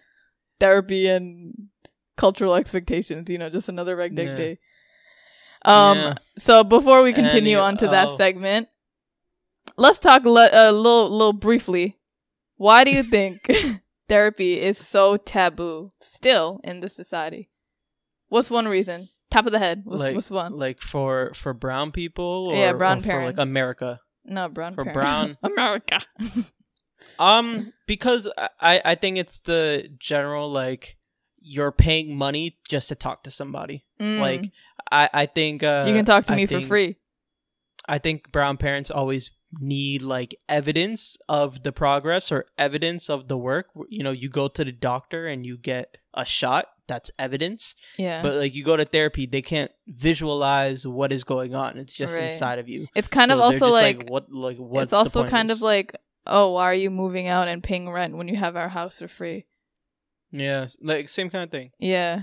therapy 0.61 1.07
and 1.09 1.55
cultural 2.17 2.55
expectations. 2.55 3.29
You 3.29 3.39
know, 3.39 3.51
just 3.51 3.69
another 3.69 3.97
reg 3.97 4.15
day 4.15 4.27
Yeah. 4.27 4.37
day. 4.37 4.59
Um. 5.65 5.99
Yeah. 5.99 6.15
So 6.39 6.65
before 6.65 7.03
we 7.03 7.13
continue 7.13 7.57
Any- 7.57 7.63
on 7.67 7.77
to 7.79 7.89
that 7.89 8.09
oh. 8.09 8.17
segment, 8.17 8.69
let's 9.77 9.99
talk 9.99 10.25
a 10.25 10.31
le- 10.31 10.51
a 10.53 10.73
little, 10.73 11.11
little 11.11 11.33
briefly. 11.33 11.97
Why 12.57 12.85
do 12.85 12.91
you 12.91 13.03
think 13.03 13.47
therapy 14.09 14.61
is 14.61 14.79
so 14.79 15.17
taboo 15.17 15.91
still 16.01 16.61
in 16.65 16.81
this 16.81 16.95
society? 16.95 17.49
What's 18.29 18.51
one 18.51 18.69
reason? 18.69 19.09
Top 19.31 19.47
of 19.47 19.53
the 19.53 19.59
head. 19.59 19.83
What's, 19.85 20.03
like, 20.03 20.15
what's 20.15 20.31
one? 20.31 20.57
like 20.57 20.81
for 20.81 21.33
for 21.35 21.53
brown 21.55 21.93
people, 21.93 22.49
or, 22.53 22.55
Yeah, 22.55 22.73
brown 22.73 23.03
parents. 23.03 23.39
like 23.39 23.47
America. 23.47 24.01
No, 24.25 24.49
brown 24.49 24.75
for 24.75 24.85
parent. 24.85 24.95
brown- 24.95 25.39
America. 25.43 26.01
Um, 27.21 27.73
because 27.87 28.29
I 28.61 28.81
I 28.85 28.95
think 28.95 29.19
it's 29.19 29.41
the 29.41 29.89
general 29.99 30.49
like 30.49 30.97
you're 31.43 31.73
paying 31.73 32.17
money 32.17 32.59
just 32.69 32.89
to 32.89 32.95
talk 32.95 33.23
to 33.25 33.31
somebody. 33.31 33.85
Mm. 34.01 34.21
Like 34.21 34.51
I 34.91 35.09
I 35.13 35.27
think 35.27 35.63
uh, 35.63 35.85
you 35.87 35.95
can 35.95 36.05
talk 36.05 36.25
to 36.27 36.33
I 36.33 36.37
me 36.37 36.47
for 36.47 36.61
free. 36.61 36.97
I 37.89 37.99
think 37.99 38.31
brown 38.33 38.57
parents 38.57 38.91
always 38.91 39.31
need 39.59 40.01
like 40.03 40.37
evidence 40.49 41.17
of 41.29 41.63
the 41.65 41.73
progress 41.73 42.31
or 42.31 42.47
evidence 42.57 43.11
of 43.11 43.27
the 43.29 43.37
work. 43.37 43.67
You 43.89 44.03
know, 44.05 44.13
you 44.13 44.29
go 44.29 44.49
to 44.49 44.65
the 44.65 44.73
doctor 44.73 45.27
and 45.27 45.45
you 45.45 45.57
get 45.59 45.99
a 46.15 46.25
shot. 46.25 46.67
That's 46.87 47.11
evidence. 47.19 47.75
Yeah. 47.97 48.21
But 48.23 48.35
like 48.35 48.55
you 48.55 48.65
go 48.65 48.77
to 48.77 48.85
therapy, 48.85 49.27
they 49.27 49.43
can't 49.43 49.71
visualize 49.87 50.87
what 50.87 51.13
is 51.13 51.25
going 51.25 51.55
on. 51.55 51.79
It's 51.79 51.97
just 51.97 52.17
Right. 52.17 52.25
inside 52.25 52.59
of 52.59 52.69
you. 52.69 52.87
it's 52.95 53.09
kind 53.09 53.31
of 53.31 53.37
So 53.37 53.39
they're 53.39 53.45
also 53.45 53.67
just 53.67 53.83
like, 53.83 54.09
what 54.11 54.33
like 54.33 54.57
what's 54.59 54.85
it's 54.85 54.93
also 54.93 55.27
kind 55.29 55.51
is- 55.51 55.59
of 55.59 55.63
like, 55.63 55.95
oh, 56.27 56.53
why 56.53 56.65
are 56.65 56.75
you 56.75 56.91
moving 56.91 57.27
out 57.29 57.49
and 57.49 57.63
paying 57.63 57.89
rent 57.91 58.17
when 58.17 58.29
you 58.29 58.37
have 58.37 58.57
our 58.57 58.69
house 58.69 58.99
for 59.01 59.09
free? 59.09 59.47
yeah, 60.33 60.67
like 60.81 61.09
same 61.09 61.29
kind 61.31 61.45
of 61.45 61.51
thing. 61.51 61.73
Yeah. 61.79 62.23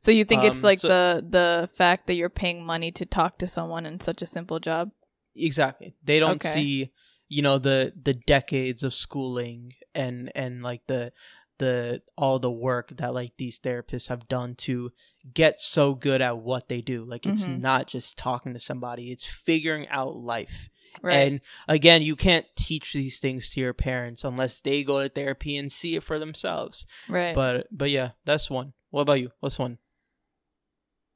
So 0.00 0.10
you 0.10 0.24
think 0.24 0.44
it's 0.44 0.56
Um, 0.56 0.62
like 0.62 0.78
so- 0.78 0.88
the 0.88 1.26
the 1.28 1.70
fact 1.74 2.06
that 2.06 2.14
you're 2.14 2.28
paying 2.30 2.64
money 2.64 2.90
to 2.92 3.04
talk 3.06 3.38
to 3.38 3.48
someone 3.48 3.86
in 3.86 4.00
such 4.00 4.22
a 4.22 4.26
simple 4.26 4.58
job? 4.60 4.90
Exactly. 5.34 5.94
They 6.02 6.18
don't 6.20 6.36
Okay. 6.44 6.48
see, 6.48 6.92
you 7.28 7.42
know, 7.42 7.58
the 7.58 7.92
the 8.00 8.14
decades 8.14 8.82
of 8.82 8.94
schooling 8.94 9.74
and 9.94 10.30
and 10.34 10.62
like 10.62 10.86
the 10.86 11.12
the 11.58 12.02
all 12.16 12.38
the 12.38 12.50
work 12.50 12.88
that 12.96 13.12
like 13.14 13.32
these 13.36 13.58
therapists 13.58 14.08
have 14.08 14.28
done 14.28 14.54
to 14.54 14.92
get 15.34 15.60
so 15.60 15.94
good 15.94 16.20
at 16.22 16.38
what 16.38 16.68
they 16.68 16.80
do. 16.80 17.02
Like 17.04 17.26
it's 17.26 17.44
Mhm. 17.46 17.60
not 17.60 17.88
just 17.88 18.16
talking 18.16 18.54
to 18.54 18.60
somebody, 18.60 19.10
it's 19.10 19.24
figuring 19.24 19.86
out 19.88 20.14
life. 20.16 20.68
Right. 21.02 21.14
And 21.16 21.40
again, 21.68 22.02
you 22.02 22.16
can't 22.16 22.46
teach 22.56 22.92
these 22.92 23.20
things 23.20 23.50
to 23.50 23.60
your 23.60 23.74
parents 23.74 24.24
unless 24.24 24.60
they 24.60 24.82
go 24.84 25.02
to 25.02 25.08
therapy 25.08 25.56
and 25.56 25.70
see 25.70 25.96
it 25.96 26.02
for 26.02 26.18
themselves. 26.18 26.86
right. 27.08 27.34
But 27.34 27.66
but 27.70 27.90
yeah, 27.90 28.10
that's 28.24 28.50
one. 28.50 28.72
What 28.90 29.02
about 29.02 29.20
you? 29.20 29.30
What's 29.40 29.58
one? 29.58 29.78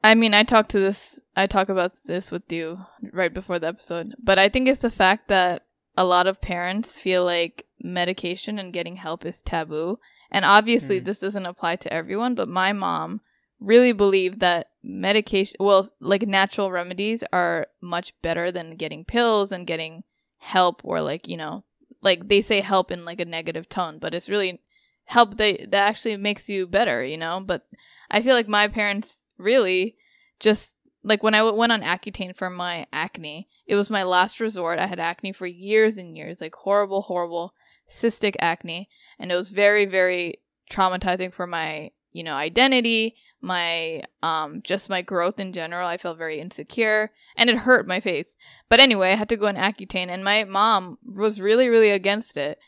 I 0.04 0.14
mean, 0.14 0.34
I 0.34 0.42
talked 0.42 0.70
to 0.72 0.80
this, 0.80 1.18
I 1.36 1.46
talk 1.46 1.68
about 1.68 1.92
this 2.06 2.30
with 2.32 2.50
you 2.52 2.80
right 3.12 3.32
before 3.32 3.58
the 3.60 3.68
episode, 3.68 4.14
but 4.22 4.36
I 4.38 4.48
think 4.48 4.68
it's 4.68 4.80
the 4.80 4.90
fact 4.90 5.28
that 5.28 5.64
a 5.96 6.04
lot 6.04 6.26
of 6.26 6.40
parents 6.40 6.98
feel 6.98 7.24
like 7.24 7.66
medication 7.80 8.58
and 8.58 8.72
getting 8.72 8.96
help 8.96 9.24
is 9.24 9.40
taboo. 9.42 10.00
And 10.30 10.44
obviously, 10.44 11.00
Mm. 11.00 11.04
this 11.04 11.18
doesn't 11.20 11.46
apply 11.46 11.76
to 11.76 11.92
everyone, 11.92 12.34
but 12.34 12.48
my 12.48 12.72
mom 12.72 13.20
really 13.60 13.92
believed 13.92 14.40
that 14.40 14.68
medication, 14.82 15.56
well, 15.60 15.88
like 16.00 16.22
natural 16.22 16.70
remedies 16.70 17.22
are 17.32 17.66
much 17.80 18.14
better 18.22 18.50
than 18.50 18.76
getting 18.76 19.04
pills 19.04 19.52
and 19.52 19.66
getting 19.66 20.04
help 20.38 20.80
or 20.84 21.00
like, 21.00 21.28
you 21.28 21.36
know, 21.36 21.64
like 22.02 22.28
they 22.28 22.42
say 22.42 22.60
help 22.60 22.90
in 22.90 23.04
like 23.04 23.20
a 23.20 23.24
negative 23.24 23.68
tone, 23.68 23.98
but 23.98 24.14
it's 24.14 24.28
really 24.28 24.60
help 25.04 25.36
that, 25.36 25.70
that 25.70 25.88
actually 25.88 26.16
makes 26.16 26.48
you 26.48 26.66
better, 26.66 27.04
you 27.04 27.16
know? 27.16 27.42
But 27.44 27.66
I 28.10 28.22
feel 28.22 28.34
like 28.34 28.48
my 28.48 28.68
parents 28.68 29.18
really 29.38 29.96
just 30.40 30.74
like 31.04 31.22
when 31.22 31.34
I 31.34 31.38
w- 31.38 31.56
went 31.56 31.72
on 31.72 31.82
Accutane 31.82 32.36
for 32.36 32.50
my 32.50 32.86
acne, 32.92 33.48
it 33.66 33.74
was 33.76 33.90
my 33.90 34.02
last 34.02 34.40
resort. 34.40 34.78
I 34.78 34.86
had 34.86 35.00
acne 35.00 35.32
for 35.32 35.46
years 35.46 35.96
and 35.96 36.16
years, 36.16 36.40
like 36.40 36.54
horrible, 36.54 37.02
horrible 37.02 37.54
cystic 37.88 38.36
acne, 38.38 38.88
and 39.18 39.32
it 39.32 39.34
was 39.34 39.48
very, 39.48 39.84
very 39.84 40.40
traumatizing 40.70 41.32
for 41.32 41.46
my, 41.46 41.90
you 42.12 42.22
know, 42.22 42.34
identity, 42.34 43.16
my 43.42 44.02
um 44.22 44.60
just 44.62 44.88
my 44.88 45.02
growth 45.02 45.38
in 45.40 45.52
general. 45.52 45.86
I 45.86 45.96
felt 45.96 46.16
very 46.18 46.40
insecure 46.40 47.10
and 47.36 47.50
it 47.50 47.56
hurt 47.56 47.86
my 47.86 48.00
face. 48.00 48.36
But 48.68 48.80
anyway, 48.80 49.12
I 49.12 49.16
had 49.16 49.28
to 49.30 49.36
go 49.36 49.46
on 49.46 49.56
Accutane 49.56 50.08
and 50.08 50.24
my 50.24 50.44
mom 50.44 50.98
was 51.04 51.40
really 51.40 51.68
really 51.68 51.90
against 51.90 52.36
it. 52.36 52.58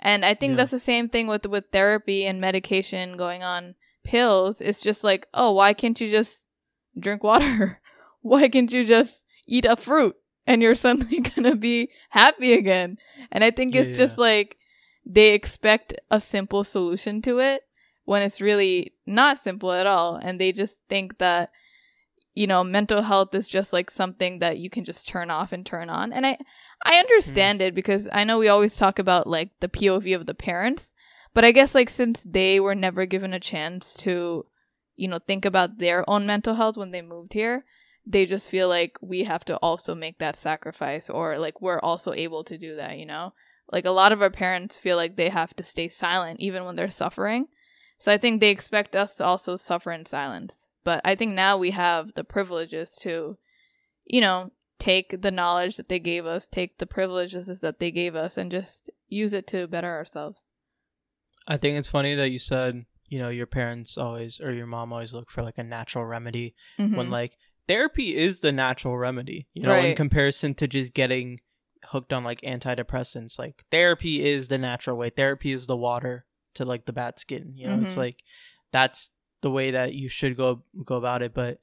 And 0.00 0.24
I 0.24 0.34
think 0.34 0.50
Yeah. 0.52 0.56
that's 0.56 0.72
the 0.72 0.78
same 0.80 1.08
thing 1.08 1.26
with 1.28 1.46
with 1.46 1.66
therapy 1.72 2.26
and 2.26 2.40
medication 2.40 3.16
going 3.16 3.42
on 3.42 3.74
pills. 4.02 4.60
It's 4.60 4.80
just 4.80 5.04
like, 5.04 5.26
"Oh, 5.32 5.52
why 5.52 5.72
can't 5.72 5.98
you 6.00 6.10
just 6.10 6.42
drink 6.98 7.22
water? 7.22 7.80
why 8.20 8.48
can't 8.48 8.72
you 8.72 8.84
just 8.84 9.24
eat 9.46 9.64
a 9.64 9.76
fruit 9.76 10.16
and 10.46 10.60
you're 10.62 10.74
suddenly 10.84 11.20
going 11.20 11.44
to 11.44 11.56
be 11.56 11.90
happy 12.10 12.52
again?" 12.54 12.98
And 13.30 13.44
I 13.44 13.50
think 13.50 13.74
it's 13.74 13.92
Yeah. 13.92 13.96
just 13.98 14.18
like 14.18 14.56
they 15.06 15.32
expect 15.34 15.94
a 16.10 16.20
simple 16.20 16.64
solution 16.64 17.22
to 17.22 17.38
it 17.38 17.62
when 18.04 18.22
it's 18.22 18.40
really 18.40 18.92
not 19.06 19.42
simple 19.42 19.72
at 19.72 19.86
all 19.86 20.16
and 20.16 20.40
they 20.40 20.52
just 20.52 20.76
think 20.88 21.18
that 21.18 21.50
you 22.34 22.46
know 22.46 22.64
mental 22.64 23.02
health 23.02 23.34
is 23.34 23.48
just 23.48 23.72
like 23.72 23.90
something 23.90 24.38
that 24.40 24.58
you 24.58 24.68
can 24.68 24.84
just 24.84 25.08
turn 25.08 25.30
off 25.30 25.52
and 25.52 25.64
turn 25.64 25.88
on. 25.88 26.12
And 26.12 26.26
i 26.26 26.36
i 26.84 26.94
hmm. 26.94 27.00
understand 27.00 27.62
it 27.62 27.74
because 27.74 28.08
i 28.12 28.24
know 28.24 28.38
we 28.38 28.48
always 28.48 28.76
talk 28.76 28.98
about 28.98 29.26
like 29.26 29.50
the 29.60 29.68
pov 29.68 30.14
of 30.14 30.26
the 30.26 30.34
parents 30.34 30.94
but 31.32 31.44
i 31.44 31.52
guess 31.52 31.74
like 31.74 31.88
since 31.88 32.20
they 32.24 32.60
were 32.60 32.74
never 32.74 33.06
given 33.06 33.32
a 33.32 33.40
chance 33.40 33.94
to 33.94 34.44
you 34.96 35.08
know 35.08 35.18
think 35.18 35.44
about 35.44 35.78
their 35.78 36.08
own 36.10 36.26
mental 36.26 36.54
health 36.54 36.76
when 36.76 36.90
they 36.90 37.02
moved 37.02 37.32
here 37.32 37.64
they 38.06 38.26
just 38.26 38.50
feel 38.50 38.68
like 38.68 38.98
we 39.00 39.24
have 39.24 39.44
to 39.46 39.56
also 39.58 39.94
make 39.94 40.18
that 40.18 40.36
sacrifice 40.36 41.08
or 41.08 41.36
like 41.38 41.60
we're 41.60 41.80
also 41.80 42.12
able 42.12 42.44
to 42.44 42.58
do 42.58 42.76
that 42.76 42.98
you 42.98 43.06
know? 43.06 43.32
Like 43.72 43.86
a 43.86 43.90
lot 43.90 44.12
of 44.12 44.20
our 44.20 44.30
parents 44.30 44.76
feel 44.76 44.96
like 44.96 45.16
they 45.16 45.30
have 45.30 45.56
to 45.56 45.62
stay 45.62 45.88
silent 45.88 46.40
even 46.40 46.64
when 46.64 46.76
they're 46.76 46.90
suffering 46.90 47.48
so 47.98 48.12
I 48.12 48.16
think 48.18 48.40
they 48.40 48.50
expect 48.50 48.96
us 48.96 49.14
to 49.16 49.24
also 49.24 49.56
suffer 49.56 49.92
in 49.92 50.06
silence. 50.06 50.68
But 50.84 51.00
I 51.04 51.14
think 51.14 51.32
now 51.32 51.56
we 51.56 51.70
have 51.70 52.14
the 52.14 52.24
privileges 52.24 52.92
to, 53.00 53.38
you 54.04 54.20
know, 54.20 54.52
take 54.78 55.22
the 55.22 55.30
knowledge 55.30 55.76
that 55.76 55.88
they 55.88 55.98
gave 55.98 56.26
us, 56.26 56.46
take 56.46 56.78
the 56.78 56.86
privileges 56.86 57.46
that 57.60 57.78
they 57.78 57.90
gave 57.90 58.14
us, 58.14 58.36
and 58.36 58.50
just 58.50 58.90
use 59.08 59.32
it 59.32 59.46
to 59.48 59.66
better 59.66 59.90
ourselves. 59.90 60.44
I 61.46 61.56
think 61.56 61.78
it's 61.78 61.88
funny 61.88 62.14
that 62.14 62.30
you 62.30 62.38
said, 62.38 62.84
you 63.08 63.18
know, 63.18 63.28
your 63.28 63.46
parents 63.46 63.96
always 63.96 64.40
or 64.40 64.52
your 64.52 64.66
mom 64.66 64.92
always 64.92 65.12
look 65.12 65.30
for 65.30 65.42
like 65.42 65.58
a 65.58 65.64
natural 65.64 66.04
remedy 66.04 66.54
when 66.76 67.06
Mhm. 67.06 67.10
like 67.10 67.36
therapy 67.68 68.16
is 68.16 68.40
the 68.40 68.52
natural 68.52 68.96
remedy, 68.98 69.46
you 69.54 69.62
know, 69.62 69.82
in 69.82 69.94
comparison 69.94 70.54
to 70.54 70.66
just 70.68 70.94
getting 70.94 71.40
hooked 71.86 72.12
on 72.12 72.24
like 72.24 72.40
antidepressants. 72.42 73.38
Like 73.38 73.64
therapy 73.70 74.24
is 74.26 74.48
the 74.48 74.58
natural 74.58 74.96
way. 74.96 75.10
Therapy 75.10 75.52
is 75.52 75.66
the 75.66 75.76
water 75.76 76.26
to 76.54 76.64
like 76.64 76.86
the 76.86 76.92
bad 76.92 77.18
skin, 77.18 77.52
you 77.56 77.66
know. 77.68 77.80
It's 77.82 77.94
Mhm. 77.94 77.98
like 77.98 78.22
that's 78.72 79.10
the 79.42 79.50
way 79.50 79.72
that 79.72 79.94
you 79.94 80.08
should 80.08 80.36
go 80.36 80.62
go 80.84 80.96
about 80.96 81.22
it, 81.22 81.34
but 81.34 81.60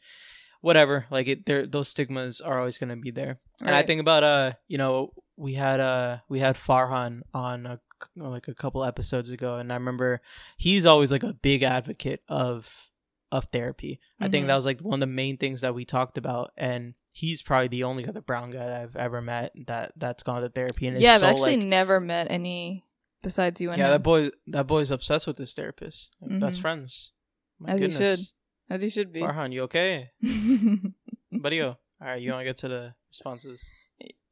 whatever, 0.61 1.05
like 1.09 1.27
it 1.27 1.45
there 1.45 1.65
those 1.65 1.87
stigmas 1.87 2.41
are 2.41 2.59
always 2.59 2.77
going 2.77 2.89
to 2.89 2.95
be 2.95 3.11
there. 3.11 3.39
And 3.65 3.75
I 3.75 3.83
think 3.83 4.01
about 4.01 4.23
uh, 4.23 4.53
you 4.67 4.77
know, 4.77 5.13
we 5.37 5.53
had 5.55 5.79
uh 5.79 6.17
we 6.29 6.39
had 6.39 6.55
Farhan 6.55 7.21
on 7.33 7.65
a, 7.65 7.77
like 8.15 8.47
a 8.47 8.53
couple 8.53 8.83
episodes 8.83 9.29
ago 9.31 9.57
and 9.57 9.71
I 9.71 9.75
remember 9.75 10.21
he's 10.57 10.85
always 10.85 11.11
like 11.11 11.23
a 11.23 11.33
big 11.33 11.63
advocate 11.63 12.21
of 12.27 12.89
of 13.31 13.45
therapy. 13.45 13.99
I 14.19 14.27
think 14.27 14.43
Mhm. 14.43 14.47
that 14.47 14.55
was 14.55 14.65
like 14.65 14.81
one 14.81 14.95
of 14.95 14.99
the 14.99 15.05
main 15.07 15.37
things 15.37 15.61
that 15.61 15.73
we 15.73 15.85
talked 15.85 16.17
about 16.17 16.51
and 16.57 16.95
he's 17.13 17.41
probably 17.41 17.67
the 17.69 17.83
only 17.83 18.05
other 18.07 18.21
brown 18.21 18.51
guy 18.51 18.65
that 18.65 18.81
I've 18.81 18.95
ever 18.95 19.21
met 19.21 19.53
that 19.67 19.93
that's 19.97 20.23
gone 20.23 20.41
to 20.41 20.49
therapy 20.49 20.87
and 20.87 20.99
yeah, 20.99 21.13
I've 21.15 21.21
so 21.21 21.27
actually 21.27 21.57
like 21.57 21.65
never 21.65 21.99
met 21.99 22.27
any 22.29 22.83
besides 23.21 23.61
you 23.61 23.69
and 23.69 23.79
yeah, 23.79 23.87
him. 23.87 23.91
that 23.91 24.03
boy 24.03 24.29
that 24.47 24.67
boy's 24.67 24.91
obsessed 24.91 25.27
with 25.27 25.37
his 25.37 25.53
therapist. 25.53 26.15
Like, 26.21 26.39
Best 26.39 26.61
friends. 26.61 27.11
My 27.59 27.71
As 27.71 27.79
he 27.79 27.87
goodness. 27.87 28.33
As 28.69 28.83
you 28.83 28.89
should 28.89 29.11
be. 29.11 29.21
Farhan, 29.21 29.51
you 29.51 29.63
okay? 29.63 30.11
Buddy, 31.31 31.61
all 31.61 31.77
right, 31.99 32.21
you 32.21 32.31
want 32.31 32.41
to 32.41 32.45
get 32.45 32.57
to 32.57 32.67
the 32.69 32.93
responses? 33.09 33.69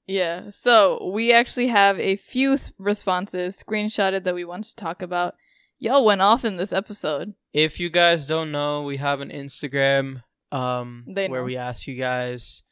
Yeah. 0.07 0.49
So 0.49 1.11
we 1.13 1.31
actually 1.31 1.67
have 1.67 1.99
a 1.99 2.15
few 2.15 2.57
responses 2.79 3.61
screenshotted 3.61 4.23
that 4.23 4.33
we 4.33 4.45
want 4.45 4.63
to 4.65 4.75
talk 4.75 5.01
about. 5.01 5.35
Y'all 5.77 6.03
went 6.03 6.21
off 6.21 6.43
in 6.43 6.57
this 6.57 6.73
episode. 6.73 7.35
If 7.53 7.79
you 7.79 7.89
guys 7.89 8.25
don't 8.25 8.51
know, 8.51 8.81
we 8.81 8.97
have 8.97 9.21
an 9.21 9.29
Instagram 9.29 10.23
um 10.51 11.05
where 11.05 11.43
we 11.43 11.55
ask 11.57 11.85
you 11.85 11.95
guys 11.95 12.63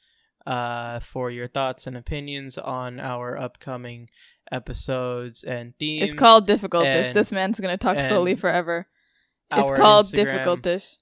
uh 0.47 0.99
for 0.99 1.30
your 1.30 1.45
thoughts 1.45 1.86
and 1.86 1.95
opinions 1.95 2.57
on 2.57 2.99
our 2.99 3.38
upcoming 3.38 4.09
episodes 4.51 5.43
and 5.43 5.73
themes. 5.79 6.03
It's 6.05 6.13
called 6.13 6.47
Difficultish. 6.47 6.85
and- 7.07 7.15
This 7.15 7.31
man's 7.31 7.59
gonna 7.59 7.77
talk 7.77 7.97
slowly 7.99 8.35
forever. 8.35 8.87
It's 9.51 9.77
called 9.79 10.05
Instagram. 10.07 10.45
Difficultish. 10.45 10.95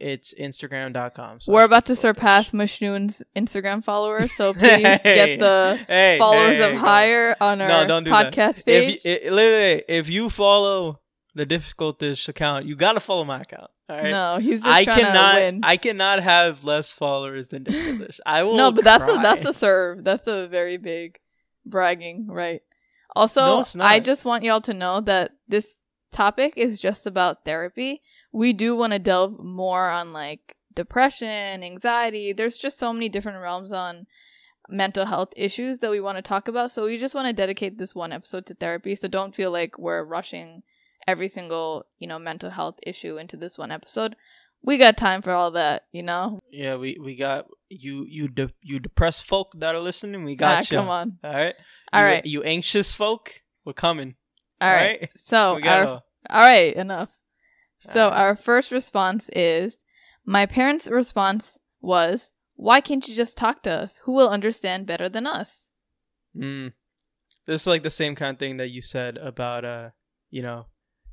It's 0.00 0.34
instagram.com. 0.34 1.38
We're 1.46 1.62
about 1.62 1.86
to 1.86 1.94
surpass 1.94 2.50
Mashnoon's 2.50 3.22
Instagram 3.36 3.84
followers, 3.84 4.32
so 4.32 4.52
please 4.52 4.82
get 4.82 5.02
the 5.38 5.78
Hey, 5.86 6.16
followers 6.18 6.56
hey, 6.56 6.72
of 6.72 6.78
higher 6.78 7.36
on 7.40 7.60
our 7.60 7.86
No, 7.86 8.00
do 8.00 8.10
that. 8.10 8.32
podcast 8.32 8.64
page. 8.66 8.96
If 8.96 9.04
you, 9.04 9.10
it, 9.12 9.32
literally, 9.32 9.84
if 9.88 10.08
you 10.10 10.28
follow 10.28 11.00
the 11.36 11.46
Difficultish 11.46 12.28
account, 12.28 12.66
you 12.66 12.74
gotta 12.74 12.98
follow 13.00 13.22
my 13.24 13.40
account. 13.42 13.70
All 13.88 13.96
right. 13.96 14.10
No, 14.10 14.38
he's 14.40 14.60
just 14.62 14.66
I 14.72 14.84
trying 14.84 14.96
to 14.98 15.02
cannot. 15.04 15.34
win. 15.36 15.60
I 15.62 15.76
cannot 15.76 16.20
have 16.20 16.64
less 16.64 16.92
followers 16.92 17.48
than 17.48 17.62
Difficultish. 17.64 18.18
I 18.26 18.42
will. 18.42 18.56
no, 18.56 18.72
but 18.72 18.82
that's 18.84 19.04
the 19.04 19.12
cry. 19.12 19.22
that's 19.22 19.42
the 19.42 19.52
serve. 19.52 20.02
That's 20.02 20.26
a 20.26 20.48
very 20.48 20.78
big 20.78 21.18
bragging, 21.64 22.26
right? 22.28 22.62
Also, 23.14 23.62
No, 23.74 23.84
I 23.84 24.00
just 24.00 24.24
want 24.24 24.44
y'all 24.44 24.60
to 24.62 24.74
know 24.74 25.00
that 25.00 25.32
this 25.48 25.78
topic 26.12 26.54
is 26.56 26.80
just 26.80 27.06
about 27.06 27.44
therapy. 27.44 28.02
We 28.32 28.52
do 28.52 28.74
want 28.76 28.92
to 28.92 28.98
delve 28.98 29.38
more 29.38 29.90
on 29.90 30.12
like 30.12 30.56
depression, 30.74 31.62
anxiety. 31.62 32.32
There's 32.32 32.56
just 32.56 32.78
so 32.78 32.92
many 32.92 33.08
different 33.08 33.40
realms 33.40 33.72
on 33.72 34.06
mental 34.68 35.06
health 35.06 35.32
issues 35.36 35.78
that 35.78 35.90
we 35.90 36.00
want 36.00 36.16
to 36.16 36.22
talk 36.22 36.48
about. 36.48 36.70
So 36.70 36.84
we 36.84 36.96
just 36.96 37.14
want 37.14 37.26
to 37.26 37.32
dedicate 37.32 37.78
this 37.78 37.94
one 37.94 38.12
episode 38.12 38.46
to 38.46 38.54
therapy. 38.54 38.94
So 38.94 39.08
don't 39.08 39.34
feel 39.34 39.50
like 39.50 39.78
we're 39.78 40.04
rushing 40.04 40.62
every 41.06 41.28
single, 41.28 41.86
you 41.98 42.06
know, 42.06 42.18
mental 42.18 42.50
health 42.50 42.76
issue 42.82 43.18
into 43.18 43.36
this 43.36 43.58
one 43.58 43.70
episode. 43.70 44.16
We 44.62 44.78
got 44.78 44.96
time 44.96 45.22
for 45.22 45.32
all 45.32 45.50
that, 45.52 45.86
you 45.92 46.02
know? 46.02 46.40
Yeah, 46.50 46.76
we 46.76 46.96
we 47.00 47.16
got 47.16 47.48
you. 47.80 48.04
You 48.08 48.28
de- 48.28 48.50
you 48.62 48.78
depressed 48.80 49.24
folk 49.24 49.52
that 49.58 49.74
are 49.74 49.80
listening. 49.80 50.24
We 50.24 50.32
Ah, 50.34 50.36
got 50.36 50.70
you. 50.70 50.78
come 50.78 50.88
on. 50.88 51.18
All 51.24 51.32
right. 51.32 51.54
All 51.92 52.00
you, 52.00 52.06
right. 52.06 52.26
You 52.26 52.42
anxious 52.42 52.92
folk, 52.92 53.42
we're 53.64 53.72
coming. 53.72 54.16
All 54.60 54.70
right. 54.72 55.08
So 55.16 55.54
We 55.56 55.62
gotta. 55.62 55.88
our 55.90 56.02
All 56.30 56.42
right, 56.42 56.72
enough. 56.74 57.10
So 57.78 58.04
All 58.04 58.10
right. 58.10 58.18
our 58.20 58.36
first 58.36 58.70
response 58.70 59.28
is 59.34 59.78
my 60.24 60.46
parents' 60.46 60.86
response 60.86 61.58
was, 61.80 62.32
"Why 62.54 62.80
can't 62.80 63.06
you 63.08 63.14
just 63.14 63.36
talk 63.36 63.62
to 63.64 63.70
us? 63.70 64.00
Who 64.04 64.12
will 64.12 64.28
understand 64.28 64.86
better 64.86 65.08
than 65.08 65.26
us?" 65.26 65.68
Mm. 66.36 66.72
This 67.46 67.62
is 67.62 67.66
like 67.66 67.82
the 67.82 67.90
same 67.90 68.14
kind 68.14 68.34
of 68.36 68.38
thing 68.38 68.58
that 68.58 68.68
you 68.70 68.80
said 68.82 69.18
about 69.18 69.64
uh, 69.64 69.90
you 70.30 70.42
know, 70.42 70.66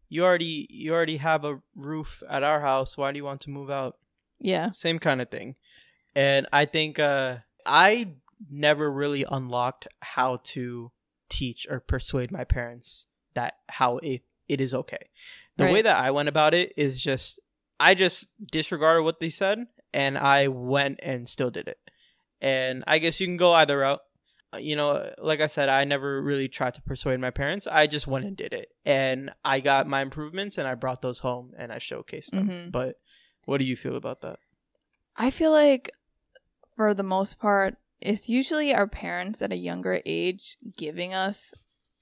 you 0.09 0.23
already 0.23 0.67
you 0.69 0.93
already 0.93 1.17
have 1.17 1.43
a 1.43 1.59
roof 1.75 2.21
at 2.29 2.43
our 2.43 2.61
house. 2.61 2.97
Why 2.97 3.11
do 3.11 3.17
you 3.17 3.25
want 3.25 3.41
to 3.41 3.49
move 3.49 3.69
out? 3.71 3.95
Yeah. 4.39 4.69
Same 4.71 4.99
kind 4.99 5.21
of 5.21 5.29
thing. 5.29 5.55
And 6.15 6.47
I 6.51 6.65
think 6.65 6.99
uh 6.99 7.37
I 7.65 8.13
never 8.49 8.91
really 8.91 9.25
unlocked 9.29 9.87
how 10.01 10.37
to 10.37 10.91
teach 11.29 11.67
or 11.69 11.79
persuade 11.79 12.31
my 12.31 12.43
parents 12.43 13.07
that 13.33 13.55
how 13.69 13.97
it 13.97 14.21
it 14.47 14.59
is 14.61 14.73
okay. 14.73 15.09
The 15.57 15.65
way 15.73 15.81
that 15.81 15.97
I 15.97 16.11
went 16.11 16.29
about 16.29 16.53
it 16.53 16.73
is 16.77 17.01
just 17.01 17.39
I 17.79 17.93
just 17.95 18.27
disregarded 18.51 19.03
what 19.03 19.19
they 19.19 19.29
said 19.29 19.67
and 19.93 20.17
I 20.17 20.47
went 20.47 20.99
and 21.03 21.27
still 21.29 21.51
did 21.51 21.67
it. 21.67 21.79
And 22.41 22.83
I 22.87 22.99
guess 22.99 23.19
you 23.19 23.27
can 23.27 23.37
go 23.37 23.53
either 23.53 23.79
route. 23.79 24.01
Uh, 24.53 24.57
You 24.57 24.75
know, 24.75 25.13
like 25.19 25.41
I 25.41 25.47
said, 25.47 25.69
I 25.69 25.83
never 25.83 26.21
really 26.21 26.47
tried 26.47 26.73
to 26.75 26.81
persuade 26.81 27.19
my 27.19 27.29
parents. 27.29 27.67
I 27.67 27.85
just 27.87 28.07
went 28.07 28.25
and 28.25 28.35
did 28.37 28.53
it. 28.53 28.69
And 28.85 29.31
I 29.45 29.59
got 29.59 29.85
my 29.87 30.01
improvements 30.01 30.57
and 30.57 30.67
I 30.67 30.75
brought 30.75 31.01
those 31.01 31.19
home 31.19 31.53
and 31.57 31.71
I 31.71 31.77
showcased 31.77 32.31
them. 32.31 32.49
Mhm. 32.49 32.71
But 32.71 32.99
what 33.45 33.59
do 33.59 33.65
you 33.65 33.75
feel 33.75 33.95
about 33.95 34.21
that? 34.21 34.39
I 35.15 35.29
feel 35.31 35.51
like 35.51 35.91
for 36.79 36.93
the 36.93 37.03
most 37.03 37.41
part, 37.41 37.75
it's 37.99 38.29
usually 38.29 38.73
our 38.73 38.87
parents 38.87 39.41
at 39.41 39.51
a 39.51 39.57
younger 39.57 40.01
age 40.05 40.55
giving 40.77 41.13
us 41.13 41.53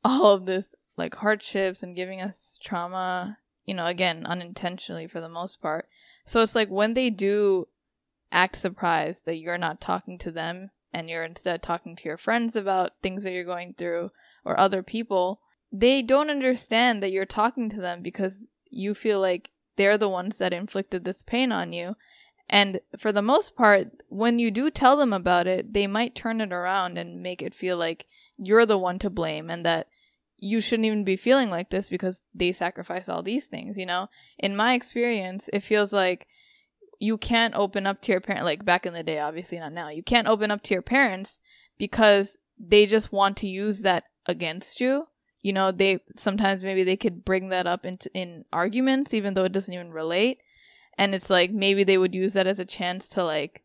all 0.03 0.35
of 0.35 0.45
this 0.45 0.75
like 0.95 1.15
hardships 1.15 1.81
and 1.81 1.95
giving 1.95 2.21
us 2.21 2.59
trauma, 2.63 3.39
you 3.65 3.73
know, 3.73 3.87
again, 3.87 4.23
unintentionally 4.27 5.07
for 5.07 5.19
the 5.19 5.27
most 5.27 5.63
part. 5.63 5.89
So 6.25 6.43
it's 6.43 6.53
like 6.53 6.69
when 6.69 6.93
they 6.93 7.09
do 7.09 7.67
act 8.31 8.55
surprised 8.55 9.25
that 9.25 9.37
you're 9.37 9.57
not 9.57 9.81
talking 9.81 10.19
to 10.19 10.29
them 10.29 10.69
and 10.93 11.09
you're 11.09 11.23
instead 11.23 11.63
talking 11.63 11.95
to 11.95 12.07
your 12.07 12.19
friends 12.19 12.55
about 12.55 12.91
things 13.01 13.23
that 13.23 13.33
you're 13.33 13.43
going 13.43 13.73
through 13.73 14.11
or 14.45 14.59
other 14.59 14.83
people, 14.83 15.41
they 15.71 16.03
don't 16.03 16.29
understand 16.29 17.01
that 17.01 17.11
you're 17.11 17.25
talking 17.25 17.67
to 17.71 17.81
them 17.81 18.03
because 18.03 18.37
you 18.69 18.93
feel 18.93 19.19
like 19.19 19.49
they're 19.75 19.97
the 19.97 20.07
ones 20.07 20.35
that 20.35 20.53
inflicted 20.53 21.03
this 21.03 21.23
pain 21.23 21.51
on 21.51 21.73
you. 21.73 21.95
And 22.49 22.79
for 22.97 23.11
the 23.11 23.21
most 23.21 23.55
part, 23.55 23.91
when 24.09 24.39
you 24.39 24.51
do 24.51 24.69
tell 24.69 24.95
them 24.95 25.11
about 25.11 25.47
it, 25.47 25.73
they 25.73 25.87
might 25.87 26.15
turn 26.15 26.39
it 26.39 26.53
around 26.53 26.97
and 26.97 27.21
make 27.21 27.41
it 27.41 27.53
feel 27.53 27.77
like 27.77 28.05
you're 28.37 28.65
the 28.65 28.77
one 28.77 28.99
to 28.99 29.09
blame 29.09 29.49
and 29.49 29.65
that 29.65 29.87
you 30.37 30.61
shouldn't 30.61 30.85
even 30.85 31.03
be 31.03 31.15
feeling 31.15 31.49
like 31.49 31.69
this 31.69 31.89
because 31.89 32.21
they 32.33 32.51
sacrifice 32.51 33.09
all 33.09 33.23
these 33.23 33.45
things, 33.45 33.75
you 33.75 33.85
know? 33.85 34.07
In 34.37 34.55
my 34.55 34.75
experience, 34.75 35.49
it 35.51 35.61
feels 35.61 35.91
like 35.91 36.27
you 36.99 37.17
can't 37.17 37.55
open 37.55 37.85
up 37.85 38.01
to 38.01 38.11
your 38.11 38.21
parent 38.21 38.45
like 38.45 38.63
back 38.63 38.85
in 38.85 38.93
the 38.93 39.03
day, 39.03 39.19
obviously 39.19 39.59
not 39.59 39.73
now. 39.73 39.89
You 39.89 40.03
can't 40.03 40.27
open 40.27 40.51
up 40.51 40.63
to 40.63 40.73
your 40.73 40.81
parents 40.81 41.39
because 41.77 42.37
they 42.59 42.85
just 42.85 43.11
want 43.11 43.37
to 43.37 43.47
use 43.47 43.81
that 43.81 44.05
against 44.25 44.79
you. 44.79 45.07
You 45.41 45.53
know, 45.53 45.71
they 45.71 45.99
sometimes 46.15 46.63
maybe 46.63 46.83
they 46.83 46.97
could 46.97 47.23
bring 47.23 47.49
that 47.49 47.67
up 47.67 47.85
into 47.85 48.09
in 48.13 48.45
arguments 48.51 49.13
even 49.13 49.33
though 49.33 49.45
it 49.45 49.51
doesn't 49.51 49.73
even 49.73 49.91
relate. 49.91 50.39
And 50.97 51.13
it's 51.13 51.29
like 51.29 51.51
maybe 51.51 51.83
they 51.83 51.97
would 51.97 52.15
use 52.15 52.33
that 52.33 52.47
as 52.47 52.59
a 52.59 52.65
chance 52.65 53.07
to 53.09 53.23
like 53.23 53.63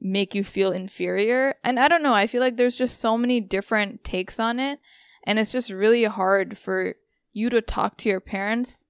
make 0.00 0.34
you 0.34 0.42
feel 0.42 0.72
inferior. 0.72 1.54
And 1.62 1.78
I 1.78 1.88
don't 1.88 2.02
know, 2.02 2.14
I 2.14 2.26
feel 2.26 2.40
like 2.40 2.56
there's 2.56 2.76
just 2.76 3.00
so 3.00 3.16
many 3.16 3.40
different 3.40 4.02
takes 4.04 4.40
on 4.40 4.58
it 4.58 4.80
and 5.24 5.38
it's 5.38 5.52
just 5.52 5.70
really 5.70 6.04
hard 6.04 6.58
for 6.58 6.94
you 7.32 7.48
to 7.50 7.60
talk 7.60 7.96
to 7.98 8.08
your 8.08 8.20
parents 8.20 8.86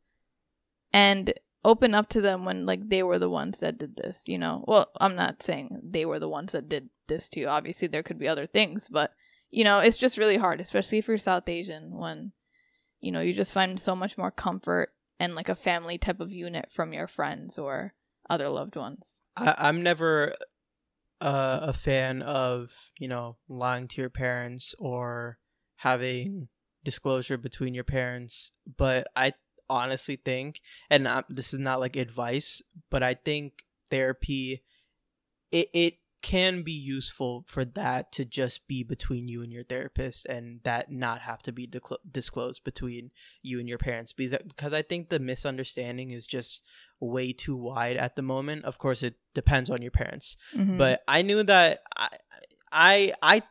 and 0.92 1.32
open 1.64 1.94
up 1.94 2.08
to 2.08 2.20
them 2.20 2.44
when 2.44 2.66
like 2.66 2.88
they 2.88 3.02
were 3.02 3.18
the 3.18 3.30
ones 3.30 3.58
that 3.58 3.78
did 3.78 3.96
this, 3.96 4.22
you 4.26 4.38
know. 4.38 4.64
Well, 4.66 4.90
I'm 5.00 5.14
not 5.14 5.42
saying 5.42 5.80
they 5.84 6.04
were 6.04 6.18
the 6.18 6.28
ones 6.28 6.52
that 6.52 6.68
did 6.68 6.88
this 7.06 7.28
to 7.30 7.40
you. 7.40 7.48
Obviously 7.48 7.88
there 7.88 8.02
could 8.02 8.18
be 8.18 8.28
other 8.28 8.46
things, 8.46 8.88
but 8.88 9.12
you 9.50 9.64
know, 9.64 9.80
it's 9.80 9.98
just 9.98 10.16
really 10.16 10.38
hard, 10.38 10.60
especially 10.60 10.98
if 10.98 11.08
you're 11.08 11.18
South 11.18 11.48
Asian 11.48 11.96
when 11.96 12.32
you 13.00 13.10
know, 13.10 13.20
you 13.20 13.32
just 13.32 13.52
find 13.52 13.80
so 13.80 13.94
much 13.94 14.16
more 14.16 14.30
comfort 14.30 14.92
and 15.22 15.36
like 15.36 15.48
a 15.48 15.54
family 15.54 15.98
type 15.98 16.18
of 16.18 16.32
unit 16.32 16.68
from 16.72 16.92
your 16.92 17.06
friends 17.06 17.56
or 17.56 17.94
other 18.28 18.48
loved 18.48 18.74
ones. 18.74 19.20
I, 19.36 19.54
I'm 19.56 19.80
never 19.80 20.34
uh, 21.20 21.60
a 21.62 21.72
fan 21.72 22.22
of, 22.22 22.90
you 22.98 23.06
know, 23.06 23.36
lying 23.48 23.86
to 23.86 24.00
your 24.00 24.10
parents 24.10 24.74
or 24.80 25.38
having 25.76 26.48
disclosure 26.82 27.38
between 27.38 27.72
your 27.72 27.84
parents, 27.84 28.50
but 28.76 29.06
I 29.14 29.34
honestly 29.70 30.16
think, 30.16 30.60
and 30.90 31.06
I, 31.06 31.22
this 31.28 31.54
is 31.54 31.60
not 31.60 31.78
like 31.78 31.94
advice, 31.94 32.60
but 32.90 33.04
I 33.04 33.14
think 33.14 33.64
therapy, 33.90 34.64
it 35.52 35.68
it 35.72 35.94
can 36.22 36.62
be 36.62 36.72
useful 36.72 37.44
for 37.48 37.64
that 37.64 38.12
to 38.12 38.24
just 38.24 38.66
be 38.68 38.82
between 38.82 39.28
you 39.28 39.42
and 39.42 39.52
your 39.52 39.64
therapist, 39.64 40.24
and 40.26 40.60
that 40.62 40.90
not 40.90 41.20
have 41.20 41.42
to 41.42 41.52
be 41.52 41.70
disclosed 42.10 42.64
between 42.64 43.10
you 43.42 43.58
and 43.58 43.68
your 43.68 43.78
parents, 43.78 44.12
because 44.12 44.72
I 44.72 44.82
think 44.82 45.08
the 45.08 45.18
misunderstanding 45.18 46.12
is 46.12 46.26
just 46.26 46.64
way 47.00 47.32
too 47.32 47.56
wide 47.56 47.96
at 47.96 48.16
the 48.16 48.22
moment. 48.22 48.64
Of 48.64 48.78
course, 48.78 49.02
it 49.02 49.16
depends 49.34 49.68
on 49.68 49.82
your 49.82 49.90
parents, 49.90 50.36
mm-hmm. 50.56 50.78
but 50.78 51.02
I 51.08 51.22
knew 51.22 51.42
that 51.42 51.80
I 51.96 52.08
I 52.70 53.12
I 53.22 53.42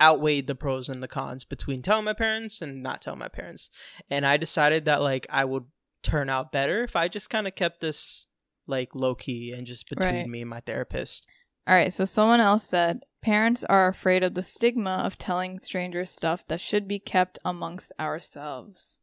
outweighed 0.00 0.46
the 0.46 0.54
pros 0.54 0.88
and 0.88 1.02
the 1.02 1.08
cons 1.08 1.44
between 1.44 1.82
telling 1.82 2.04
my 2.04 2.14
parents 2.14 2.62
and 2.62 2.82
not 2.82 3.02
telling 3.02 3.18
my 3.18 3.28
parents. 3.28 3.70
And 4.10 4.24
I 4.24 4.36
decided 4.36 4.84
that 4.84 5.02
like 5.02 5.26
I 5.30 5.44
would 5.44 5.64
turn 6.02 6.28
out 6.30 6.52
better 6.52 6.84
if 6.84 6.96
I 6.96 7.08
just 7.08 7.30
kind 7.30 7.46
of 7.46 7.54
kept 7.54 7.80
this 7.80 8.26
like 8.66 8.94
low 8.94 9.14
key 9.14 9.52
and 9.52 9.66
just 9.66 9.88
between 9.88 10.14
right. 10.14 10.28
me 10.28 10.40
and 10.40 10.50
my 10.50 10.60
therapist. 10.60 11.26
All 11.66 11.74
right, 11.74 11.92
so 11.92 12.04
someone 12.04 12.40
else 12.40 12.64
said 12.64 13.04
parents 13.22 13.64
are 13.64 13.88
afraid 13.88 14.22
of 14.22 14.34
the 14.34 14.42
stigma 14.42 15.02
of 15.04 15.18
telling 15.18 15.58
strangers 15.58 16.10
stuff 16.10 16.46
that 16.46 16.60
should 16.60 16.86
be 16.86 17.00
kept 17.00 17.38
amongst 17.44 17.90
ourselves. 17.98 19.00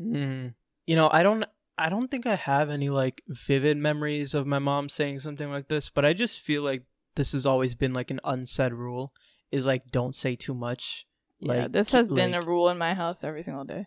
Mm. 0.00 0.54
You 0.86 0.96
know, 0.96 1.10
I 1.12 1.22
don't 1.22 1.44
I 1.76 1.88
don't 1.88 2.10
think 2.10 2.26
I 2.26 2.36
have 2.36 2.70
any 2.70 2.90
like 2.90 3.22
vivid 3.26 3.76
memories 3.76 4.34
of 4.34 4.46
my 4.46 4.58
mom 4.58 4.88
saying 4.88 5.18
something 5.18 5.50
like 5.50 5.68
this, 5.68 5.90
but 5.90 6.04
I 6.04 6.12
just 6.12 6.40
feel 6.40 6.62
like 6.62 6.84
this 7.16 7.32
has 7.32 7.44
always 7.46 7.74
been 7.74 7.92
like 7.92 8.10
an 8.10 8.20
unsaid 8.22 8.72
rule 8.72 9.12
is 9.50 9.66
like 9.66 9.90
don't 9.90 10.14
say 10.14 10.36
too 10.36 10.54
much. 10.54 11.06
Yeah, 11.40 11.62
like, 11.62 11.72
this 11.72 11.90
has 11.92 12.08
like, 12.10 12.16
been 12.16 12.34
a 12.34 12.42
rule 12.42 12.68
in 12.68 12.78
my 12.78 12.94
house 12.94 13.24
every 13.24 13.42
single 13.42 13.64
day. 13.64 13.86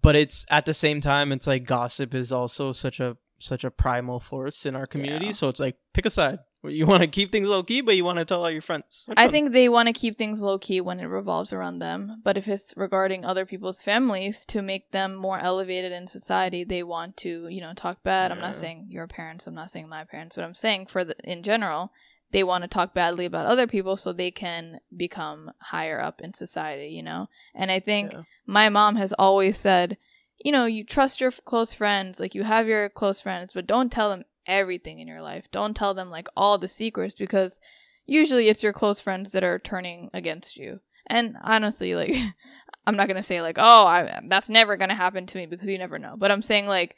But 0.00 0.16
it's 0.16 0.44
at 0.50 0.66
the 0.66 0.74
same 0.74 1.00
time, 1.00 1.30
it's 1.30 1.46
like 1.46 1.64
gossip 1.64 2.14
is 2.14 2.32
also 2.32 2.72
such 2.72 2.98
a 2.98 3.16
such 3.38 3.62
a 3.62 3.70
primal 3.70 4.18
force 4.18 4.66
in 4.66 4.74
our 4.74 4.86
community. 4.86 5.26
Yeah. 5.26 5.32
So 5.32 5.48
it's 5.48 5.60
like 5.60 5.76
pick 5.92 6.06
a 6.06 6.10
side. 6.10 6.40
You 6.64 6.86
want 6.86 7.02
to 7.02 7.08
keep 7.08 7.32
things 7.32 7.48
low 7.48 7.62
key, 7.62 7.80
but 7.80 7.96
you 7.96 8.04
want 8.04 8.18
to 8.18 8.24
tell 8.24 8.44
all 8.44 8.50
your 8.50 8.62
friends. 8.62 9.04
Which 9.08 9.18
I 9.18 9.24
one? 9.24 9.32
think 9.32 9.52
they 9.52 9.68
want 9.68 9.88
to 9.88 9.92
keep 9.92 10.16
things 10.16 10.40
low 10.40 10.58
key 10.58 10.80
when 10.80 11.00
it 11.00 11.06
revolves 11.06 11.52
around 11.52 11.80
them. 11.80 12.20
But 12.22 12.36
if 12.36 12.46
it's 12.46 12.72
regarding 12.76 13.24
other 13.24 13.44
people's 13.44 13.82
families 13.82 14.46
to 14.46 14.62
make 14.62 14.92
them 14.92 15.16
more 15.16 15.38
elevated 15.40 15.90
in 15.90 16.06
society, 16.06 16.62
they 16.62 16.84
want 16.84 17.16
to, 17.18 17.48
you 17.48 17.60
know, 17.60 17.74
talk 17.74 18.04
bad. 18.04 18.30
Yeah. 18.30 18.36
I'm 18.36 18.40
not 18.40 18.54
saying 18.54 18.86
your 18.90 19.08
parents. 19.08 19.46
I'm 19.46 19.54
not 19.54 19.70
saying 19.70 19.88
my 19.88 20.04
parents. 20.04 20.36
But 20.36 20.44
I'm 20.44 20.54
saying 20.54 20.86
for 20.86 21.04
the 21.04 21.16
in 21.24 21.42
general, 21.42 21.90
they 22.30 22.44
want 22.44 22.62
to 22.62 22.68
talk 22.68 22.94
badly 22.94 23.24
about 23.24 23.46
other 23.46 23.66
people 23.66 23.96
so 23.96 24.12
they 24.12 24.30
can 24.30 24.80
become 24.96 25.50
higher 25.58 26.00
up 26.00 26.20
in 26.20 26.32
society, 26.32 26.88
you 26.88 27.02
know? 27.02 27.28
And 27.54 27.70
I 27.70 27.80
think 27.80 28.12
yeah. 28.12 28.22
my 28.46 28.68
mom 28.68 28.96
has 28.96 29.12
always 29.12 29.58
said, 29.58 29.98
you 30.38 30.50
know, 30.50 30.64
you 30.64 30.84
trust 30.84 31.20
your 31.20 31.30
close 31.30 31.74
friends, 31.74 32.18
like 32.18 32.34
you 32.34 32.42
have 32.42 32.66
your 32.66 32.88
close 32.88 33.20
friends, 33.20 33.52
but 33.52 33.66
don't 33.66 33.92
tell 33.92 34.10
them 34.10 34.24
everything 34.46 34.98
in 34.98 35.08
your 35.08 35.22
life. 35.22 35.46
Don't 35.50 35.76
tell 35.76 35.94
them 35.94 36.10
like 36.10 36.28
all 36.36 36.58
the 36.58 36.68
secrets 36.68 37.14
because 37.14 37.60
usually 38.06 38.48
it's 38.48 38.62
your 38.62 38.72
close 38.72 39.00
friends 39.00 39.32
that 39.32 39.44
are 39.44 39.58
turning 39.58 40.10
against 40.12 40.56
you. 40.56 40.80
And 41.06 41.36
honestly, 41.42 41.94
like 41.94 42.14
I'm 42.86 42.96
not 42.96 43.06
going 43.06 43.16
to 43.16 43.22
say 43.22 43.40
like, 43.42 43.56
"Oh, 43.58 43.86
I, 43.86 44.20
that's 44.28 44.48
never 44.48 44.76
going 44.76 44.88
to 44.88 44.94
happen 44.94 45.26
to 45.26 45.38
me" 45.38 45.46
because 45.46 45.68
you 45.68 45.78
never 45.78 45.98
know. 45.98 46.14
But 46.16 46.30
I'm 46.30 46.42
saying 46.42 46.66
like 46.66 46.96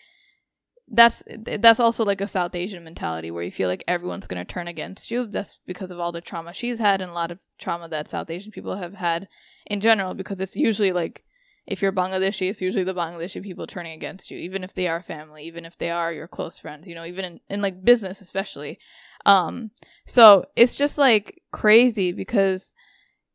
that's 0.88 1.22
that's 1.42 1.80
also 1.80 2.04
like 2.04 2.20
a 2.20 2.28
South 2.28 2.54
Asian 2.54 2.84
mentality 2.84 3.30
where 3.30 3.42
you 3.42 3.50
feel 3.50 3.68
like 3.68 3.84
everyone's 3.88 4.26
gonna 4.26 4.44
turn 4.44 4.68
against 4.68 5.10
you. 5.10 5.26
That's 5.26 5.58
because 5.66 5.90
of 5.90 5.98
all 5.98 6.12
the 6.12 6.20
trauma 6.20 6.52
she's 6.52 6.78
had 6.78 7.00
and 7.00 7.10
a 7.10 7.14
lot 7.14 7.30
of 7.30 7.38
trauma 7.58 7.88
that 7.88 8.10
South 8.10 8.30
Asian 8.30 8.52
people 8.52 8.76
have 8.76 8.94
had 8.94 9.28
in 9.66 9.80
general. 9.80 10.14
Because 10.14 10.40
it's 10.40 10.56
usually 10.56 10.92
like 10.92 11.23
if 11.66 11.80
you're 11.80 11.92
Bangladeshi, 11.92 12.50
it's 12.50 12.60
usually 12.60 12.84
the 12.84 12.94
Bangladeshi 12.94 13.42
people 13.42 13.66
turning 13.66 13.94
against 13.94 14.30
you, 14.30 14.38
even 14.38 14.64
if 14.64 14.74
they 14.74 14.86
are 14.88 15.02
family, 15.02 15.44
even 15.44 15.64
if 15.64 15.78
they 15.78 15.90
are 15.90 16.12
your 16.12 16.28
close 16.28 16.58
friends. 16.58 16.86
You 16.86 16.94
know, 16.94 17.04
even 17.04 17.24
in, 17.24 17.40
in 17.48 17.62
like 17.62 17.84
business 17.84 18.20
especially. 18.20 18.78
Um, 19.26 19.70
so 20.06 20.44
it's 20.56 20.74
just 20.74 20.98
like 20.98 21.40
crazy 21.52 22.12
because 22.12 22.74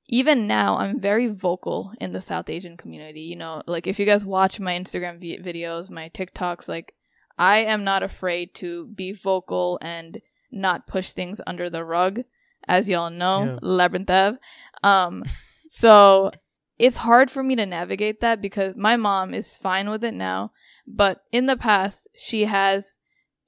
even 0.08 0.48
now 0.48 0.78
I'm 0.78 1.00
very 1.00 1.28
vocal 1.28 1.92
in 2.00 2.14
the 2.14 2.22
South 2.22 2.50
Asian 2.50 2.78
community. 2.78 3.22
You 3.22 3.36
know, 3.36 3.64
like 3.66 3.88
if 3.88 4.00
you 4.00 4.06
guys 4.06 4.26
watch 4.26 4.60
my 4.60 4.76
Instagram 4.76 5.20
v- 5.20 5.40
videos, 5.40 5.90
my 5.90 6.10
TikToks, 6.10 6.68
like 6.68 6.94
I 7.38 7.60
am 7.60 7.84
not 7.84 8.04
afraid 8.04 8.54
to 8.56 8.88
be 8.88 9.14
vocal 9.14 9.80
and 9.82 10.22
not 10.52 10.88
push 10.88 11.14
things 11.14 11.42
under 11.48 11.70
the 11.70 11.84
rug, 11.84 12.22
as 12.68 12.90
y'all 12.90 13.10
know, 13.10 13.46
yeah. 13.46 13.60
Labyrinthe. 13.62 14.38
Um, 14.84 15.24
so 15.70 16.32
it's 16.80 16.96
hard 16.96 17.30
for 17.30 17.44
me 17.44 17.56
to 17.58 17.66
navigate 17.66 18.22
that 18.22 18.42
because 18.42 18.76
my 18.76 18.96
mom 18.96 19.34
is 19.34 19.58
fine 19.58 19.90
with 19.90 20.04
it 20.04 20.14
now, 20.14 20.52
but 20.88 21.22
in 21.32 21.46
the 21.46 21.58
past 21.58 22.08
she 22.16 22.46
has, 22.46 22.98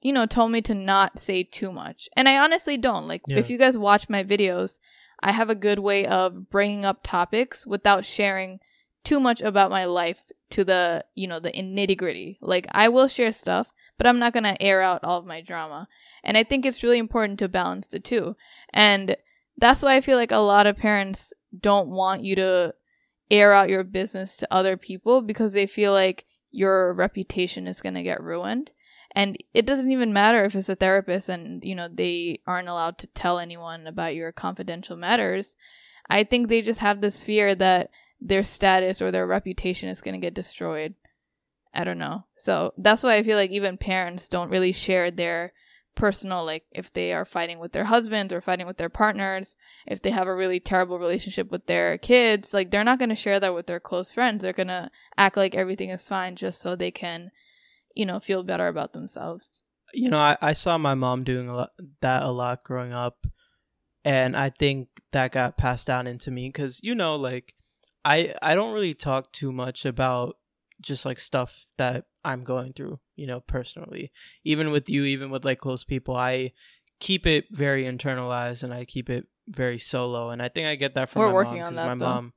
you 0.00 0.12
know, 0.12 0.26
told 0.26 0.52
me 0.52 0.60
to 0.62 0.74
not 0.74 1.18
say 1.18 1.42
too 1.42 1.72
much, 1.72 2.08
and 2.16 2.28
I 2.28 2.38
honestly 2.38 2.76
don't. 2.76 3.08
Like, 3.08 3.22
yeah. 3.26 3.38
if 3.38 3.48
you 3.50 3.58
guys 3.58 3.78
watch 3.78 4.08
my 4.08 4.22
videos, 4.22 4.78
I 5.20 5.32
have 5.32 5.50
a 5.50 5.54
good 5.54 5.78
way 5.78 6.06
of 6.06 6.50
bringing 6.50 6.84
up 6.84 7.00
topics 7.02 7.66
without 7.66 8.04
sharing 8.04 8.60
too 9.04 9.18
much 9.18 9.40
about 9.40 9.70
my 9.70 9.84
life 9.84 10.22
to 10.50 10.64
the 10.64 11.04
you 11.14 11.26
know 11.26 11.40
the 11.40 11.50
nitty 11.50 11.96
gritty. 11.96 12.38
Like 12.40 12.66
I 12.72 12.88
will 12.88 13.08
share 13.08 13.32
stuff, 13.32 13.72
but 13.96 14.06
I'm 14.06 14.18
not 14.18 14.32
going 14.32 14.44
to 14.44 14.60
air 14.60 14.82
out 14.82 15.04
all 15.04 15.18
of 15.18 15.26
my 15.26 15.40
drama. 15.40 15.88
And 16.24 16.36
I 16.36 16.44
think 16.44 16.64
it's 16.64 16.82
really 16.82 16.98
important 16.98 17.38
to 17.40 17.48
balance 17.48 17.86
the 17.86 17.98
two. 17.98 18.36
And 18.72 19.16
that's 19.56 19.82
why 19.82 19.94
I 19.94 20.00
feel 20.00 20.16
like 20.16 20.30
a 20.30 20.36
lot 20.36 20.66
of 20.66 20.76
parents 20.76 21.32
don't 21.58 21.88
want 21.88 22.24
you 22.24 22.36
to 22.36 22.74
air 23.32 23.52
out 23.52 23.70
your 23.70 23.82
business 23.82 24.36
to 24.36 24.54
other 24.54 24.76
people 24.76 25.22
because 25.22 25.52
they 25.52 25.66
feel 25.66 25.92
like 25.92 26.26
your 26.50 26.92
reputation 26.92 27.66
is 27.66 27.80
going 27.80 27.94
to 27.94 28.02
get 28.02 28.22
ruined. 28.22 28.70
And 29.14 29.36
it 29.54 29.66
doesn't 29.66 29.90
even 29.90 30.12
matter 30.12 30.44
if 30.44 30.54
it's 30.54 30.68
a 30.68 30.76
therapist 30.76 31.28
and, 31.28 31.64
you 31.64 31.74
know, 31.74 31.88
they 31.92 32.40
aren't 32.46 32.68
allowed 32.68 32.98
to 32.98 33.06
tell 33.08 33.38
anyone 33.38 33.86
about 33.86 34.14
your 34.14 34.32
confidential 34.32 34.96
matters. 34.96 35.56
I 36.08 36.24
think 36.24 36.48
they 36.48 36.62
just 36.62 36.80
have 36.80 37.00
this 37.00 37.22
fear 37.22 37.54
that 37.54 37.90
their 38.20 38.44
status 38.44 39.02
or 39.02 39.10
their 39.10 39.26
reputation 39.26 39.88
is 39.88 40.00
going 40.00 40.14
to 40.14 40.24
get 40.24 40.34
destroyed. 40.34 40.94
I 41.74 41.84
don't 41.84 41.98
know. 41.98 42.24
So 42.38 42.74
that's 42.76 43.02
why 43.02 43.16
I 43.16 43.22
feel 43.22 43.36
like 43.36 43.50
even 43.50 43.78
parents 43.78 44.28
don't 44.28 44.50
really 44.50 44.72
share 44.72 45.10
their 45.10 45.52
personal 45.94 46.44
like 46.44 46.64
if 46.72 46.92
they 46.92 47.12
are 47.12 47.24
fighting 47.24 47.58
with 47.58 47.72
their 47.72 47.84
husbands 47.84 48.32
or 48.32 48.40
fighting 48.40 48.66
with 48.66 48.76
their 48.76 48.88
partners, 48.88 49.56
if 49.86 50.02
they 50.02 50.10
have 50.10 50.26
a 50.26 50.34
really 50.34 50.60
terrible 50.60 50.98
relationship 50.98 51.50
with 51.50 51.66
their 51.66 51.98
kids, 51.98 52.52
like 52.52 52.70
they're 52.70 52.84
not 52.84 52.98
going 52.98 53.08
to 53.08 53.14
share 53.14 53.40
that 53.40 53.54
with 53.54 53.66
their 53.66 53.80
close 53.80 54.12
friends. 54.12 54.42
They're 54.42 54.52
going 54.52 54.68
to 54.68 54.90
act 55.16 55.36
like 55.36 55.54
everything 55.54 55.90
is 55.90 56.08
fine 56.08 56.36
just 56.36 56.60
so 56.60 56.74
they 56.74 56.90
can, 56.90 57.30
you 57.94 58.06
know, 58.06 58.20
feel 58.20 58.42
better 58.42 58.68
about 58.68 58.92
themselves. 58.92 59.62
You 59.94 60.10
know, 60.10 60.18
I, 60.18 60.36
I 60.40 60.52
saw 60.54 60.78
my 60.78 60.94
mom 60.94 61.24
doing 61.24 61.48
a 61.48 61.54
lot, 61.54 61.70
that 62.00 62.22
a 62.22 62.30
lot 62.30 62.64
growing 62.64 62.92
up. 62.92 63.26
And 64.04 64.36
I 64.36 64.50
think 64.50 64.88
that 65.12 65.32
got 65.32 65.56
passed 65.56 65.86
down 65.86 66.06
into 66.06 66.30
me 66.30 66.48
because, 66.48 66.80
you 66.82 66.94
know, 66.94 67.14
like 67.14 67.54
I, 68.04 68.34
I 68.42 68.54
don't 68.54 68.74
really 68.74 68.94
talk 68.94 69.32
too 69.32 69.52
much 69.52 69.84
about 69.84 70.36
just 70.80 71.06
like 71.06 71.20
stuff 71.20 71.66
that 71.76 72.06
I'm 72.24 72.44
going 72.44 72.72
through, 72.72 73.00
you 73.16 73.26
know, 73.26 73.40
personally. 73.40 74.12
Even 74.44 74.70
with 74.70 74.88
you, 74.88 75.04
even 75.04 75.30
with 75.30 75.44
like 75.44 75.58
close 75.58 75.84
people, 75.84 76.16
I 76.16 76.52
keep 77.00 77.26
it 77.26 77.46
very 77.50 77.84
internalized 77.84 78.62
and 78.62 78.72
I 78.72 78.84
keep 78.84 79.10
it 79.10 79.26
very 79.48 79.78
solo. 79.78 80.30
And 80.30 80.40
I 80.40 80.48
think 80.48 80.66
I 80.66 80.76
get 80.76 80.94
that 80.94 81.08
from 81.10 81.22
We're 81.22 81.32
my 81.32 81.44
mom 81.44 81.58
because 81.58 81.76
my 81.78 81.94
though. 81.94 82.06
mom. 82.06 82.32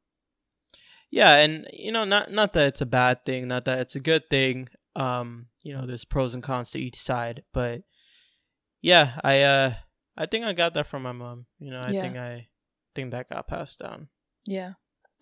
Yeah, 1.11 1.35
and 1.37 1.67
you 1.71 1.91
know, 1.91 2.03
not 2.03 2.31
not 2.31 2.53
that 2.53 2.67
it's 2.67 2.81
a 2.81 2.85
bad 2.85 3.23
thing, 3.25 3.47
not 3.47 3.65
that 3.65 3.79
it's 3.79 3.95
a 3.95 3.99
good 3.99 4.29
thing. 4.29 4.69
Um, 4.95 5.47
you 5.63 5.75
know, 5.77 5.85
there's 5.85 6.05
pros 6.05 6.33
and 6.33 6.43
cons 6.43 6.71
to 6.71 6.79
each 6.79 6.97
side, 6.97 7.43
but 7.53 7.83
yeah, 8.81 9.19
I 9.23 9.41
uh 9.41 9.73
I 10.17 10.25
think 10.25 10.45
I 10.45 10.53
got 10.53 10.73
that 10.73 10.87
from 10.87 11.03
my 11.03 11.11
mom. 11.11 11.45
You 11.59 11.71
know, 11.71 11.81
I 11.81 11.91
Yeah. 11.91 12.01
think 12.01 12.17
I 12.17 12.47
think 12.95 13.11
that 13.11 13.29
got 13.29 13.47
passed 13.47 13.79
down. 13.79 14.09
Yeah. 14.45 14.73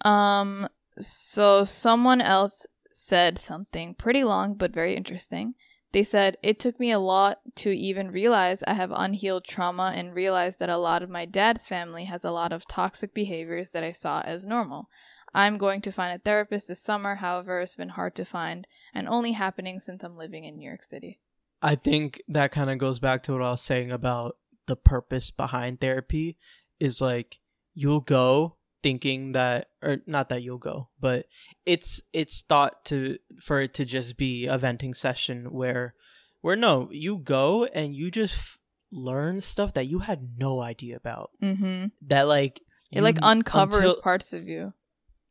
Um 0.05 0.67
so 0.99 1.63
someone 1.65 2.21
else 2.21 2.65
said 2.95 3.37
something 3.37 3.93
pretty 3.93 4.23
long 4.23 4.55
but 4.55 4.73
very 4.73 4.95
interesting. 4.95 5.55
They 5.91 6.03
said 6.03 6.37
it 6.41 6.59
took 6.59 6.79
me 6.79 6.91
a 6.91 6.99
lot 6.99 7.39
to 7.57 7.69
even 7.69 8.11
realize 8.11 8.63
I 8.63 8.73
have 8.73 8.91
unhealed 8.93 9.45
trauma 9.45 9.93
and 9.95 10.15
realize 10.15 10.57
that 10.57 10.69
a 10.69 10.77
lot 10.77 11.03
of 11.03 11.09
my 11.09 11.25
dad's 11.25 11.67
family 11.67 12.05
has 12.05 12.25
a 12.25 12.31
lot 12.31 12.51
of 12.51 12.67
toxic 12.67 13.13
behaviors 13.13 13.71
that 13.71 13.83
I 13.83 13.91
saw 13.91 14.21
as 14.21 14.45
normal. 14.45 14.89
I'm 15.35 15.57
going 15.57 15.81
to 15.81 15.91
find 15.91 16.15
a 16.15 16.19
therapist 16.19 16.67
this 16.67 16.81
summer, 16.81 17.15
however, 17.15 17.61
it's 17.61 17.75
been 17.75 17.89
hard 17.89 18.15
to 18.15 18.25
find 18.25 18.67
and 18.93 19.07
only 19.07 19.33
happening 19.33 19.79
since 19.79 20.03
I'm 20.03 20.17
living 20.17 20.45
in 20.45 20.57
New 20.57 20.67
York 20.67 20.83
City. 20.83 21.19
I 21.61 21.75
think 21.75 22.21
that 22.27 22.51
kind 22.51 22.69
of 22.69 22.77
goes 22.77 22.99
back 22.99 23.21
to 23.23 23.33
what 23.33 23.41
I 23.41 23.51
was 23.51 23.61
saying 23.61 23.91
about 23.91 24.37
the 24.65 24.75
purpose 24.75 25.31
behind 25.31 25.79
therapy 25.79 26.37
is 26.79 27.01
like 27.01 27.39
you'll 27.73 28.01
go 28.01 28.57
thinking 28.83 29.31
that 29.31 29.69
or 29.81 29.97
not 30.05 30.29
that 30.29 30.43
you'll 30.43 30.57
go, 30.59 30.89
but 30.99 31.25
it's 31.65 32.01
it's 32.13 32.41
thought 32.43 32.85
to 32.85 33.17
for 33.41 33.61
it 33.61 33.73
to 33.75 33.85
just 33.85 34.17
be 34.17 34.45
a 34.45 34.57
venting 34.57 34.93
session 34.93 35.51
where 35.51 35.95
where 36.41 36.55
no, 36.57 36.89
you 36.91 37.17
go 37.17 37.63
and 37.65 37.95
you 37.95 38.11
just 38.11 38.35
f- 38.35 38.57
learn 38.91 39.39
stuff 39.41 39.73
that 39.73 39.85
you 39.87 39.99
had 39.99 40.21
no 40.37 40.59
idea 40.61 40.97
about. 40.97 41.31
Mm-hmm. 41.41 41.85
That 42.07 42.27
like 42.27 42.61
It 42.91 43.01
like 43.01 43.17
uncovers 43.23 43.75
until- 43.75 44.01
parts 44.01 44.33
of 44.33 44.47
you. 44.47 44.73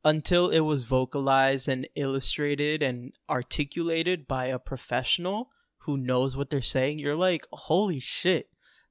until 0.05 0.49
it 0.51 0.61
was 0.61 0.85
vocalized 0.85 1.69
and 1.69 1.87
illustrated 1.95 2.83
and 2.83 3.13
articulated 3.29 4.27
by 4.27 4.47
a 4.47 4.59
professional 4.59 5.51
who 5.81 5.97
knows 5.99 6.37
what 6.37 6.49
they're 6.51 6.61
saying, 6.63 6.99
you're 6.99 7.15
like, 7.17 7.47
holy 7.53 8.01
shit, 8.01 8.49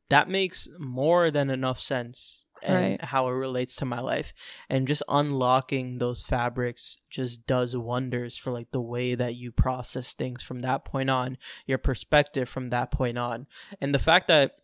that 0.09 0.29
makes 0.29 0.67
more 0.77 1.31
than 1.31 1.49
enough 1.49 1.79
sense 1.79 2.45
and 2.63 2.75
Right. 2.75 3.03
how 3.03 3.27
it 3.27 3.31
relates 3.33 3.75
to 3.77 3.85
my 3.85 3.99
life. 3.99 4.33
And 4.69 4.87
just 4.87 5.03
unlocking 5.09 5.97
those 5.97 6.21
fabrics 6.23 6.97
just 7.09 7.45
does 7.47 7.75
wonders 7.75 8.37
for 8.37 8.51
like 8.51 8.71
the 8.71 8.81
way 8.81 9.15
that 9.15 9.35
you 9.35 9.51
process 9.51 10.13
things 10.13 10.43
from 10.43 10.61
that 10.61 10.85
point 10.85 11.09
on, 11.09 11.37
your 11.65 11.77
perspective 11.77 12.49
from 12.49 12.69
that 12.69 12.91
point 12.91 13.17
on. 13.17 13.47
And 13.79 13.93
the 13.93 13.99
fact 13.99 14.27
that, 14.27 14.55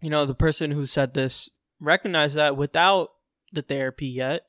you 0.00 0.10
know, 0.10 0.24
the 0.26 0.34
person 0.34 0.70
who 0.70 0.86
said 0.86 1.14
this 1.14 1.48
recognized 1.80 2.36
that 2.36 2.56
without 2.56 3.10
the 3.52 3.62
therapy 3.62 4.06
yet, 4.06 4.42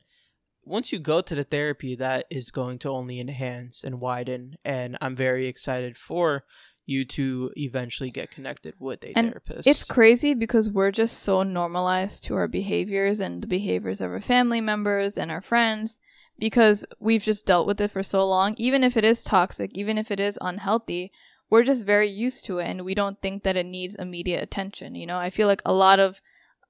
once 0.66 0.92
you 0.92 1.00
go 1.00 1.22
to 1.22 1.34
the 1.34 1.44
therapy, 1.44 1.96
that 1.96 2.26
is 2.30 2.52
going 2.52 2.78
to 2.80 2.90
only 2.90 3.20
enhance 3.20 3.84
and 3.84 4.00
widen. 4.00 4.56
And 4.64 4.98
I'm 5.02 5.16
very 5.16 5.48
excited 5.48 5.98
for 5.98 6.44
you 6.90 7.06
to 7.06 7.52
eventually 7.56 8.10
get 8.10 8.32
connected 8.32 8.74
with 8.80 9.04
a 9.04 9.18
And 9.18 9.30
therapist. 9.30 9.68
It's 9.68 9.84
crazy 9.84 10.34
because 10.34 10.70
we're 10.70 10.92
just 10.92 11.20
so 11.20 11.44
normalized 11.44 12.24
to 12.26 12.36
our 12.36 12.48
behaviors 12.48 13.20
and 13.20 13.44
the 13.44 13.48
behaviors 13.48 14.02
of 14.02 14.12
our 14.12 14.20
family 14.22 14.60
members 14.60 15.18
and 15.18 15.32
our 15.32 15.42
friends 15.42 16.00
because 16.40 16.86
we've 17.00 17.22
just 17.22 17.46
dealt 17.46 17.68
with 17.68 17.80
it 17.82 17.92
for 17.92 18.04
so 18.04 18.26
long. 18.26 18.56
Even 18.58 18.84
if 18.84 18.98
it 18.98 19.06
is 19.06 19.24
toxic, 19.24 19.72
even 19.74 19.98
if 19.98 20.10
it 20.10 20.20
is 20.20 20.40
unhealthy, 20.42 21.12
we're 21.50 21.64
just 21.64 21.86
very 21.86 22.08
used 22.08 22.46
to 22.46 22.60
it 22.60 22.66
and 22.66 22.86
we 22.86 22.96
don't 22.96 23.22
think 23.22 23.44
that 23.44 23.58
it 23.58 23.66
needs 23.66 23.96
immediate 23.96 24.42
attention. 24.42 24.96
You 24.96 25.06
know, 25.06 25.18
I 25.18 25.30
feel 25.30 25.48
like 25.48 25.62
a 25.66 25.74
lot 25.74 26.00
of 26.00 26.22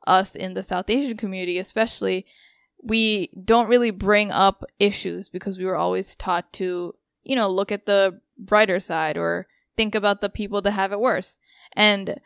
us 0.08 0.36
in 0.36 0.54
the 0.54 0.64
South 0.64 0.90
Asian 0.90 1.18
community, 1.18 1.60
especially, 1.60 2.26
we 2.82 3.30
don't 3.44 3.68
really 3.68 3.92
bring 3.92 4.32
up 4.32 4.64
issues 4.80 5.30
because 5.30 5.58
we 5.58 5.66
were 5.66 5.76
always 5.76 6.16
taught 6.16 6.52
to, 6.54 6.96
you 7.24 7.36
know, 7.36 7.50
look 7.50 7.72
at 7.72 7.86
the 7.86 8.22
brighter 8.38 8.80
side 8.80 9.18
or 9.18 9.48
think 9.80 9.96
about 9.96 10.20
the 10.20 10.30
people 10.30 10.62
that 10.62 10.72
have 10.72 10.92
it 10.92 11.00
worse. 11.00 11.40
And 11.72 12.20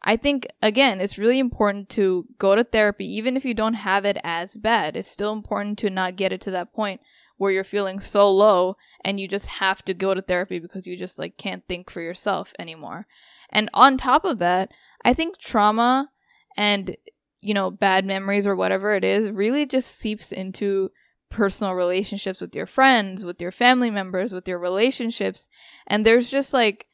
I 0.00 0.16
think, 0.16 0.46
again, 0.62 1.00
it's 1.00 1.18
really 1.18 1.40
important 1.40 1.88
to 1.90 2.24
go 2.38 2.54
to 2.54 2.62
therapy, 2.62 3.04
even 3.16 3.36
if 3.36 3.44
you 3.44 3.52
don't 3.52 3.74
have 3.74 4.04
it 4.04 4.16
as 4.22 4.56
bad. 4.56 4.94
It's 4.94 5.10
still 5.10 5.32
important 5.32 5.76
to 5.80 5.90
not 5.90 6.14
get 6.14 6.30
it 6.30 6.40
to 6.42 6.52
that 6.52 6.72
point 6.72 7.00
where 7.36 7.50
you're 7.50 7.64
feeling 7.64 7.98
so 7.98 8.30
low 8.30 8.76
and 9.04 9.18
you 9.18 9.26
just 9.26 9.46
have 9.46 9.84
to 9.86 9.92
go 9.92 10.14
to 10.14 10.22
therapy 10.22 10.60
because 10.60 10.86
you 10.86 10.96
just 10.96 11.18
like 11.18 11.36
can't 11.36 11.66
think 11.66 11.90
for 11.90 12.00
yourself 12.00 12.52
anymore. 12.60 13.08
And 13.50 13.68
on 13.74 13.96
top 13.96 14.24
of 14.24 14.38
that, 14.38 14.70
I 15.04 15.12
think 15.12 15.38
trauma 15.38 16.10
and 16.56 16.96
you 17.40 17.54
know 17.54 17.72
bad 17.72 18.04
memories 18.04 18.46
or 18.46 18.54
whatever 18.54 18.94
it 18.94 19.02
is 19.02 19.30
really 19.30 19.66
just 19.66 19.98
seeps 19.98 20.30
into 20.30 20.92
personal 21.28 21.74
relationships 21.74 22.40
with 22.40 22.54
your 22.54 22.66
friends, 22.66 23.24
with 23.24 23.40
your 23.40 23.52
family 23.52 23.90
members, 23.90 24.32
with 24.32 24.46
your 24.46 24.58
relationships. 24.60 25.48
And 25.88 26.06
there's 26.06 26.30
just 26.30 26.52
like 26.52 26.86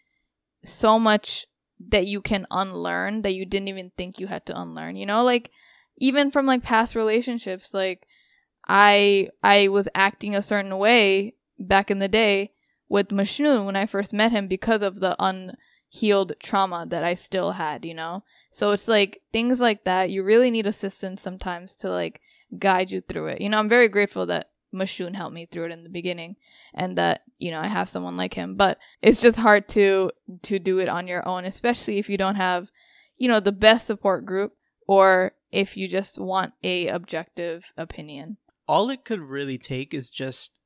so 0.69 0.99
much 0.99 1.47
that 1.89 2.07
you 2.07 2.21
can 2.21 2.47
unlearn 2.51 3.23
that 3.23 3.35
you 3.35 3.45
didn't 3.45 3.69
even 3.69 3.91
think 3.97 4.19
you 4.19 4.27
had 4.27 4.47
to 4.47 4.61
unlearn. 4.61 4.97
You 4.97 5.07
know, 5.07 5.23
like 5.25 5.51
even 5.99 6.31
from 6.31 6.47
like 6.47 6.63
past 6.63 6.95
relationships, 6.95 7.75
like 7.75 8.07
I 8.67 9.29
I 9.43 9.69
was 9.69 9.89
acting 9.95 10.35
a 10.35 10.43
certain 10.43 10.77
way 10.79 11.35
back 11.59 11.91
in 11.91 11.99
the 11.99 12.09
day 12.09 12.53
with 12.89 13.09
Mashnoon 13.09 13.67
when 13.67 13.77
I 13.77 13.87
first 13.87 14.13
met 14.13 14.33
him 14.33 14.49
because 14.49 14.83
of 14.83 15.01
the 15.01 15.17
unhealed 15.19 16.33
trauma 16.41 16.87
that 16.89 17.05
I 17.05 17.15
still 17.15 17.53
had, 17.53 17.85
you 17.85 17.95
know? 17.95 18.23
So 18.51 18.71
it's 18.73 18.89
like 18.89 19.21
things 19.33 19.61
like 19.61 19.85
that, 19.85 20.11
you 20.11 20.23
really 20.23 20.51
need 20.51 20.67
assistance 20.67 21.21
sometimes 21.21 21.77
to 21.77 21.91
like 21.91 22.21
guide 22.59 22.91
you 22.91 23.01
through 23.01 23.27
it. 23.29 23.41
You 23.41 23.49
know, 23.49 23.59
I'm 23.59 23.69
very 23.69 23.89
grateful 23.89 24.27
that 24.27 24.51
Mashun 24.77 25.17
helped 25.17 25.35
me 25.35 25.47
through 25.47 25.67
it 25.67 25.73
in 25.73 25.83
the 25.83 25.89
beginning 25.89 26.37
and 26.75 26.97
that, 26.99 27.23
you 27.39 27.51
know, 27.51 27.61
I 27.61 27.69
have 27.69 27.89
someone 27.89 28.17
like 28.17 28.35
him. 28.35 28.57
But 28.57 28.79
it's 29.01 29.21
just 29.21 29.39
hard 29.39 29.67
to 29.71 30.11
to 30.43 30.59
do 30.59 30.79
it 30.79 30.89
on 30.89 31.09
your 31.09 31.27
own, 31.27 31.45
especially 31.45 31.99
if 31.99 32.09
you 32.11 32.19
don't 32.19 32.37
have, 32.37 32.69
you 33.17 33.29
know, 33.29 33.41
the 33.41 33.53
best 33.53 33.87
support 33.87 34.27
group 34.27 34.53
or 34.87 35.33
if 35.51 35.77
you 35.77 35.89
just 35.89 36.19
want 36.19 36.53
a 36.63 36.89
objective 36.89 37.73
opinion. 37.77 38.37
all 38.69 38.91
it 38.91 39.05
could 39.05 39.21
really 39.21 39.59
take 39.59 39.95
is 39.95 40.11
just 40.11 40.61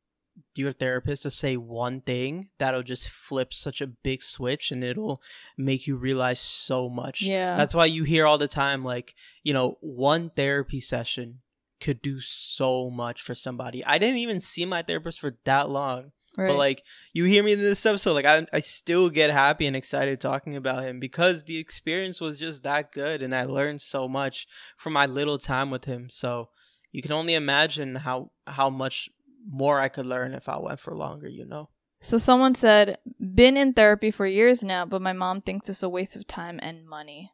your 0.54 0.72
therapist 0.72 1.22
to 1.22 1.30
say 1.30 1.56
one 1.56 2.00
thing 2.00 2.48
that'll 2.58 2.82
just 2.82 3.10
flip 3.10 3.52
such 3.52 3.80
a 3.80 3.86
big 3.86 4.22
switch 4.22 4.70
and 4.72 4.82
it'll 4.82 5.20
make 5.56 5.86
you 5.86 5.96
realize 5.96 6.40
so 6.40 6.88
much. 6.88 7.22
Yeah. 7.22 7.56
That's 7.56 7.74
why 7.74 7.86
you 7.86 8.04
hear 8.04 8.26
all 8.26 8.38
the 8.38 8.48
time, 8.48 8.82
like, 8.84 9.14
you 9.42 9.52
know, 9.52 9.76
one 9.80 10.30
therapy 10.30 10.80
session 10.80 11.40
could 11.80 12.02
do 12.02 12.20
so 12.20 12.90
much 12.90 13.22
for 13.22 13.34
somebody. 13.34 13.84
I 13.84 13.98
didn't 13.98 14.18
even 14.18 14.40
see 14.40 14.64
my 14.64 14.82
therapist 14.82 15.20
for 15.20 15.36
that 15.44 15.70
long. 15.70 16.12
right. 16.36 16.48
But 16.48 16.56
like 16.56 16.84
you 17.12 17.24
hear 17.24 17.42
me 17.42 17.52
in 17.52 17.58
this 17.58 17.84
episode, 17.86 18.12
like 18.12 18.26
I 18.26 18.46
I 18.52 18.60
still 18.60 19.10
get 19.10 19.30
happy 19.30 19.66
and 19.66 19.76
excited 19.76 20.20
talking 20.20 20.56
about 20.56 20.84
him 20.84 21.00
because 21.00 21.44
the 21.44 21.58
experience 21.58 22.20
was 22.20 22.38
just 22.38 22.62
that 22.62 22.92
good 22.92 23.22
and 23.22 23.34
I 23.34 23.44
learned 23.44 23.80
so 23.80 24.08
much 24.08 24.46
from 24.76 24.92
my 24.92 25.06
little 25.06 25.38
time 25.38 25.70
with 25.70 25.86
him. 25.86 26.08
So 26.08 26.50
you 26.92 27.02
can 27.02 27.12
only 27.12 27.34
imagine 27.34 27.96
how 27.96 28.30
how 28.46 28.70
much 28.70 29.08
more 29.46 29.80
I 29.80 29.88
could 29.88 30.06
learn 30.06 30.34
if 30.34 30.48
I 30.48 30.58
went 30.58 30.80
for 30.80 30.94
longer, 30.94 31.28
you 31.28 31.46
know. 31.46 31.70
So 32.02 32.16
someone 32.18 32.54
said, 32.54 32.98
been 33.34 33.56
in 33.56 33.74
therapy 33.74 34.10
for 34.10 34.26
years 34.26 34.62
now, 34.62 34.86
but 34.86 35.02
my 35.02 35.12
mom 35.12 35.42
thinks 35.42 35.68
it's 35.68 35.82
a 35.82 35.88
waste 35.88 36.16
of 36.16 36.26
time 36.26 36.58
and 36.62 36.88
money. 36.88 37.30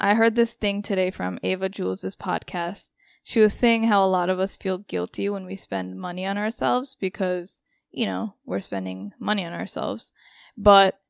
I 0.00 0.14
heard 0.14 0.34
this 0.34 0.54
thing 0.54 0.82
today 0.82 1.10
from 1.10 1.38
Ava 1.42 1.68
Jules' 1.68 2.16
podcast. 2.16 2.90
She 3.28 3.40
was 3.40 3.54
saying 3.54 3.82
how 3.82 4.04
a 4.04 4.06
lot 4.06 4.30
of 4.30 4.38
us 4.38 4.56
feel 4.56 4.78
guilty 4.78 5.28
when 5.28 5.46
we 5.46 5.56
spend 5.56 5.98
money 5.98 6.24
on 6.24 6.38
ourselves 6.38 6.94
because, 6.94 7.60
you 7.90 8.06
know, 8.06 8.34
we're 8.44 8.60
spending 8.60 9.14
money 9.18 9.44
on 9.44 9.52
ourselves. 9.52 10.12
But 10.56 11.00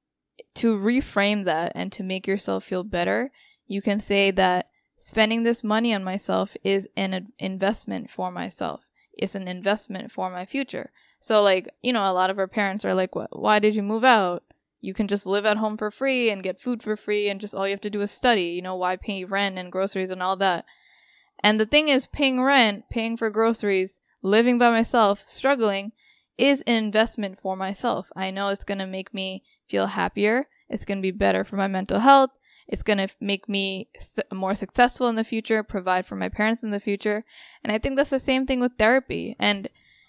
to 0.54 0.78
reframe 0.78 1.44
that 1.44 1.72
and 1.74 1.92
to 1.92 2.02
make 2.02 2.26
yourself 2.26 2.64
feel 2.64 2.84
better, 2.84 3.32
you 3.66 3.82
can 3.82 3.98
say 3.98 4.30
that 4.30 4.70
spending 4.96 5.42
this 5.42 5.62
money 5.62 5.92
on 5.92 6.02
myself 6.02 6.56
is 6.64 6.88
an 6.96 7.32
investment 7.38 8.10
for 8.10 8.30
myself. 8.30 8.80
It's 9.12 9.34
an 9.34 9.46
investment 9.46 10.10
for 10.10 10.30
my 10.30 10.46
future. 10.46 10.92
So 11.20 11.42
like, 11.42 11.68
you 11.82 11.92
know, 11.92 12.10
a 12.10 12.14
lot 12.14 12.30
of 12.30 12.38
our 12.38 12.48
parents 12.48 12.86
are 12.86 12.94
like, 12.94 13.14
"What? 13.14 13.38
Why 13.38 13.58
did 13.58 13.76
you 13.76 13.82
move 13.82 14.04
out? 14.04 14.42
You 14.80 14.94
can 14.94 15.06
just 15.06 15.26
live 15.26 15.44
at 15.44 15.58
home 15.58 15.76
for 15.76 15.90
free 15.90 16.30
and 16.30 16.42
get 16.42 16.62
food 16.62 16.82
for 16.82 16.96
free 16.96 17.28
and 17.28 17.42
just 17.42 17.54
all 17.54 17.68
you 17.68 17.74
have 17.74 17.82
to 17.82 17.90
do 17.90 18.00
is 18.00 18.10
study. 18.10 18.56
You 18.56 18.62
know, 18.62 18.76
why 18.76 18.96
pay 18.96 19.24
rent 19.24 19.58
and 19.58 19.70
groceries 19.70 20.08
and 20.08 20.22
all 20.22 20.36
that?" 20.36 20.64
And 21.40 21.60
the 21.60 21.66
thing 21.66 21.88
is, 21.88 22.06
paying 22.06 22.42
rent, 22.42 22.84
paying 22.90 23.16
for 23.16 23.30
groceries, 23.30 24.00
living 24.22 24.58
by 24.58 24.70
myself, 24.70 25.22
struggling 25.26 25.92
is 26.38 26.62
an 26.62 26.74
investment 26.74 27.40
for 27.40 27.56
myself. 27.56 28.06
I 28.14 28.30
know 28.30 28.48
it's 28.48 28.64
going 28.64 28.78
to 28.78 28.86
make 28.86 29.14
me 29.14 29.44
feel 29.68 29.86
happier. 29.86 30.48
It's 30.68 30.84
going 30.84 30.98
to 30.98 31.02
be 31.02 31.12
better 31.12 31.44
for 31.44 31.56
my 31.56 31.68
mental 31.68 32.00
health. 32.00 32.30
It's 32.68 32.82
going 32.82 32.98
to 32.98 33.08
make 33.20 33.48
me 33.48 33.88
more 34.32 34.54
successful 34.54 35.08
in 35.08 35.14
the 35.14 35.24
future, 35.24 35.62
provide 35.62 36.04
for 36.04 36.16
my 36.16 36.28
parents 36.28 36.64
in 36.64 36.70
the 36.70 36.80
future. 36.80 37.24
And 37.62 37.72
I 37.72 37.78
think 37.78 37.96
that's 37.96 38.10
the 38.10 38.18
same 38.18 38.44
thing 38.44 38.60
with 38.60 38.72
therapy. 38.76 39.36
And 39.38 39.68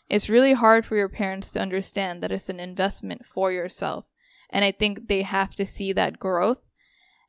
it's 0.09 0.30
really 0.30 0.53
hard 0.53 0.86
for 0.86 0.95
your 0.95 1.09
parents 1.09 1.51
to 1.51 1.61
understand 1.61 2.23
that 2.23 2.32
it's 2.32 2.49
an 2.49 2.59
investment 2.59 3.23
for 3.32 3.51
yourself. 3.51 4.05
And 4.49 4.65
I 4.65 4.71
think 4.71 5.07
they 5.07 5.21
have 5.21 5.53
to 5.55 5.65
see 5.65 5.93
that 5.93 6.19
growth. 6.19 6.59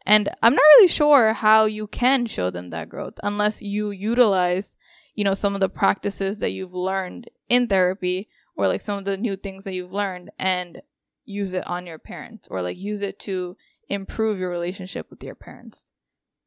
And 0.07 0.29
I'm 0.43 0.55
not 0.55 0.65
really 0.77 0.89
sure 0.89 1.33
how 1.33 1.67
you 1.67 1.87
can 1.87 2.27
show 2.27 2.51
them 2.51 2.71
that 2.71 2.89
growth 2.89 3.15
unless 3.23 3.61
you 3.61 3.91
utilize, 3.91 4.77
you 5.15 5.25
know, 5.25 5.35
some 5.35 5.55
of 5.55 5.61
the 5.61 5.69
practices 5.69 6.39
that 6.39 6.51
you've 6.51 6.75
learned 6.75 7.29
in 7.49 7.67
therapy 7.69 8.29
or 8.57 8.69
like 8.69 8.81
some 8.81 8.99
of 8.99 9.05
the 9.05 9.17
new 9.17 9.37
things 9.37 9.65
that 9.65 9.75
you've 9.75 9.93
learned 9.93 10.31
and 10.39 10.81
use 11.25 11.53
it 11.53 11.67
on 11.67 11.87
your 11.87 11.99
parents 11.99 12.49
or 12.51 12.63
like 12.63 12.79
use 12.79 13.03
it 13.03 13.19
to 13.21 13.57
improve 13.89 14.39
your 14.39 14.51
relationship 14.51 15.11
with 15.11 15.23
your 15.23 15.35
parents. 15.35 15.93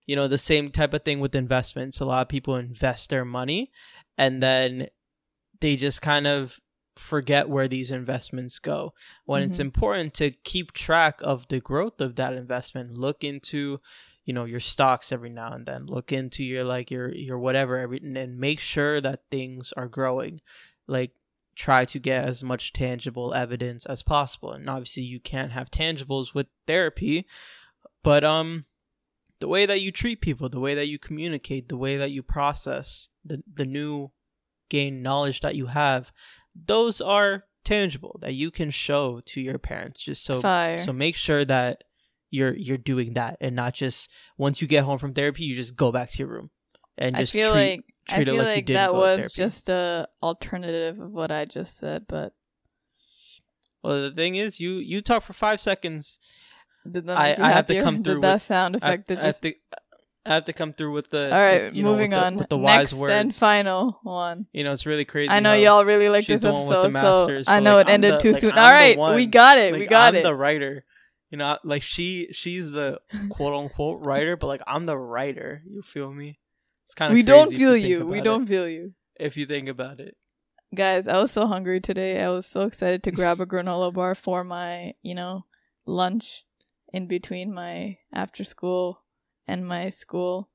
you 0.08 0.16
know, 0.16 0.28
the 0.28 0.38
same 0.38 0.72
type 0.72 0.94
of 0.94 1.04
thing 1.04 1.20
with 1.20 1.36
investments. 1.36 2.00
A 2.00 2.06
lot 2.06 2.24
of 2.24 2.28
people 2.28 2.56
invest 2.56 3.10
their 3.10 3.24
money 3.24 3.72
and 4.18 4.42
then 4.42 4.88
they 5.60 5.76
just 5.76 6.02
kind 6.02 6.28
of 6.28 6.60
forget 6.96 7.50
where 7.50 7.68
these 7.68 7.92
investments 7.92 8.60
go. 8.60 8.94
When 9.26 9.44
it's 9.44 9.58
Mhm. 9.58 9.62
important 9.62 10.14
to 10.16 10.32
keep 10.32 10.72
track 10.74 11.20
of 11.24 11.48
the 11.48 11.60
growth 11.62 12.02
of 12.02 12.16
that 12.16 12.34
investment, 12.34 12.98
look 12.98 13.24
into 13.24 13.80
you 14.24 14.34
know 14.34 14.46
your 14.46 14.60
stocks 14.60 15.12
every 15.12 15.30
now 15.32 15.52
and 15.52 15.66
then 15.66 15.86
look 15.88 16.12
into 16.12 16.44
your 16.44 16.64
like 16.64 16.92
your 16.92 17.12
your 17.14 17.40
whatever 17.40 17.78
every 17.78 17.98
and 17.98 18.38
make 18.38 18.60
sure 18.60 19.02
that 19.02 19.24
things 19.32 19.74
are 19.76 19.88
growing 19.88 20.40
like 20.88 21.12
try 21.56 21.86
to 21.86 21.98
get 22.00 22.24
as 22.26 22.44
much 22.44 22.72
tangible 22.72 23.34
evidence 23.34 23.84
as 23.88 24.04
possible 24.04 24.52
and 24.52 24.70
obviously 24.70 25.02
you 25.02 25.20
can't 25.20 25.52
have 25.52 25.72
tangibles 25.72 26.36
with 26.36 26.46
therapy 26.68 27.26
but 28.04 28.24
um 28.24 28.64
the 29.40 29.48
way 29.48 29.66
that 29.66 29.82
you 29.82 29.92
treat 29.92 30.22
people 30.22 30.48
the 30.50 30.60
way 30.60 30.76
that 30.76 30.86
you 30.88 31.00
communicate 31.00 31.68
the 31.68 31.76
way 31.78 31.98
that 31.98 32.12
you 32.12 32.22
process 32.22 33.10
the 33.26 33.42
the 33.52 33.66
new 33.66 34.12
gain 34.70 35.02
knowledge 35.02 35.40
that 35.42 35.56
you 35.56 35.66
have 35.66 36.12
those 36.56 37.00
are 37.02 37.46
tangible 37.64 38.18
that 38.22 38.34
you 38.34 38.50
can 38.52 38.70
show 38.72 39.20
to 39.26 39.40
your 39.42 39.58
parents 39.60 40.02
just 40.04 40.24
so 40.24 40.42
Fire. 40.42 40.78
so 40.78 40.92
make 40.92 41.16
sure 41.16 41.46
that 41.46 41.84
you're 42.32 42.56
you're 42.56 42.78
doing 42.78 43.14
that 43.14 43.38
and 43.40 43.56
not 43.56 43.74
just 43.74 44.10
once 44.38 44.62
you 44.62 44.68
get 44.68 44.84
home 44.84 44.98
from 44.98 45.14
therapy 45.14 45.44
you 45.44 45.56
just 45.56 45.76
go 45.76 45.92
back 45.92 46.10
to 46.10 46.18
your 46.20 46.28
room 46.30 46.50
and 46.98 47.16
I 47.16 47.20
just 47.22 47.34
feel 47.34 47.52
treat 47.52 47.60
like 47.72 47.86
I 48.10 48.16
treat 48.16 48.28
it 48.28 48.32
feel 48.32 48.38
like 48.44 48.56
like, 48.56 48.66
that 48.68 48.94
was 48.94 49.20
therapy. 49.20 49.34
just 49.36 49.70
a 49.70 50.08
alternative 50.24 51.00
of 51.00 51.12
what 51.12 51.30
I 51.32 51.46
just 51.46 51.78
said, 51.78 52.06
but 52.08 52.34
well 53.84 54.02
the 54.02 54.12
thing 54.12 54.36
is 54.36 54.60
you 54.60 54.72
you 54.74 55.02
talk 55.02 55.24
for 55.24 55.34
five 55.34 55.60
seconds 55.60 56.20
did 56.90 57.06
that 57.06 57.18
I- 57.18 57.24
I 57.40 57.52
have 57.52 57.68
to 57.68 57.74
happier? 57.76 57.84
come 57.84 57.98
Did 57.98 58.06
through 58.06 58.22
that 58.22 58.34
with- 58.36 58.42
sound 58.44 58.78
I, 58.82 58.88
effect 58.90 59.08
that 59.10 59.20
I 59.22 59.26
have 59.26 59.42
to 59.42 59.54
I 60.26 60.36
have 60.36 60.44
to 60.46 60.54
come 60.54 60.72
through 60.74 60.92
with 60.94 61.10
the 61.10 61.26
All 61.34 61.40
right, 61.42 61.74
you 61.74 61.84
know, 61.84 61.92
moving 61.92 62.12
with 62.12 62.20
the, 62.20 62.26
on. 62.26 62.36
with 62.36 62.50
the 62.50 62.58
Next 62.58 62.94
wise 62.94 62.96
words 62.96 63.14
and 63.14 63.36
final 63.36 64.00
one. 64.04 64.46
you 64.52 64.64
know 64.64 64.72
it's 64.72 64.86
really 64.86 65.06
crazy 65.06 65.30
I 65.30 65.40
know 65.40 65.54
y'all 65.54 65.84
really 65.86 66.10
like 66.10 66.28
this 66.28 66.40
the 66.42 66.52
the 66.52 66.58
episode, 66.58 66.84
so 66.84 66.90
masters, 66.92 67.48
I 67.48 67.60
know 67.60 67.76
like, 67.76 67.88
it 67.88 67.90
I'm 67.90 67.94
ended 67.96 68.14
the- 68.14 68.20
too 68.20 68.32
like, 68.34 68.42
soon. 68.42 68.52
I'm 68.52 68.58
All 68.60 68.66
the 68.68 68.72
right, 68.72 68.98
one. 68.98 69.16
we 69.16 69.26
got 69.26 69.58
it. 69.58 69.74
we 69.74 69.80
like, 69.80 69.90
got 69.90 70.14
I'm 70.14 70.20
it. 70.20 70.24
the 70.24 70.36
writer 70.36 70.86
you 71.32 71.38
know 71.38 71.58
like 71.64 71.82
she 71.82 72.28
she's 72.34 72.72
the 72.72 73.00
quote 73.30 73.54
unquote 73.54 74.06
writer 74.06 74.36
but 74.38 74.48
like 74.48 74.62
I'm 74.68 74.86
the 74.86 74.98
writer 74.98 75.64
you 75.68 75.82
feel 75.82 76.12
me 76.14 76.40
it's 76.86 76.94
kind 76.94 77.12
of 77.12 77.16
we 77.16 77.24
don't 77.24 77.56
feel 77.56 77.76
you. 77.76 78.06
We 78.06 78.22
don't 78.22 78.46
feel 78.48 78.68
you. 78.68 78.94
if 79.20 79.38
you 79.38 79.46
think 79.46 79.70
about 79.70 80.00
it 80.00 80.16
Guys, 80.74 81.06
I 81.06 81.20
was 81.22 81.32
so 81.32 81.48
hungry 81.48 81.82
today. 81.82 82.24
I 82.24 82.30
was 82.30 82.46
so 82.46 82.62
excited 82.62 83.04
to 83.04 83.12
grab 83.12 83.42
a 83.42 83.46
granola 83.46 83.94
bar 83.94 84.16
for 84.16 84.42
my, 84.46 84.94
you 85.02 85.14
know, 85.14 85.44
lunch 85.86 86.46
in 86.94 87.08
between 87.08 87.54
my 87.54 87.98
after 88.14 88.46
school 88.46 89.01
and 89.48 89.68
my 89.68 89.90
school. 89.90 90.50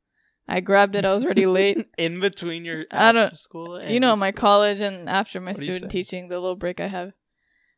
I 0.48 0.60
grabbed 0.60 0.94
it. 0.94 1.04
I 1.04 1.12
was 1.14 1.24
already 1.24 1.46
late. 1.46 1.86
in 1.98 2.20
between 2.20 2.64
your 2.64 2.84
I 2.90 3.12
don't- 3.12 3.24
after 3.24 3.36
school 3.36 3.76
and 3.76 3.90
you 3.90 3.98
know, 4.00 4.14
my 4.16 4.30
school. 4.30 4.40
college 4.40 4.80
and 4.80 5.08
after 5.08 5.40
my 5.40 5.52
What 5.52 5.62
student 5.62 5.90
teaching, 5.90 6.28
the 6.28 6.38
little 6.38 6.54
break 6.56 6.80
I 6.80 6.86
have. 6.86 7.12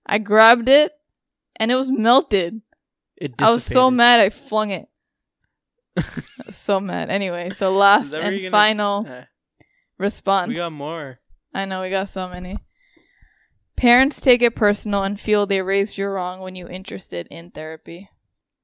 I 0.06 0.18
grabbed 0.18 0.68
it 0.68 0.92
and 1.56 1.70
it 1.70 1.76
was 1.76 1.90
melted. 1.90 2.60
it 3.16 3.34
I 3.40 3.50
was 3.52 3.64
so 3.64 3.90
mad 3.90 4.20
I 4.20 4.28
flung 4.30 4.70
it. 4.70 4.86
I 5.96 6.02
was 6.46 6.56
so 6.56 6.78
mad. 6.78 7.08
Anyway, 7.10 7.50
so 7.56 7.72
last 7.72 8.12
and 8.12 8.36
gonna- 8.36 8.50
final 8.50 9.06
Eh, 9.08 9.24
response. 9.98 10.48
we 10.48 10.54
got 10.56 10.72
more 10.72 11.20
I 11.54 11.64
know 11.64 11.80
we 11.80 11.88
got 11.90 12.08
so 12.10 12.28
many. 12.28 12.58
Parents 13.76 14.20
take 14.20 14.42
it 14.42 14.54
personal 14.56 15.04
and 15.04 15.18
feel 15.18 15.46
they 15.46 15.62
raised 15.62 15.96
you 15.96 16.06
wrong 16.08 16.40
when 16.40 16.54
you 16.54 16.68
interested 16.68 17.26
in 17.30 17.50
therapy. 17.50 18.10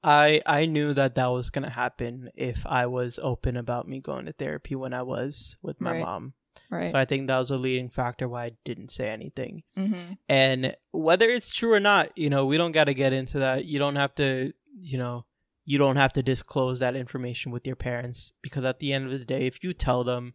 I 0.05 0.41
I 0.47 0.67
knew 0.67 0.93
that 0.95 1.15
that 1.15 1.27
was 1.33 1.51
gonna 1.51 1.71
happen 1.71 2.29
if 2.35 2.67
I 2.67 2.87
was 2.87 3.19
open 3.23 3.57
about 3.57 3.89
me 3.89 4.01
going 4.01 4.27
to 4.27 4.33
therapy 4.33 4.75
when 4.75 4.93
I 4.95 5.03
was 5.03 5.57
with 5.63 5.81
my 5.81 5.93
Right. 5.93 6.01
mom. 6.03 6.35
Right. 6.71 6.91
So 6.91 6.99
I 6.99 7.05
think 7.05 7.27
that 7.27 7.39
was 7.39 7.51
a 7.51 7.57
leading 7.57 7.89
factor 7.89 8.29
why 8.29 8.45
I 8.45 8.53
didn't 8.65 8.91
say 8.91 9.09
anything. 9.09 9.63
mm-hmm. 9.77 10.13
And 10.29 10.77
whether 10.93 11.27
it's 11.27 11.51
true 11.51 11.73
or 11.73 11.81
not, 11.81 12.17
you 12.17 12.31
know, 12.31 12.47
we 12.47 12.57
don't 12.57 12.73
got 12.73 12.85
to 12.85 12.95
get 12.95 13.13
into 13.13 13.39
that. 13.41 13.65
You 13.65 13.79
don't 13.79 13.97
have 13.97 14.15
to, 14.17 14.53
you 14.81 14.99
know, 14.99 15.25
you 15.65 15.79
don't 15.79 15.97
have 15.97 16.13
to 16.13 16.23
disclose 16.23 16.79
that 16.79 16.95
information 16.95 17.51
with 17.51 17.67
your 17.67 17.77
parents 17.77 18.33
because 18.43 18.65
at 18.65 18.79
the 18.79 18.93
end 18.93 19.07
of 19.07 19.19
the 19.19 19.25
day, 19.25 19.47
if 19.47 19.65
you 19.65 19.73
tell 19.73 20.05
them, 20.05 20.35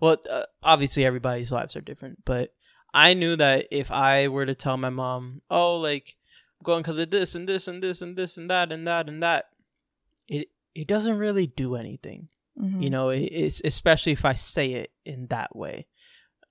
well, 0.00 0.16
uh, 0.30 0.44
obviously 0.62 1.04
everybody's 1.04 1.52
lives 1.52 1.74
are 1.76 1.80
different, 1.80 2.24
but 2.24 2.54
I 2.94 3.14
knew 3.14 3.36
that 3.36 3.66
if 3.70 3.90
I 3.90 4.28
were 4.28 4.46
to 4.46 4.54
tell 4.54 4.76
my 4.76 4.90
mom, 4.90 5.42
oh, 5.50 5.76
like 5.76 6.16
going 6.62 6.82
because 6.82 6.98
of 6.98 7.10
this 7.10 7.34
and 7.34 7.48
this 7.48 7.68
and 7.68 7.82
this 7.82 8.02
and 8.02 8.16
this 8.16 8.36
and 8.36 8.50
that 8.50 8.72
and 8.72 8.86
that 8.86 9.08
and 9.08 9.22
that, 9.22 9.46
it 10.28 10.48
it 10.74 10.86
doesn't 10.86 11.18
really 11.18 11.46
do 11.46 11.74
anything 11.74 12.28
Mm-hmm. 12.60 12.82
you 12.82 12.90
know 12.90 13.10
it, 13.10 13.20
it's 13.20 13.62
especially 13.64 14.10
if 14.10 14.24
i 14.24 14.34
say 14.34 14.72
it 14.72 14.90
in 15.04 15.28
that 15.28 15.54
way 15.54 15.86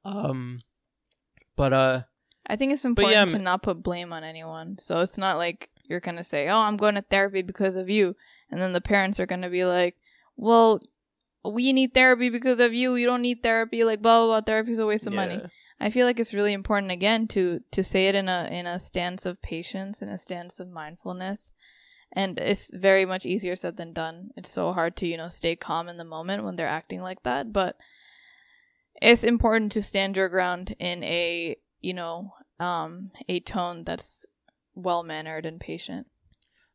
um 0.06 0.62
but 1.58 1.74
uh 1.74 2.02
I 2.50 2.56
think 2.56 2.72
it's 2.72 2.86
important 2.86 3.14
yeah, 3.14 3.26
to 3.26 3.44
not 3.44 3.62
put 3.62 3.84
blame 3.84 4.14
on 4.14 4.24
anyone. 4.24 4.78
So 4.80 5.02
it's 5.02 5.18
not 5.18 5.38
like 5.38 5.70
you're 5.84 6.00
gonna 6.00 6.24
say, 6.24 6.48
"Oh, 6.48 6.60
I'm 6.60 6.78
going 6.78 6.96
to 6.96 7.02
therapy 7.02 7.42
because 7.42 7.76
of 7.76 7.90
you," 7.90 8.16
and 8.50 8.60
then 8.60 8.72
the 8.72 8.82
parents 8.82 9.20
are 9.20 9.26
gonna 9.26 9.50
be 9.50 9.66
like, 9.66 9.98
"Well, 10.38 10.82
we 11.44 11.74
need 11.74 11.94
therapy 11.94 12.30
because 12.30 12.60
of 12.60 12.74
you. 12.74 12.96
You 12.96 13.06
don't 13.06 13.22
need 13.22 13.44
therapy." 13.44 13.84
Like 13.84 14.02
blah 14.02 14.20
blah 14.20 14.28
blah. 14.28 14.42
Therapy's 14.42 14.80
a 14.80 14.86
waste 14.86 15.08
of 15.08 15.14
money. 15.14 15.42
I 15.80 15.90
feel 15.92 16.06
like 16.08 16.20
it's 16.20 16.34
really 16.34 16.54
important 16.54 16.92
again 16.92 17.28
to 17.30 17.62
to 17.72 17.84
say 17.84 18.08
it 18.08 18.16
in 18.16 18.28
a 18.28 18.50
in 18.52 18.66
a 18.66 18.80
stance 18.80 19.26
of 19.26 19.42
patience 19.42 20.02
and 20.02 20.12
a 20.12 20.18
stance 20.18 20.60
of 20.60 20.70
mindfulness. 20.70 21.54
And 22.14 22.38
it's 22.38 22.72
very 22.74 23.06
much 23.06 23.26
easier 23.26 23.56
said 23.56 23.78
than 23.78 23.94
done. 23.94 24.32
It's 24.38 24.50
so 24.50 24.72
hard 24.74 24.96
to, 24.98 25.08
you 25.08 25.18
know, 25.18 25.30
stay 25.30 25.56
calm 25.56 25.90
in 25.90 25.98
the 25.98 26.04
moment 26.06 26.44
when 26.44 26.56
they're 26.56 26.66
acting 26.66 27.02
like 27.02 27.22
that, 27.24 27.52
but 27.54 27.78
it's 29.02 29.24
important 29.24 29.72
to 29.74 29.84
stand 29.84 30.16
your 30.18 30.30
ground 30.30 30.76
in 30.80 31.04
a, 31.04 31.58
you 31.82 31.94
know, 31.94 32.34
um 32.60 33.12
a 33.30 33.40
tone 33.40 33.84
that's 33.84 34.26
well-mannered 34.74 35.46
and 35.46 35.60
patient. 35.60 36.08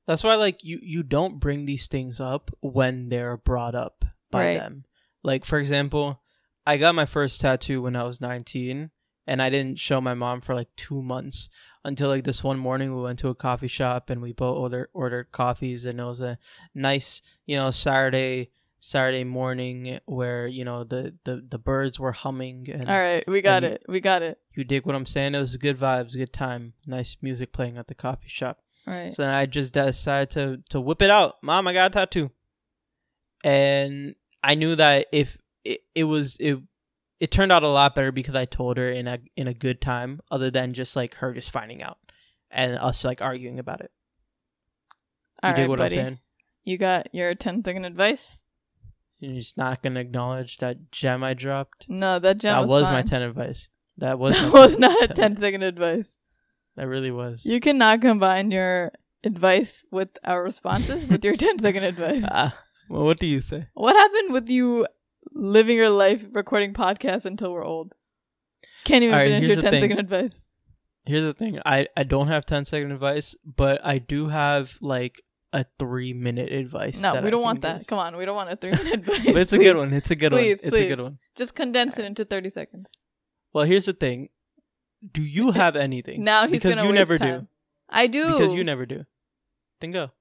that's 0.06 0.22
why 0.24 0.36
like 0.36 0.62
you 0.62 0.78
you 0.82 1.02
don't 1.02 1.40
bring 1.40 1.64
these 1.66 1.88
things 1.88 2.20
up 2.20 2.50
when 2.60 3.08
they're 3.08 3.36
brought 3.36 3.74
up 3.74 4.04
by 4.30 4.44
Right. 4.46 4.54
them 4.54 4.84
like 5.24 5.44
for 5.44 5.58
example 5.58 6.21
i 6.66 6.76
got 6.76 6.94
my 6.94 7.06
first 7.06 7.40
tattoo 7.40 7.82
when 7.82 7.96
i 7.96 8.02
was 8.02 8.20
19 8.20 8.90
and 9.26 9.42
i 9.42 9.48
didn't 9.50 9.78
show 9.78 10.00
my 10.00 10.14
mom 10.14 10.40
for 10.40 10.54
like 10.54 10.68
two 10.76 11.02
months 11.02 11.48
until 11.84 12.08
like 12.08 12.24
this 12.24 12.42
one 12.44 12.58
morning 12.58 12.94
we 12.94 13.02
went 13.02 13.18
to 13.18 13.28
a 13.28 13.34
coffee 13.34 13.68
shop 13.68 14.10
and 14.10 14.20
we 14.22 14.32
both 14.32 14.56
ordered 14.56 14.88
ordered 14.92 15.32
coffees 15.32 15.84
and 15.84 16.00
it 16.00 16.04
was 16.04 16.20
a 16.20 16.38
nice 16.74 17.20
you 17.46 17.56
know 17.56 17.70
saturday 17.70 18.50
saturday 18.78 19.22
morning 19.24 19.98
where 20.06 20.46
you 20.48 20.64
know 20.64 20.82
the 20.84 21.14
the, 21.24 21.44
the 21.48 21.58
birds 21.58 22.00
were 22.00 22.10
humming 22.12 22.68
and 22.68 22.88
All 22.88 22.98
right, 22.98 23.22
we 23.28 23.40
got 23.40 23.62
it. 23.62 23.82
We 23.88 24.00
got 24.00 24.22
it. 24.22 24.38
you 24.56 24.64
dig 24.64 24.84
what 24.86 24.96
i'm 24.96 25.06
saying 25.06 25.34
it 25.36 25.38
was 25.38 25.56
good 25.56 25.78
vibes 25.78 26.16
good 26.16 26.32
time 26.32 26.72
nice 26.86 27.16
music 27.22 27.52
playing 27.52 27.78
at 27.78 27.86
the 27.86 27.94
coffee 27.94 28.28
shop 28.28 28.58
All 28.88 28.94
right. 28.96 29.14
so 29.14 29.22
then 29.22 29.32
I 29.32 29.46
just 29.46 29.72
decided 29.72 30.30
to 30.30 30.62
to 30.70 30.80
whip 30.80 31.00
it 31.02 31.10
out. 31.10 31.36
Mom, 31.42 31.68
I 31.68 31.72
got 31.72 31.92
a 31.92 31.94
tattoo. 31.94 32.30
And 33.44 34.14
I 34.42 34.54
knew 34.54 34.74
that 34.76 35.06
if 35.12 35.38
it, 35.64 35.80
it 35.94 36.04
was 36.04 36.36
it 36.38 36.58
it 37.20 37.30
turned 37.30 37.52
out 37.52 37.62
a 37.62 37.68
lot 37.68 37.94
better 37.94 38.12
because 38.12 38.34
I 38.34 38.44
told 38.44 38.76
her 38.76 38.90
in 38.90 39.06
a 39.06 39.18
in 39.36 39.46
a 39.46 39.54
good 39.54 39.80
time, 39.80 40.20
other 40.30 40.50
than 40.50 40.72
just 40.72 40.96
like 40.96 41.14
her 41.16 41.32
just 41.32 41.50
finding 41.50 41.82
out 41.82 41.98
and 42.50 42.76
us 42.76 43.04
like 43.04 43.22
arguing 43.22 43.58
about 43.58 43.80
it. 43.80 43.90
You 45.42 45.48
All 45.48 45.54
dig 45.54 45.62
right, 45.62 45.68
what 45.68 45.78
buddy. 45.78 45.98
I'm 45.98 46.04
saying? 46.04 46.18
You 46.64 46.78
got 46.78 47.12
your 47.12 47.34
10 47.34 47.64
second 47.64 47.84
advice? 47.84 48.40
You're 49.18 49.34
just 49.34 49.56
not 49.56 49.82
gonna 49.82 50.00
acknowledge 50.00 50.58
that 50.58 50.90
gem 50.90 51.22
I 51.22 51.34
dropped. 51.34 51.88
No, 51.88 52.18
that 52.18 52.38
gem 52.38 52.54
that 52.54 52.68
was, 52.68 52.82
was, 52.82 52.92
my 52.92 53.02
ten 53.02 53.22
advice. 53.22 53.68
That 53.98 54.18
was 54.18 54.36
That 54.36 54.52
was 54.52 54.78
not 54.78 55.02
a 55.02 55.08
10 55.08 55.16
10 55.34 55.36
second 55.36 55.62
advice. 55.62 56.12
That 56.76 56.88
really 56.88 57.10
was. 57.10 57.44
You 57.46 57.60
cannot 57.60 58.00
combine 58.00 58.50
your 58.50 58.92
advice 59.22 59.84
with 59.92 60.08
our 60.24 60.42
responses 60.42 61.08
with 61.08 61.24
your 61.24 61.36
10 61.36 61.60
second 61.60 61.84
advice. 61.92 62.24
Ah, 62.26 62.58
well, 62.88 63.04
what 63.04 63.20
do 63.20 63.26
you 63.26 63.40
say? 63.40 63.68
What 63.74 63.94
happened 63.94 64.32
with 64.32 64.48
you 64.48 64.86
living 65.30 65.76
your 65.76 65.90
life 65.90 66.24
recording 66.32 66.72
podcasts 66.74 67.24
until 67.24 67.52
we're 67.52 67.64
old? 67.64 67.92
Can't 68.84 69.02
even 69.04 69.14
All 69.14 69.20
right, 69.20 69.28
finish 69.28 69.46
your 69.46 69.56
the 69.56 69.62
10 69.62 69.70
thing. 69.70 69.82
second 69.82 69.98
advice. 70.00 70.46
Here's 71.06 71.24
the 71.24 71.32
thing. 71.32 71.60
I 71.64 71.86
I 71.96 72.04
don't 72.04 72.28
have 72.28 72.44
10 72.46 72.64
second 72.64 72.92
advice, 72.92 73.34
but 73.44 73.80
I 73.84 73.98
do 73.98 74.28
have 74.28 74.78
like 74.80 75.20
a 75.52 75.64
3 75.78 76.12
minute 76.14 76.50
advice. 76.52 77.00
No, 77.02 77.20
we 77.22 77.30
don't 77.30 77.42
want 77.42 77.60
that. 77.62 77.78
give. 77.78 77.86
Come 77.88 77.98
on, 77.98 78.16
we 78.16 78.24
don't 78.24 78.36
want 78.36 78.52
a 78.52 78.56
three 78.60 78.70
minute 78.70 78.94
advice. 78.94 79.24
But 79.26 79.36
it's 79.36 79.52
a 79.52 79.58
good 79.58 79.76
one. 79.76 79.92
It's 79.92 80.10
a 80.10 80.16
good 80.16 80.32
Please, 80.32 80.58
one. 80.58 80.66
It's 80.66 80.70
please. 80.70 80.86
a 80.86 80.88
good 80.88 81.00
one. 81.00 81.16
Just 81.36 81.54
condense 81.54 81.98
it 81.98 82.04
into 82.04 82.24
30 82.24 82.50
seconds. 82.50 82.86
Well, 83.52 83.64
here's 83.64 83.86
the 83.86 83.92
thing. 83.92 84.28
Do 85.10 85.22
you 85.22 85.50
have 85.62 85.76
anything? 85.76 86.22
Now 86.24 86.42
he's 86.42 86.52
because 86.52 86.74
gonna 86.76 86.86
you 86.86 86.92
waste 86.92 86.98
never 87.00 87.18
time. 87.18 87.40
do. 87.40 87.46
I 87.88 88.06
do. 88.06 88.32
Because 88.32 88.54
you 88.54 88.64
never 88.64 88.86
do. 88.86 89.04
Then 89.80 89.90
go. 89.92 90.12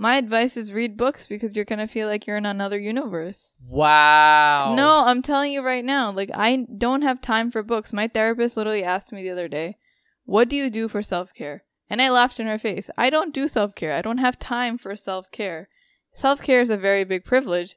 My 0.00 0.16
advice 0.16 0.56
is 0.56 0.72
read 0.72 0.96
books 0.96 1.26
because 1.26 1.54
you're 1.54 1.66
gonna 1.66 1.86
feel 1.86 2.08
like 2.08 2.26
you're 2.26 2.38
in 2.38 2.46
another 2.46 2.78
universe. 2.78 3.56
Wow. 3.68 4.74
No, 4.74 5.02
I'm 5.04 5.20
telling 5.20 5.52
you 5.52 5.60
right 5.60 5.84
now. 5.84 6.10
Like 6.10 6.30
I 6.32 6.64
don't 6.78 7.02
have 7.02 7.20
time 7.20 7.50
for 7.50 7.62
books. 7.62 7.92
My 7.92 8.08
therapist 8.08 8.56
literally 8.56 8.82
asked 8.82 9.12
me 9.12 9.22
the 9.22 9.28
other 9.28 9.46
day, 9.46 9.76
"What 10.24 10.48
do 10.48 10.56
you 10.56 10.70
do 10.70 10.88
for 10.88 11.02
self-care?" 11.02 11.64
And 11.90 12.00
I 12.00 12.08
laughed 12.08 12.40
in 12.40 12.46
her 12.46 12.58
face. 12.58 12.88
I 12.96 13.10
don't 13.10 13.34
do 13.34 13.46
self-care. 13.46 13.92
I 13.92 14.00
don't 14.00 14.16
have 14.16 14.38
time 14.38 14.78
for 14.78 14.96
self-care. 14.96 15.68
self 16.14 16.40
care 16.40 16.62
is 16.62 16.70
a 16.70 16.78
very 16.78 17.04
big 17.04 17.26
privilege, 17.26 17.76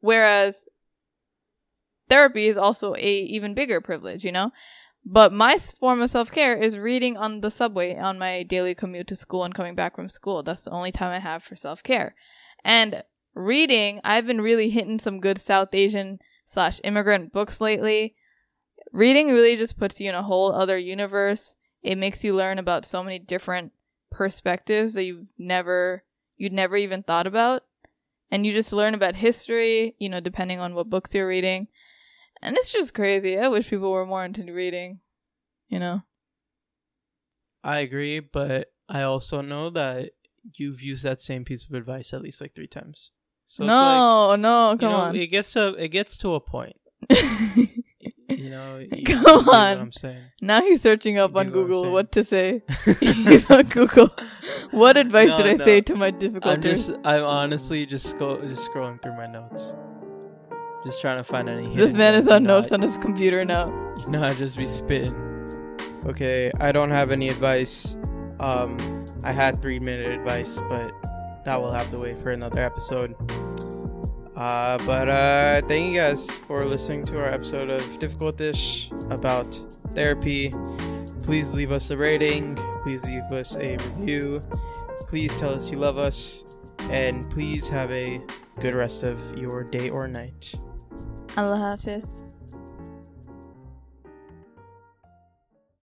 whereas 0.00 0.64
therapy 2.08 2.48
is 2.48 2.56
also 2.56 2.96
a 2.96 3.18
even 3.36 3.54
bigger 3.54 3.80
privilege, 3.80 4.24
you 4.24 4.32
know? 4.32 4.50
But 5.04 5.32
my 5.32 5.58
form 5.58 6.00
of 6.00 6.10
self 6.10 6.30
care 6.30 6.56
is 6.56 6.78
reading 6.78 7.16
on 7.16 7.40
the 7.40 7.50
subway 7.50 7.96
on 7.96 8.18
my 8.18 8.44
daily 8.44 8.74
commute 8.74 9.08
to 9.08 9.16
school 9.16 9.44
and 9.44 9.54
coming 9.54 9.74
back 9.74 9.96
from 9.96 10.08
school. 10.08 10.42
That's 10.42 10.62
the 10.62 10.70
only 10.70 10.92
time 10.92 11.10
I 11.10 11.18
have 11.18 11.42
for 11.42 11.56
self 11.56 11.82
care. 11.82 12.14
And 12.64 13.02
reading, 13.34 14.00
I've 14.04 14.26
been 14.26 14.40
really 14.40 14.70
hitting 14.70 15.00
some 15.00 15.20
good 15.20 15.38
South 15.38 15.74
Asian 15.74 16.20
slash 16.46 16.80
immigrant 16.84 17.32
books 17.32 17.60
lately. 17.60 18.14
Reading 18.92 19.32
really 19.32 19.56
just 19.56 19.78
puts 19.78 20.00
you 20.00 20.08
in 20.08 20.14
a 20.14 20.22
whole 20.22 20.52
other 20.52 20.78
universe. 20.78 21.56
It 21.82 21.98
makes 21.98 22.22
you 22.22 22.34
learn 22.34 22.58
about 22.58 22.86
so 22.86 23.02
many 23.02 23.18
different 23.18 23.72
perspectives 24.10 24.92
that 24.92 25.04
you've 25.04 25.26
never 25.38 26.04
you'd 26.36 26.52
never 26.52 26.76
even 26.76 27.02
thought 27.02 27.26
about. 27.26 27.64
And 28.30 28.46
you 28.46 28.52
just 28.52 28.72
learn 28.72 28.94
about 28.94 29.16
history, 29.16 29.94
you 29.98 30.08
know, 30.08 30.20
depending 30.20 30.60
on 30.60 30.74
what 30.74 30.88
books 30.88 31.14
you're 31.14 31.28
reading. 31.28 31.68
And 32.42 32.56
it's 32.56 32.72
just 32.72 32.92
crazy. 32.94 33.38
I 33.38 33.48
wish 33.48 33.70
people 33.70 33.92
were 33.92 34.04
more 34.06 34.24
into 34.24 34.52
reading, 34.52 34.98
you 35.68 35.78
know. 35.78 36.02
I 37.62 37.78
agree, 37.78 38.18
but 38.20 38.68
I 38.88 39.02
also 39.02 39.40
know 39.40 39.70
that 39.70 40.10
you've 40.58 40.82
used 40.82 41.04
that 41.04 41.20
same 41.20 41.44
piece 41.44 41.64
of 41.64 41.72
advice 41.74 42.12
at 42.12 42.20
least 42.20 42.40
like 42.40 42.54
three 42.54 42.66
times. 42.66 43.12
So 43.46 43.64
no, 43.64 44.34
no, 44.36 44.76
come 44.78 44.80
you 44.80 44.88
know, 44.88 45.02
on. 45.02 45.16
it 45.16 45.26
gets 45.28 45.52
to 45.52 45.74
it 45.78 45.88
gets 45.88 46.16
to 46.18 46.34
a 46.34 46.40
point. 46.40 46.76
You 48.28 48.48
know, 48.48 48.78
you, 48.78 48.88
you 48.96 49.04
Come 49.04 49.22
get 49.22 49.46
what 49.46 49.54
on. 49.54 49.78
I'm 49.78 49.92
saying. 49.92 50.22
now 50.40 50.62
he's 50.62 50.80
searching 50.80 51.18
up 51.18 51.32
You 51.32 51.38
on 51.40 51.46
get 51.48 51.54
what 51.54 51.66
Google 51.66 51.92
what 51.92 52.12
to 52.12 52.24
say. 52.24 52.62
he's 53.00 53.48
on 53.50 53.64
Google. 53.66 54.08
What 54.70 54.96
advice 54.96 55.28
No, 55.28 55.36
should 55.36 55.46
I 55.46 55.52
no. 55.52 55.64
say 55.64 55.80
to 55.82 55.94
my 55.94 56.14
I'm 56.42 56.62
just 56.62 56.90
I'm 57.04 57.24
honestly 57.24 57.84
just 57.84 58.06
scroll, 58.08 58.38
just 58.40 58.70
scrolling 58.70 59.02
through 59.02 59.16
my 59.16 59.26
notes. 59.26 59.74
Just 60.84 61.00
trying 61.00 61.18
to 61.18 61.24
find 61.24 61.48
any 61.48 61.66
This 61.68 61.76
hidden 61.76 61.96
man 61.98 62.14
is 62.14 62.24
gems, 62.24 62.32
on 62.32 62.42
you 62.42 62.48
notes 62.48 62.70
know, 62.70 62.74
on 62.74 62.82
his 62.82 62.98
computer 62.98 63.44
now. 63.44 63.68
I, 64.06 64.10
no, 64.10 64.24
I 64.24 64.34
just 64.34 64.56
be 64.56 64.66
spitting. 64.66 65.14
Okay, 66.06 66.50
I 66.60 66.72
don't 66.72 66.90
have 66.90 67.10
any 67.10 67.28
advice. 67.28 67.96
Um 68.40 69.04
I 69.24 69.30
had 69.32 69.60
3 69.62 69.78
minute 69.78 70.06
advice, 70.06 70.60
but 70.68 70.92
that 71.44 71.60
will 71.60 71.70
have 71.72 71.90
to 71.90 71.98
wait 71.98 72.20
for 72.20 72.30
another 72.32 72.60
episode. 72.60 73.14
Uh, 74.34 74.78
but 74.86 75.08
uh, 75.08 75.60
thank 75.68 75.92
you 75.92 76.00
guys 76.00 76.28
for 76.30 76.64
listening 76.64 77.04
to 77.04 77.18
our 77.18 77.26
episode 77.28 77.70
of 77.70 77.82
Difficultish 77.98 78.90
about 79.12 79.54
therapy. 79.94 80.52
Please 81.20 81.52
leave 81.52 81.70
us 81.70 81.90
a 81.90 81.96
rating. 81.96 82.56
Please 82.82 83.04
leave 83.04 83.22
us 83.30 83.56
a 83.56 83.76
review. 83.76 84.40
Please 85.06 85.36
tell 85.36 85.50
us 85.50 85.70
you 85.70 85.78
love 85.78 85.98
us. 85.98 86.56
And 86.90 87.28
please 87.30 87.68
have 87.68 87.92
a 87.92 88.20
good 88.60 88.74
rest 88.74 89.04
of 89.04 89.20
your 89.38 89.62
day 89.62 89.90
or 89.90 90.08
night. 90.08 90.54
Allah 91.36 91.60
Hafiz. 91.72 92.31